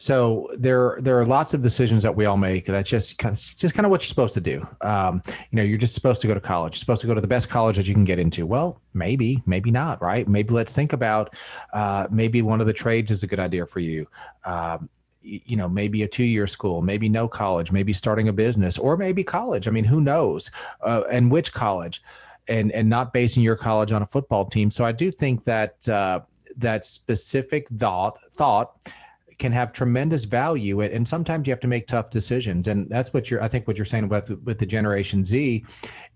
So 0.00 0.48
there, 0.56 0.98
there 1.00 1.18
are 1.18 1.24
lots 1.24 1.54
of 1.54 1.60
decisions 1.60 2.04
that 2.04 2.14
we 2.14 2.24
all 2.24 2.36
make 2.36 2.66
that's 2.66 2.88
just 2.88 3.18
kind 3.18 3.34
of, 3.34 3.56
just 3.56 3.74
kind 3.74 3.84
of 3.84 3.90
what 3.90 4.00
you're 4.02 4.08
supposed 4.08 4.34
to 4.34 4.40
do. 4.40 4.66
Um, 4.80 5.20
you 5.50 5.56
know, 5.56 5.62
you're 5.64 5.76
just 5.76 5.94
supposed 5.94 6.20
to 6.20 6.28
go 6.28 6.34
to 6.34 6.40
college. 6.40 6.74
You're 6.74 6.78
supposed 6.78 7.00
to 7.00 7.08
go 7.08 7.14
to 7.14 7.20
the 7.20 7.26
best 7.26 7.48
college 7.48 7.76
that 7.76 7.88
you 7.88 7.94
can 7.94 8.04
get 8.04 8.20
into. 8.20 8.46
Well, 8.46 8.80
maybe, 8.94 9.42
maybe 9.44 9.72
not, 9.72 10.00
right? 10.00 10.28
Maybe 10.28 10.54
let's 10.54 10.72
think 10.72 10.92
about 10.92 11.34
uh, 11.72 12.06
maybe 12.10 12.42
one 12.42 12.60
of 12.60 12.68
the 12.68 12.72
trades 12.72 13.10
is 13.10 13.24
a 13.24 13.26
good 13.26 13.40
idea 13.40 13.66
for 13.66 13.80
you. 13.80 14.06
Um, 14.44 14.88
you 15.20 15.56
know, 15.56 15.68
maybe 15.68 16.04
a 16.04 16.08
two-year 16.08 16.46
school, 16.46 16.80
maybe 16.80 17.08
no 17.08 17.26
college, 17.26 17.72
maybe 17.72 17.92
starting 17.92 18.28
a 18.28 18.32
business, 18.32 18.78
or 18.78 18.96
maybe 18.96 19.24
college. 19.24 19.66
I 19.66 19.72
mean, 19.72 19.84
who 19.84 20.00
knows? 20.00 20.50
Uh, 20.80 21.02
and 21.10 21.28
which 21.30 21.52
college? 21.52 22.02
And 22.46 22.72
and 22.72 22.88
not 22.88 23.12
basing 23.12 23.42
your 23.42 23.56
college 23.56 23.92
on 23.92 24.00
a 24.00 24.06
football 24.06 24.46
team. 24.46 24.70
So 24.70 24.84
I 24.84 24.92
do 24.92 25.10
think 25.10 25.44
that 25.44 25.86
uh, 25.86 26.20
that 26.56 26.86
specific 26.86 27.68
thought 27.68 28.18
thought 28.32 28.92
can 29.38 29.52
have 29.52 29.72
tremendous 29.72 30.24
value 30.24 30.80
and, 30.80 31.06
sometimes 31.08 31.46
you 31.46 31.52
have 31.52 31.60
to 31.60 31.68
make 31.68 31.86
tough 31.86 32.10
decisions. 32.10 32.68
And 32.68 32.88
that's 32.90 33.12
what 33.14 33.30
you're 33.30 33.42
i 33.42 33.48
think 33.48 33.66
what 33.66 33.76
you're 33.76 33.86
saying 33.86 34.04
about 34.04 34.26
the, 34.26 34.36
with 34.44 34.58
the 34.58 34.66
generation 34.66 35.24
z 35.24 35.64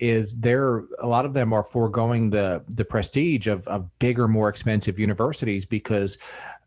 is 0.01 0.37
there 0.37 0.85
a 0.99 1.07
lot 1.07 1.25
of 1.25 1.33
them 1.33 1.53
are 1.53 1.63
foregoing 1.63 2.31
the 2.31 2.63
the 2.69 2.85
prestige 2.85 3.47
of, 3.47 3.67
of 3.69 3.89
bigger 3.99 4.29
more 4.29 4.49
expensive 4.49 4.99
universities 4.99 5.65
because 5.65 6.19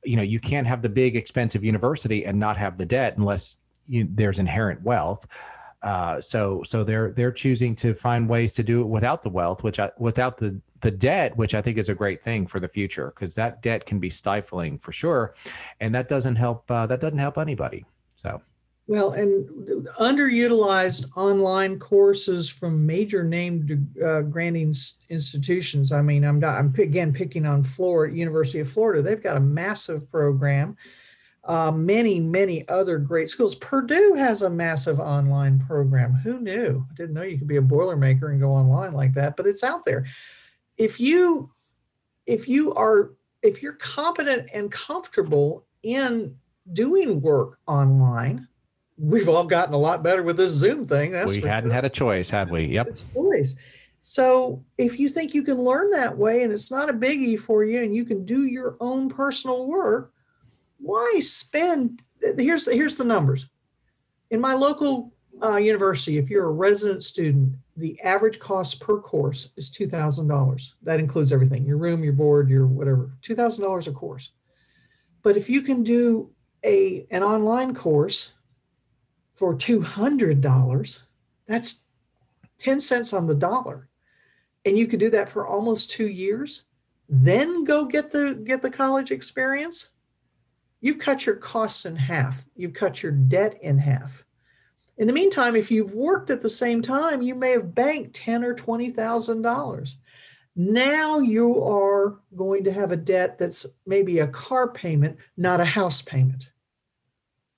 you 0.04 0.16
know 0.16 0.24
you 0.24 0.40
can't 0.40 0.66
have 0.66 0.82
the 0.82 0.90
big 0.90 1.16
expensive 1.16 1.64
university 1.64 2.26
and 2.26 2.40
not 2.40 2.58
have 2.58 2.78
the 2.78 2.86
debt 2.86 3.18
unless 3.18 3.58
you, 3.88 4.08
there's 4.12 4.40
inherent 4.40 4.82
wealth. 4.82 5.26
Uh, 5.84 6.20
so 6.20 6.64
so 6.66 6.84
they're 6.84 7.12
they're 7.12 7.32
choosing 7.32 7.76
to 7.76 7.94
find 7.94 8.28
ways 8.28 8.54
to 8.54 8.64
do 8.64 8.82
it 8.82 8.88
without 8.88 9.22
the 9.22 9.30
wealth 9.30 9.62
which 9.62 9.80
I, 9.80 9.92
without 10.00 10.36
the 10.36 10.60
the 10.86 10.92
debt 10.92 11.36
which 11.36 11.56
i 11.56 11.62
think 11.62 11.78
is 11.80 11.90
a 11.90 11.96
great 11.96 12.22
thing 12.22 12.46
for 12.46 12.60
the 12.60 12.68
future 12.68 13.12
because 13.16 13.34
that 13.34 13.62
debt 13.64 13.86
can 13.88 14.00
be 14.00 14.10
stifling 14.10 14.78
for 14.78 14.92
sure 14.92 15.34
and 15.80 15.94
that 15.96 16.08
doesn't 16.08 16.36
help 16.36 16.70
uh, 16.70 16.86
that 16.86 17.02
doesn't 17.02 17.18
help 17.18 17.38
anybody 17.40 17.84
so 18.16 18.40
Well, 18.88 19.14
and 19.14 19.88
underutilized 20.00 21.18
online 21.18 21.80
courses 21.80 22.48
from 22.48 22.86
major 22.86 23.24
name 23.24 23.90
uh, 24.06 24.22
granting 24.22 24.76
institutions. 25.10 25.92
I 25.92 26.02
mean, 26.04 26.24
I'm 26.24 26.40
not, 26.40 26.60
I'm 26.60 26.72
again 26.78 27.12
picking 27.12 27.48
on 27.48 27.64
Florida, 27.64 28.16
University 28.16 28.60
of 28.60 28.72
Florida. 28.72 29.02
They've 29.02 29.24
got 29.30 29.38
a 29.38 29.48
massive 29.62 30.10
program. 30.12 30.78
Uh, 31.44 31.72
many, 31.72 32.20
many 32.20 32.68
other 32.70 33.00
great 33.00 33.30
schools. 33.30 33.56
Purdue 33.56 34.14
has 34.18 34.44
a 34.44 34.50
massive 34.50 35.00
online 35.00 35.60
program. 35.60 36.14
Who 36.14 36.40
knew? 36.40 36.86
I 36.90 36.94
didn't 36.94 37.16
know 37.16 37.24
you 37.24 37.40
could 37.40 37.48
be 37.48 37.58
a 37.58 37.62
Boilermaker 37.62 38.30
and 38.32 38.40
go 38.40 38.52
online 38.52 38.94
like 38.94 39.14
that, 39.14 39.36
but 39.36 39.48
it's 39.48 39.64
out 39.64 39.86
there. 39.86 40.06
If 40.78 41.00
you, 41.00 41.52
if 42.26 42.48
you 42.48 42.74
are, 42.74 43.14
if 43.42 43.62
you're 43.64 43.74
competent 43.74 44.50
and 44.54 44.72
comfortable 44.72 45.66
in 45.84 46.36
doing 46.74 47.22
work 47.22 47.60
online, 47.68 48.48
we've 48.98 49.30
all 49.30 49.44
gotten 49.44 49.74
a 49.74 49.78
lot 49.78 50.04
better 50.04 50.24
with 50.24 50.38
this 50.38 50.52
Zoom 50.52 50.88
thing. 50.88 51.12
That's 51.12 51.34
we 51.34 51.42
hadn't 51.42 51.70
sure. 51.70 51.76
had 51.76 51.86
a 51.86 51.90
choice 51.90 52.30
had 52.30 52.50
we 52.50 52.66
yep 52.66 52.88
choice. 53.14 53.56
So 54.02 54.64
if 54.78 55.00
you 55.00 55.10
think 55.10 55.34
you 55.34 55.42
can 55.42 55.58
learn 55.58 55.90
that 55.92 56.16
way 56.16 56.44
and 56.44 56.54
it's 56.54 56.70
not 56.70 56.90
a 56.90 56.94
biggie 56.94 57.40
for 57.40 57.64
you 57.64 57.82
and 57.82 57.96
you 57.96 58.06
can 58.06 58.24
do 58.24 58.44
your 58.44 58.78
own 58.80 59.10
personal 59.10 59.66
work, 59.66 60.14
why 60.78 61.20
spend? 61.22 62.04
Here's 62.38 62.72
here's 62.72 62.96
the 62.96 63.04
numbers. 63.04 63.48
In 64.30 64.40
my 64.40 64.54
local 64.54 65.15
uh, 65.44 65.58
university, 65.58 66.18
if 66.18 66.30
you're 66.30 66.46
a 66.46 66.52
resident 66.52 67.04
student, 67.04 67.56
the 67.78 68.00
average 68.02 68.40
cost 68.40 68.80
per 68.80 69.00
course 69.00 69.50
is 69.58 69.70
two 69.70 69.88
thousand 69.88 70.28
dollars. 70.28 70.76
That 70.84 71.00
includes 71.00 71.34
everything: 71.34 71.66
your 71.66 71.78
room, 71.78 72.04
your 72.04 72.14
board, 72.14 72.50
your 72.50 72.68
whatever. 72.68 73.12
Two 73.22 73.36
thousand 73.36 73.66
dollars 73.66 73.88
a 73.88 73.92
course. 73.92 74.32
But 75.24 75.38
if 75.38 75.50
you 75.50 75.62
can 75.62 75.84
do 75.84 76.32
a 76.64 77.06
an 77.12 77.24
online 77.24 77.76
course 77.76 78.34
for 79.34 79.56
two 79.56 79.82
hundred 79.82 80.42
dollars, 80.42 81.04
that's 81.48 81.86
10 82.58 82.80
cents 82.80 83.14
on 83.14 83.28
the 83.28 83.36
dollar 83.36 83.90
and 84.66 84.78
you 84.78 84.88
could 84.88 85.00
do 85.00 85.10
that 85.10 85.30
for 85.30 85.48
almost 85.48 85.92
two 85.92 86.08
years 86.08 86.64
then 87.08 87.64
go 87.64 87.86
get 87.86 88.12
the 88.12 88.42
get 88.46 88.62
the 88.62 88.70
college 88.70 89.12
experience 89.12 89.90
you've 90.82 91.00
cut 91.00 91.26
your 91.26 91.36
costs 91.36 91.86
in 91.86 91.96
half 91.96 92.46
you've 92.56 92.74
cut 92.74 93.04
your 93.04 93.12
debt 93.12 93.58
in 93.62 93.78
half 93.78 94.25
in 94.98 95.08
the 95.08 95.14
meantime 95.14 95.56
if 95.56 95.72
you've 95.72 95.94
worked 95.94 96.30
at 96.30 96.42
the 96.42 96.50
same 96.50 96.82
time 96.82 97.22
you 97.22 97.36
may 97.36 97.52
have 97.52 97.76
banked 97.76 98.16
10 98.16 98.44
or 98.44 98.54
20 98.54 98.92
thousand 98.92 99.42
dollars. 99.42 99.98
Now 100.56 101.20
you 101.20 101.62
are 101.64 102.20
going 102.36 102.64
to 102.64 102.72
have 102.72 102.92
a 102.92 102.98
debt 102.98 103.38
that's 103.38 103.66
maybe 103.86 104.20
a 104.20 104.28
car 104.28 104.70
payment 104.70 105.18
not 105.38 105.60
a 105.60 105.66
house 105.66 106.02
payment. 106.02 106.52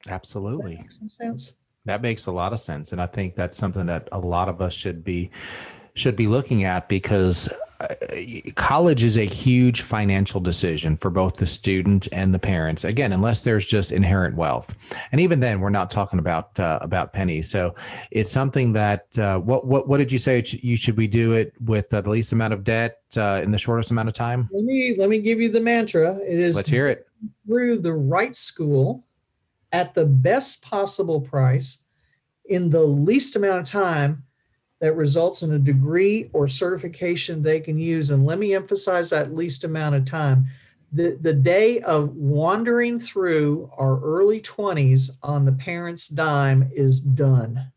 Absolutely. 0.08 0.78
Makes 0.78 1.00
some 1.00 1.10
sense. 1.10 1.54
That 1.86 2.02
makes 2.02 2.26
a 2.26 2.32
lot 2.32 2.52
of 2.52 2.60
sense, 2.60 2.92
and 2.92 3.02
I 3.02 3.06
think 3.06 3.36
that's 3.36 3.56
something 3.56 3.86
that 3.86 4.10
a 4.12 4.20
lot 4.20 4.50
of 4.50 4.62
us 4.62 4.74
should 4.74 5.06
be 5.06 5.32
should 5.98 6.16
be 6.16 6.28
looking 6.28 6.64
at 6.64 6.88
because 6.88 7.50
uh, 7.80 7.88
college 8.56 9.04
is 9.04 9.18
a 9.18 9.26
huge 9.26 9.82
financial 9.82 10.40
decision 10.40 10.98
for 10.98 11.10
both 11.10 11.36
the 11.36 11.46
student 11.46 12.08
and 12.12 12.34
the 12.34 12.40
parents. 12.40 12.84
Again, 12.84 13.14
unless 13.14 13.44
there's 13.44 13.66
just 13.66 13.92
inherent 13.92 14.36
wealth, 14.36 14.76
and 15.12 15.22
even 15.22 15.40
then, 15.40 15.60
we're 15.60 15.70
not 15.70 15.92
talking 15.92 16.20
about 16.20 16.60
uh, 16.60 16.80
about 16.82 17.14
pennies. 17.14 17.50
So 17.50 17.76
it's 18.12 18.32
something 18.32 18.72
that 18.74 19.18
uh, 19.20 19.40
what 19.40 19.68
what 19.68 19.88
what 19.88 19.98
did 19.98 20.12
you 20.12 20.20
say? 20.20 20.44
You 20.46 20.76
should 20.76 20.98
we 20.98 21.08
do 21.08 21.34
it 21.34 21.54
with 21.64 21.94
uh, 21.94 22.02
the 22.02 22.10
least 22.10 22.32
amount 22.32 22.54
of 22.54 22.64
debt 22.64 22.98
uh, 23.16 23.42
in 23.44 23.52
the 23.52 23.60
shortest 23.60 23.92
amount 23.92 24.08
of 24.08 24.16
time? 24.16 24.50
Let 24.52 24.64
me 24.64 24.96
let 24.98 25.10
me 25.10 25.20
give 25.20 25.40
you 25.40 25.50
the 25.50 25.62
mantra. 25.62 26.18
It 26.18 26.40
is 26.40 26.56
let's 26.56 26.70
hear 26.70 26.88
it 26.88 27.08
through 27.46 27.80
the 27.80 27.94
right 27.94 28.36
school 28.36 29.06
at 29.72 29.94
the 29.94 30.06
best 30.06 30.62
possible 30.62 31.22
price 31.22 31.84
in 32.46 32.70
the 32.70 32.84
least 32.84 33.36
amount 33.36 33.60
of 33.60 33.66
time 33.66 34.24
that 34.80 34.96
results 34.96 35.42
in 35.42 35.54
a 35.54 35.60
degree 35.60 36.30
or 36.34 36.48
certification 36.48 37.42
they 37.42 37.60
can 37.60 37.78
use. 37.78 38.12
And 38.12 38.26
let 38.26 38.40
me 38.40 38.54
emphasize 38.54 39.10
that 39.10 39.34
least 39.34 39.64
amount 39.64 39.96
of 39.96 40.06
time. 40.06 40.48
The, 40.94 41.18
the 41.20 41.34
day 41.34 41.80
of 41.82 42.16
wandering 42.16 43.00
through 43.00 43.72
our 43.78 44.00
early 44.00 44.40
20s 44.40 45.12
on 45.24 45.46
the 45.46 45.52
parents' 45.52 46.08
dime 46.08 46.70
is 46.74 47.02
done. 47.02 47.72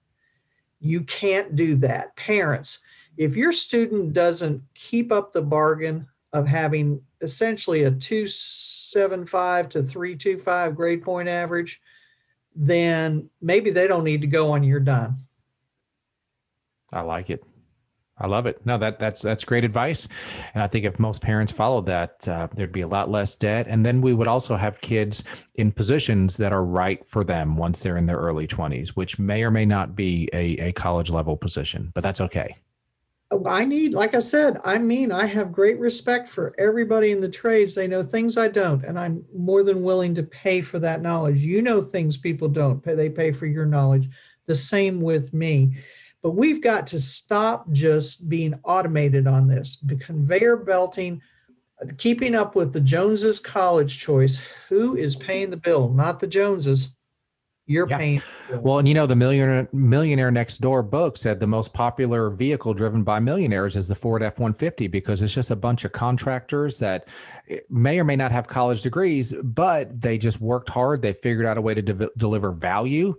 You 0.79 1.03
can't 1.03 1.57
do 1.57 1.77
that. 1.77 2.15
Parents, 2.17 2.81
if 3.17 3.37
your 3.37 3.53
student 3.53 4.13
doesn't 4.13 4.63
keep 4.75 5.11
up 5.11 5.33
the 5.33 5.43
bargain 5.43 6.07
of 6.33 6.47
having 6.47 7.03
essentially 7.21 7.85
a 7.85 7.91
275 7.91 9.69
to 9.71 9.83
325 9.83 10.77
grade 10.77 11.03
point 11.03 11.29
average, 11.29 11.81
then 12.55 13.29
maybe 13.41 13.71
they 13.71 13.87
don't 13.87 14.05
need 14.05 14.21
to 14.21 14.27
go 14.27 14.53
on 14.53 14.63
your 14.63 14.81
dime. 14.81 15.17
I 16.93 17.03
like 17.03 17.31
it. 17.31 17.45
I 18.23 18.27
love 18.27 18.45
it. 18.45 18.61
No, 18.67 18.77
that 18.77 18.99
that's 18.99 19.23
that's 19.23 19.45
great 19.45 19.65
advice, 19.65 20.07
and 20.53 20.63
I 20.63 20.67
think 20.67 20.85
if 20.85 20.99
most 20.99 21.23
parents 21.23 21.53
followed 21.53 21.87
that, 21.87 22.29
uh, 22.29 22.49
there'd 22.55 22.71
be 22.71 22.83
a 22.83 22.87
lot 22.87 23.11
less 23.11 23.35
debt, 23.35 23.67
and 23.67 23.85
then 23.85 24.03
we 24.03 24.13
would 24.13 24.29
also 24.29 24.57
have 24.57 24.79
kids 24.83 25.25
in 25.55 25.73
positions 25.73 26.37
that 26.37 26.53
are 26.53 26.65
right 26.65 27.03
for 27.09 27.25
them 27.25 27.57
once 27.57 27.83
they're 27.83 27.97
in 27.97 28.05
their 28.05 28.19
early 28.19 28.47
twenties, 28.47 28.95
which 28.95 29.19
may 29.19 29.43
or 29.43 29.51
may 29.51 29.65
not 29.65 29.97
be 29.97 30.29
a, 30.35 30.69
a 30.69 30.73
college 30.73 31.09
level 31.09 31.35
position, 31.35 31.91
but 31.95 32.03
that's 32.03 32.21
okay. 32.21 32.55
Oh, 33.31 33.47
I 33.47 33.65
need, 33.65 33.95
like 33.95 34.15
I 34.15 34.19
said, 34.19 34.59
I 34.65 34.77
mean, 34.77 35.13
I 35.13 35.25
have 35.25 35.51
great 35.51 35.79
respect 35.79 36.29
for 36.29 36.53
everybody 36.59 37.13
in 37.13 37.23
the 37.23 37.29
trades. 37.29 37.75
They 37.75 37.87
know 37.87 38.03
things 38.03 38.37
I 38.37 38.49
don't, 38.49 38.85
and 38.85 38.99
I'm 38.99 39.25
more 39.35 39.63
than 39.63 39.83
willing 39.83 40.15
to 40.17 40.25
pay 40.25 40.61
for 40.61 40.79
that 40.81 41.01
knowledge. 41.01 41.39
You 41.39 41.63
know 41.63 41.81
things 41.81 42.19
people 42.19 42.49
don't 42.49 42.83
pay, 42.83 42.95
they 42.95 43.09
pay 43.09 43.33
for 43.33 43.47
your 43.47 43.67
knowledge. 43.67 44.11
The 44.45 44.57
same 44.57 45.01
with 45.01 45.33
me. 45.33 45.79
But 46.23 46.33
we've 46.33 46.63
got 46.63 46.87
to 46.89 47.01
stop 47.01 47.71
just 47.73 48.29
being 48.29 48.55
automated 48.65 49.27
on 49.27 49.49
this. 49.49 49.77
The 49.83 49.97
conveyor 49.97 50.57
belting, 50.57 51.23
keeping 51.97 52.35
up 52.35 52.55
with 52.55 52.73
the 52.73 52.81
Joneses 52.81 53.41
college 53.41 53.99
choice. 53.99 54.43
Who 54.69 54.97
is 54.97 55.17
paying 55.17 55.51
the 55.51 55.57
bill? 55.57 55.89
Not 55.89 56.21
the 56.21 56.27
Joneses. 56.27 56.95
You're 57.71 57.89
yeah. 57.89 57.99
paying. 57.99 58.23
Well, 58.51 58.81
and 58.81 58.89
you 58.89 58.95
know, 58.95 59.07
the 59.07 59.15
millionaire 59.15 59.69
millionaire 59.73 60.33
next 60.33 60.59
door 60.59 60.83
book 60.83 61.17
said 61.17 61.39
the 61.39 61.47
most 61.47 61.73
popular 61.73 62.29
vehicle 62.29 62.75
driven 62.75 63.05
by 63.05 63.21
millionaires 63.21 63.77
is 63.77 63.87
the 63.87 63.95
Ford 63.95 64.25
F 64.25 64.41
one 64.41 64.55
fifty 64.55 64.89
because 64.89 65.23
it's 65.23 65.33
just 65.33 65.53
a 65.53 65.57
bunch 65.57 65.85
of 65.85 65.93
contractors 65.93 66.81
that 66.81 67.07
eh, 67.49 67.61
may 67.71 68.01
or 68.01 68.03
may 68.03 68.17
not 68.17 68.33
have 68.33 68.49
college 68.49 68.83
degrees, 68.83 69.33
but 69.45 70.01
they 70.01 70.19
just 70.19 70.41
worked 70.41 70.69
hard. 70.69 71.01
They 71.01 71.13
figured 71.13 71.47
out 71.47 71.59
a 71.59 71.61
way 71.61 71.75
to 71.75 71.83
de- 71.83 72.11
deliver 72.17 72.51
value, 72.51 73.15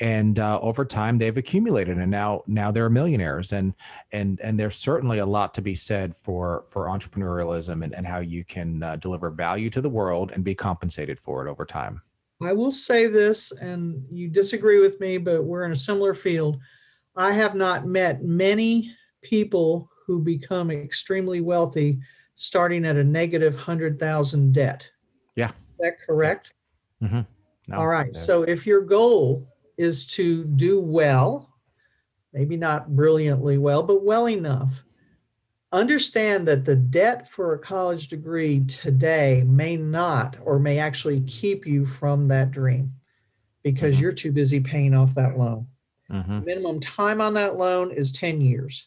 and 0.00 0.38
uh, 0.38 0.60
over 0.60 0.84
time 0.84 1.16
they've 1.16 1.38
accumulated, 1.38 1.96
and 1.96 2.10
now 2.10 2.42
now 2.46 2.70
they're 2.70 2.90
millionaires. 2.90 3.54
And 3.54 3.72
and 4.12 4.38
and 4.42 4.60
there's 4.60 4.76
certainly 4.76 5.20
a 5.20 5.26
lot 5.26 5.54
to 5.54 5.62
be 5.62 5.74
said 5.74 6.14
for 6.14 6.66
for 6.68 6.88
entrepreneurialism 6.88 7.82
and, 7.82 7.94
and 7.94 8.06
how 8.06 8.18
you 8.18 8.44
can 8.44 8.82
uh, 8.82 8.96
deliver 8.96 9.30
value 9.30 9.70
to 9.70 9.80
the 9.80 9.88
world 9.88 10.30
and 10.30 10.44
be 10.44 10.54
compensated 10.54 11.18
for 11.18 11.46
it 11.46 11.50
over 11.50 11.64
time. 11.64 12.02
I 12.44 12.52
will 12.52 12.70
say 12.70 13.06
this, 13.06 13.52
and 13.52 14.04
you 14.10 14.28
disagree 14.28 14.80
with 14.80 15.00
me, 15.00 15.18
but 15.18 15.44
we're 15.44 15.64
in 15.64 15.72
a 15.72 15.76
similar 15.76 16.14
field. 16.14 16.58
I 17.16 17.32
have 17.32 17.54
not 17.54 17.86
met 17.86 18.24
many 18.24 18.94
people 19.22 19.90
who 20.06 20.20
become 20.20 20.70
extremely 20.70 21.40
wealthy 21.40 21.98
starting 22.34 22.84
at 22.84 22.96
a 22.96 23.04
negative 23.04 23.54
100,000 23.54 24.52
debt. 24.52 24.88
Yeah. 25.36 25.48
Is 25.48 25.54
that 25.78 26.00
correct? 26.00 26.52
Mm-hmm. 27.02 27.20
No, 27.68 27.76
All 27.76 27.86
right. 27.86 28.14
So 28.16 28.42
if 28.42 28.66
your 28.66 28.82
goal 28.82 29.48
is 29.78 30.06
to 30.08 30.44
do 30.44 30.82
well, 30.82 31.54
maybe 32.32 32.56
not 32.56 32.94
brilliantly 32.94 33.56
well, 33.56 33.82
but 33.82 34.04
well 34.04 34.28
enough, 34.28 34.83
understand 35.74 36.46
that 36.46 36.64
the 36.64 36.76
debt 36.76 37.28
for 37.28 37.52
a 37.52 37.58
college 37.58 38.08
degree 38.08 38.60
today 38.64 39.42
may 39.46 39.76
not 39.76 40.36
or 40.44 40.58
may 40.58 40.78
actually 40.78 41.20
keep 41.22 41.66
you 41.66 41.84
from 41.84 42.28
that 42.28 42.52
dream 42.52 42.92
because 43.62 43.94
mm-hmm. 43.94 44.02
you're 44.02 44.12
too 44.12 44.32
busy 44.32 44.60
paying 44.60 44.94
off 44.94 45.14
that 45.16 45.36
loan. 45.36 45.66
Mm-hmm. 46.10 46.44
Minimum 46.44 46.80
time 46.80 47.20
on 47.20 47.34
that 47.34 47.56
loan 47.56 47.90
is 47.90 48.12
10 48.12 48.40
years. 48.40 48.86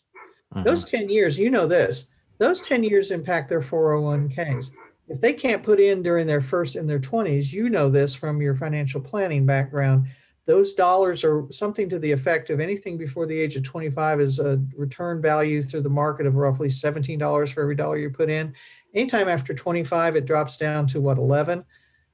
Mm-hmm. 0.54 0.64
Those 0.64 0.86
10 0.86 1.10
years, 1.10 1.38
you 1.38 1.50
know 1.50 1.68
this, 1.68 2.10
those 2.38 2.62
10 2.62 2.84
years 2.84 3.12
impact 3.12 3.50
their 3.50 3.62
401ks. 3.62 4.72
If 5.10 5.20
they 5.20 5.34
can't 5.34 5.64
put 5.64 5.80
in 5.80 6.04
during 6.04 6.28
their 6.28 6.42
first 6.42 6.76
in 6.76 6.88
their 6.88 7.00
20s, 7.00 7.52
you 7.52 7.70
know 7.70 7.90
this 7.90 8.14
from 8.14 8.42
your 8.42 8.56
financial 8.56 9.02
planning 9.02 9.46
background 9.46 10.08
those 10.48 10.74
dollars 10.74 11.26
are 11.26 11.46
something 11.52 11.90
to 11.90 12.00
the 12.00 12.14
effect 12.14 12.50
of 12.50 12.62
anything 12.62 12.98
before 12.98 13.26
the 13.26 13.38
age 13.38 13.58
of 13.58 13.64
25 13.64 14.22
is 14.22 14.40
a 14.40 14.60
return 14.76 15.22
value 15.22 15.62
through 15.62 15.82
the 15.82 15.90
market 15.90 16.26
of 16.26 16.36
roughly 16.36 16.70
$17 16.70 17.52
for 17.52 17.62
every 17.62 17.76
dollar 17.76 17.98
you 17.98 18.10
put 18.10 18.30
in. 18.30 18.54
Anytime 18.96 19.28
after 19.28 19.54
25, 19.54 20.16
it 20.16 20.26
drops 20.26 20.56
down 20.56 20.88
to 20.88 21.02
what, 21.02 21.18
11 21.18 21.66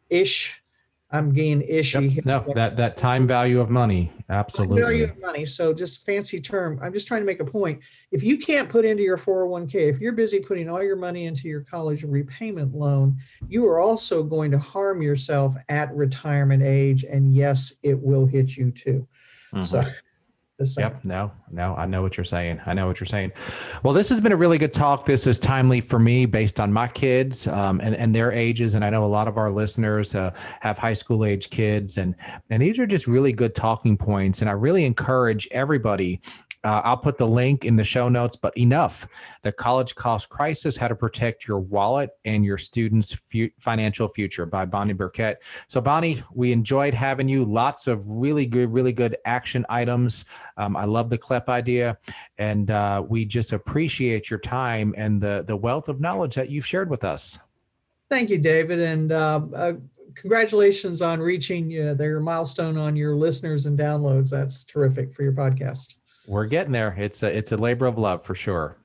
ish 0.09 0.62
I'm 1.13 1.31
getting 1.31 1.61
ishy. 1.61 2.15
Yep. 2.15 2.25
No, 2.25 2.43
that 2.55 2.75
that 2.77 2.97
time 2.97 3.27
value 3.27 3.61
of 3.61 3.69
money, 3.69 4.11
absolutely. 4.29 4.77
Time 4.77 4.83
value 4.83 5.03
of 5.03 5.19
money. 5.19 5.45
So 5.45 5.71
just 5.71 6.03
fancy 6.05 6.41
term. 6.41 6.79
I'm 6.81 6.91
just 6.91 7.07
trying 7.07 7.21
to 7.21 7.25
make 7.25 7.39
a 7.39 7.45
point. 7.45 7.81
If 8.11 8.23
you 8.23 8.39
can't 8.39 8.67
put 8.67 8.83
into 8.83 9.03
your 9.03 9.17
401k, 9.17 9.75
if 9.75 9.99
you're 9.99 10.13
busy 10.13 10.39
putting 10.39 10.67
all 10.67 10.83
your 10.83 10.95
money 10.95 11.25
into 11.25 11.47
your 11.47 11.61
college 11.61 12.03
repayment 12.03 12.73
loan, 12.73 13.17
you 13.47 13.65
are 13.67 13.79
also 13.79 14.23
going 14.23 14.49
to 14.51 14.59
harm 14.59 15.03
yourself 15.03 15.55
at 15.69 15.93
retirement 15.93 16.63
age, 16.63 17.03
and 17.03 17.35
yes, 17.35 17.75
it 17.83 18.01
will 18.01 18.25
hit 18.25 18.57
you 18.57 18.71
too. 18.71 19.07
Mm-hmm. 19.53 19.63
So 19.63 19.85
Yep. 20.65 21.05
No, 21.05 21.31
no, 21.51 21.75
I 21.75 21.85
know 21.85 22.01
what 22.01 22.17
you're 22.17 22.23
saying. 22.23 22.61
I 22.65 22.73
know 22.73 22.87
what 22.87 22.99
you're 22.99 23.07
saying. 23.07 23.31
Well, 23.83 23.93
this 23.93 24.09
has 24.09 24.21
been 24.21 24.31
a 24.31 24.37
really 24.37 24.57
good 24.57 24.73
talk. 24.73 25.05
This 25.05 25.27
is 25.27 25.39
timely 25.39 25.81
for 25.81 25.99
me 25.99 26.25
based 26.25 26.59
on 26.59 26.71
my 26.71 26.87
kids 26.87 27.47
um, 27.47 27.79
and, 27.81 27.95
and 27.95 28.13
their 28.15 28.31
ages. 28.31 28.73
And 28.73 28.83
I 28.83 28.89
know 28.89 29.03
a 29.03 29.05
lot 29.05 29.27
of 29.27 29.37
our 29.37 29.51
listeners 29.51 30.15
uh, 30.15 30.31
have 30.61 30.77
high 30.77 30.93
school 30.93 31.25
age 31.25 31.49
kids. 31.49 31.97
And, 31.97 32.15
and 32.49 32.61
these 32.61 32.79
are 32.79 32.87
just 32.87 33.07
really 33.07 33.33
good 33.33 33.55
talking 33.55 33.97
points. 33.97 34.41
And 34.41 34.49
I 34.49 34.53
really 34.53 34.85
encourage 34.85 35.47
everybody 35.51 36.21
uh, 36.63 36.81
I'll 36.83 36.97
put 36.97 37.17
the 37.17 37.27
link 37.27 37.65
in 37.65 37.75
the 37.75 37.83
show 37.83 38.07
notes, 38.07 38.37
but 38.37 38.57
enough. 38.57 39.07
The 39.41 39.51
college 39.51 39.95
cost 39.95 40.29
crisis: 40.29 40.77
how 40.77 40.87
to 40.87 40.95
protect 40.95 41.47
your 41.47 41.59
wallet 41.59 42.11
and 42.25 42.45
your 42.45 42.57
students' 42.57 43.13
fu- 43.31 43.49
financial 43.59 44.07
future 44.07 44.45
by 44.45 44.65
Bonnie 44.65 44.93
Burkett. 44.93 45.43
So, 45.67 45.81
Bonnie, 45.81 46.23
we 46.33 46.51
enjoyed 46.51 46.93
having 46.93 47.27
you. 47.27 47.43
Lots 47.43 47.87
of 47.87 48.07
really 48.09 48.45
good, 48.45 48.73
really 48.73 48.93
good 48.93 49.17
action 49.25 49.65
items. 49.67 50.25
Um, 50.57 50.77
I 50.77 50.85
love 50.85 51.09
the 51.09 51.17
CLEP 51.17 51.49
idea, 51.49 51.97
and 52.37 52.71
uh, 52.71 53.03
we 53.07 53.25
just 53.25 53.51
appreciate 53.51 54.29
your 54.29 54.39
time 54.39 54.93
and 54.97 55.21
the 55.21 55.43
the 55.45 55.55
wealth 55.55 55.89
of 55.89 55.99
knowledge 55.99 56.35
that 56.35 56.49
you've 56.49 56.65
shared 56.65 56.89
with 56.89 57.03
us. 57.03 57.39
Thank 58.09 58.29
you, 58.29 58.37
David, 58.37 58.79
and 58.79 59.11
uh, 59.11 59.41
uh 59.53 59.73
congratulations 60.15 61.01
on 61.01 61.19
reaching 61.19 61.77
uh, 61.77 61.93
their 61.95 62.19
milestone 62.19 62.77
on 62.77 62.95
your 62.95 63.15
listeners 63.15 63.65
and 63.65 63.77
downloads. 63.77 64.29
That's 64.29 64.63
terrific 64.63 65.11
for 65.11 65.23
your 65.23 65.33
podcast. 65.33 65.95
We're 66.25 66.45
getting 66.45 66.71
there. 66.71 66.95
It's 66.97 67.23
a 67.23 67.35
it's 67.35 67.51
a 67.51 67.57
labor 67.57 67.85
of 67.85 67.97
love 67.97 68.23
for 68.25 68.35
sure. 68.35 68.77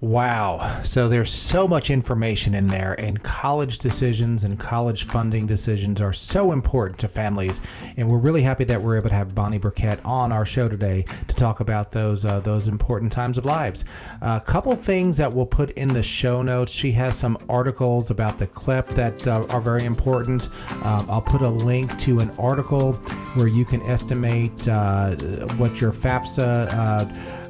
Wow. 0.00 0.80
So 0.84 1.08
there's 1.08 1.32
so 1.32 1.66
much 1.66 1.90
information 1.90 2.54
in 2.54 2.68
there, 2.68 2.92
and 3.00 3.20
college 3.24 3.78
decisions 3.78 4.44
and 4.44 4.56
college 4.56 5.06
funding 5.06 5.44
decisions 5.44 6.00
are 6.00 6.12
so 6.12 6.52
important 6.52 7.00
to 7.00 7.08
families. 7.08 7.60
And 7.96 8.08
we're 8.08 8.18
really 8.18 8.42
happy 8.42 8.62
that 8.64 8.80
we're 8.80 8.96
able 8.96 9.08
to 9.08 9.16
have 9.16 9.34
Bonnie 9.34 9.58
Burkett 9.58 9.98
on 10.04 10.30
our 10.30 10.44
show 10.44 10.68
today 10.68 11.04
to 11.26 11.34
talk 11.34 11.58
about 11.58 11.90
those 11.90 12.24
uh, 12.24 12.38
those 12.38 12.68
important 12.68 13.10
times 13.10 13.38
of 13.38 13.44
lives. 13.44 13.84
A 14.20 14.40
couple 14.40 14.72
things 14.76 15.16
that 15.16 15.32
we'll 15.32 15.46
put 15.46 15.70
in 15.72 15.88
the 15.88 16.02
show 16.04 16.42
notes. 16.42 16.70
She 16.70 16.92
has 16.92 17.18
some 17.18 17.36
articles 17.48 18.10
about 18.10 18.38
the 18.38 18.46
CLEP 18.46 18.90
that 18.90 19.26
uh, 19.26 19.46
are 19.50 19.60
very 19.60 19.82
important. 19.82 20.48
Um, 20.84 21.06
I'll 21.10 21.20
put 21.20 21.42
a 21.42 21.48
link 21.48 21.98
to 21.98 22.20
an 22.20 22.30
article 22.38 22.92
where 23.34 23.48
you 23.48 23.64
can 23.64 23.82
estimate 23.82 24.68
uh, 24.68 25.16
what 25.56 25.80
your 25.80 25.90
FAFSA 25.90 26.72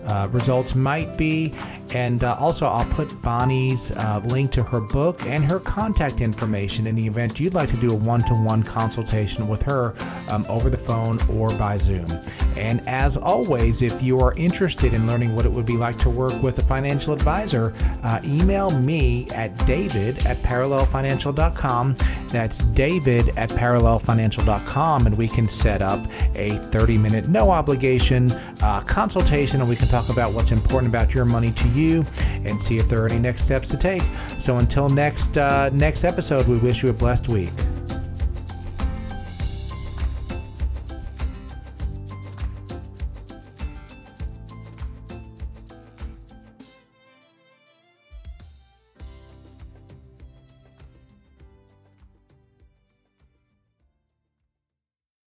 uh, 0.09 0.29
results 0.33 0.75
might 0.75 1.17
be. 1.17 1.53
And 1.95 2.23
uh, 2.23 2.37
also, 2.39 2.67
I'll 2.67 2.85
put 2.87 3.21
Bonnie's 3.23 3.93
uh, 3.93 4.21
link 4.27 4.51
to 4.53 4.63
her 4.63 4.81
book 4.81 5.25
and 5.27 5.45
her 5.45 5.59
contact 5.61 6.21
information 6.21 6.87
in 6.87 6.95
the 6.95 7.07
event 7.07 7.41
you'd 7.41 7.55
like 7.55 7.71
to 7.71 7.77
do 7.77 7.91
a 7.91 7.95
one 7.95 8.23
to 8.25 8.35
one 8.35 8.63
consultation 8.63 9.49
with 9.49 9.63
her 9.63 9.95
um, 10.29 10.45
over 10.49 10.69
the 10.69 10.79
phone 10.79 11.19
or 11.31 11.51
by 11.55 11.77
Zoom. 11.77 12.07
And 12.57 12.87
as 12.89 13.17
always, 13.17 13.83
if 13.83 14.03
you 14.03 14.21
are 14.21 14.35
interested 14.35 14.93
in 14.93 15.07
learning 15.07 15.35
what 15.35 15.47
it 15.47 15.53
would 15.53 15.65
be 15.67 15.77
like 15.77 15.97
to 15.99 16.11
work 16.11 16.43
with 16.43 16.59
a 16.59 16.63
financial 16.63 17.13
advisor, 17.15 17.73
uh, 18.03 18.21
email 18.25 18.71
me 18.71 19.29
at 19.31 19.57
david 19.67 20.19
at 20.27 20.37
parallelfinancial.com. 20.39 21.95
That's 22.29 22.59
david 22.59 23.31
at 23.37 23.51
parallelfinancial.com, 23.51 25.07
and 25.07 25.17
we 25.17 25.29
can 25.29 25.49
set 25.49 25.83
up 25.83 26.07
a 26.35 26.57
30 26.57 26.99
minute, 26.99 27.29
no 27.29 27.51
obligation 27.51 28.33
uh, 28.61 28.81
consultation, 28.83 29.61
and 29.61 29.69
we 29.69 29.77
can 29.77 29.89
talk 29.99 30.11
about 30.11 30.33
what's 30.33 30.53
important 30.53 30.89
about 30.89 31.13
your 31.13 31.25
money 31.25 31.51
to 31.53 31.69
you 31.71 32.05
and 32.45 32.61
see 32.63 32.77
if 32.77 32.89
there 32.89 33.03
are 33.03 33.09
any 33.09 33.19
next 33.19 33.43
steps 33.43 33.69
to 33.69 33.77
take. 33.77 34.03
So 34.39 34.59
until 34.59 34.89
next 34.89 35.37
uh, 35.37 35.71
next 35.73 36.05
episode, 36.05 36.47
we 36.47 36.59
wish 36.59 36.83
you 36.83 36.91
a 36.91 36.93
blessed 36.93 37.29
week. 37.29 37.51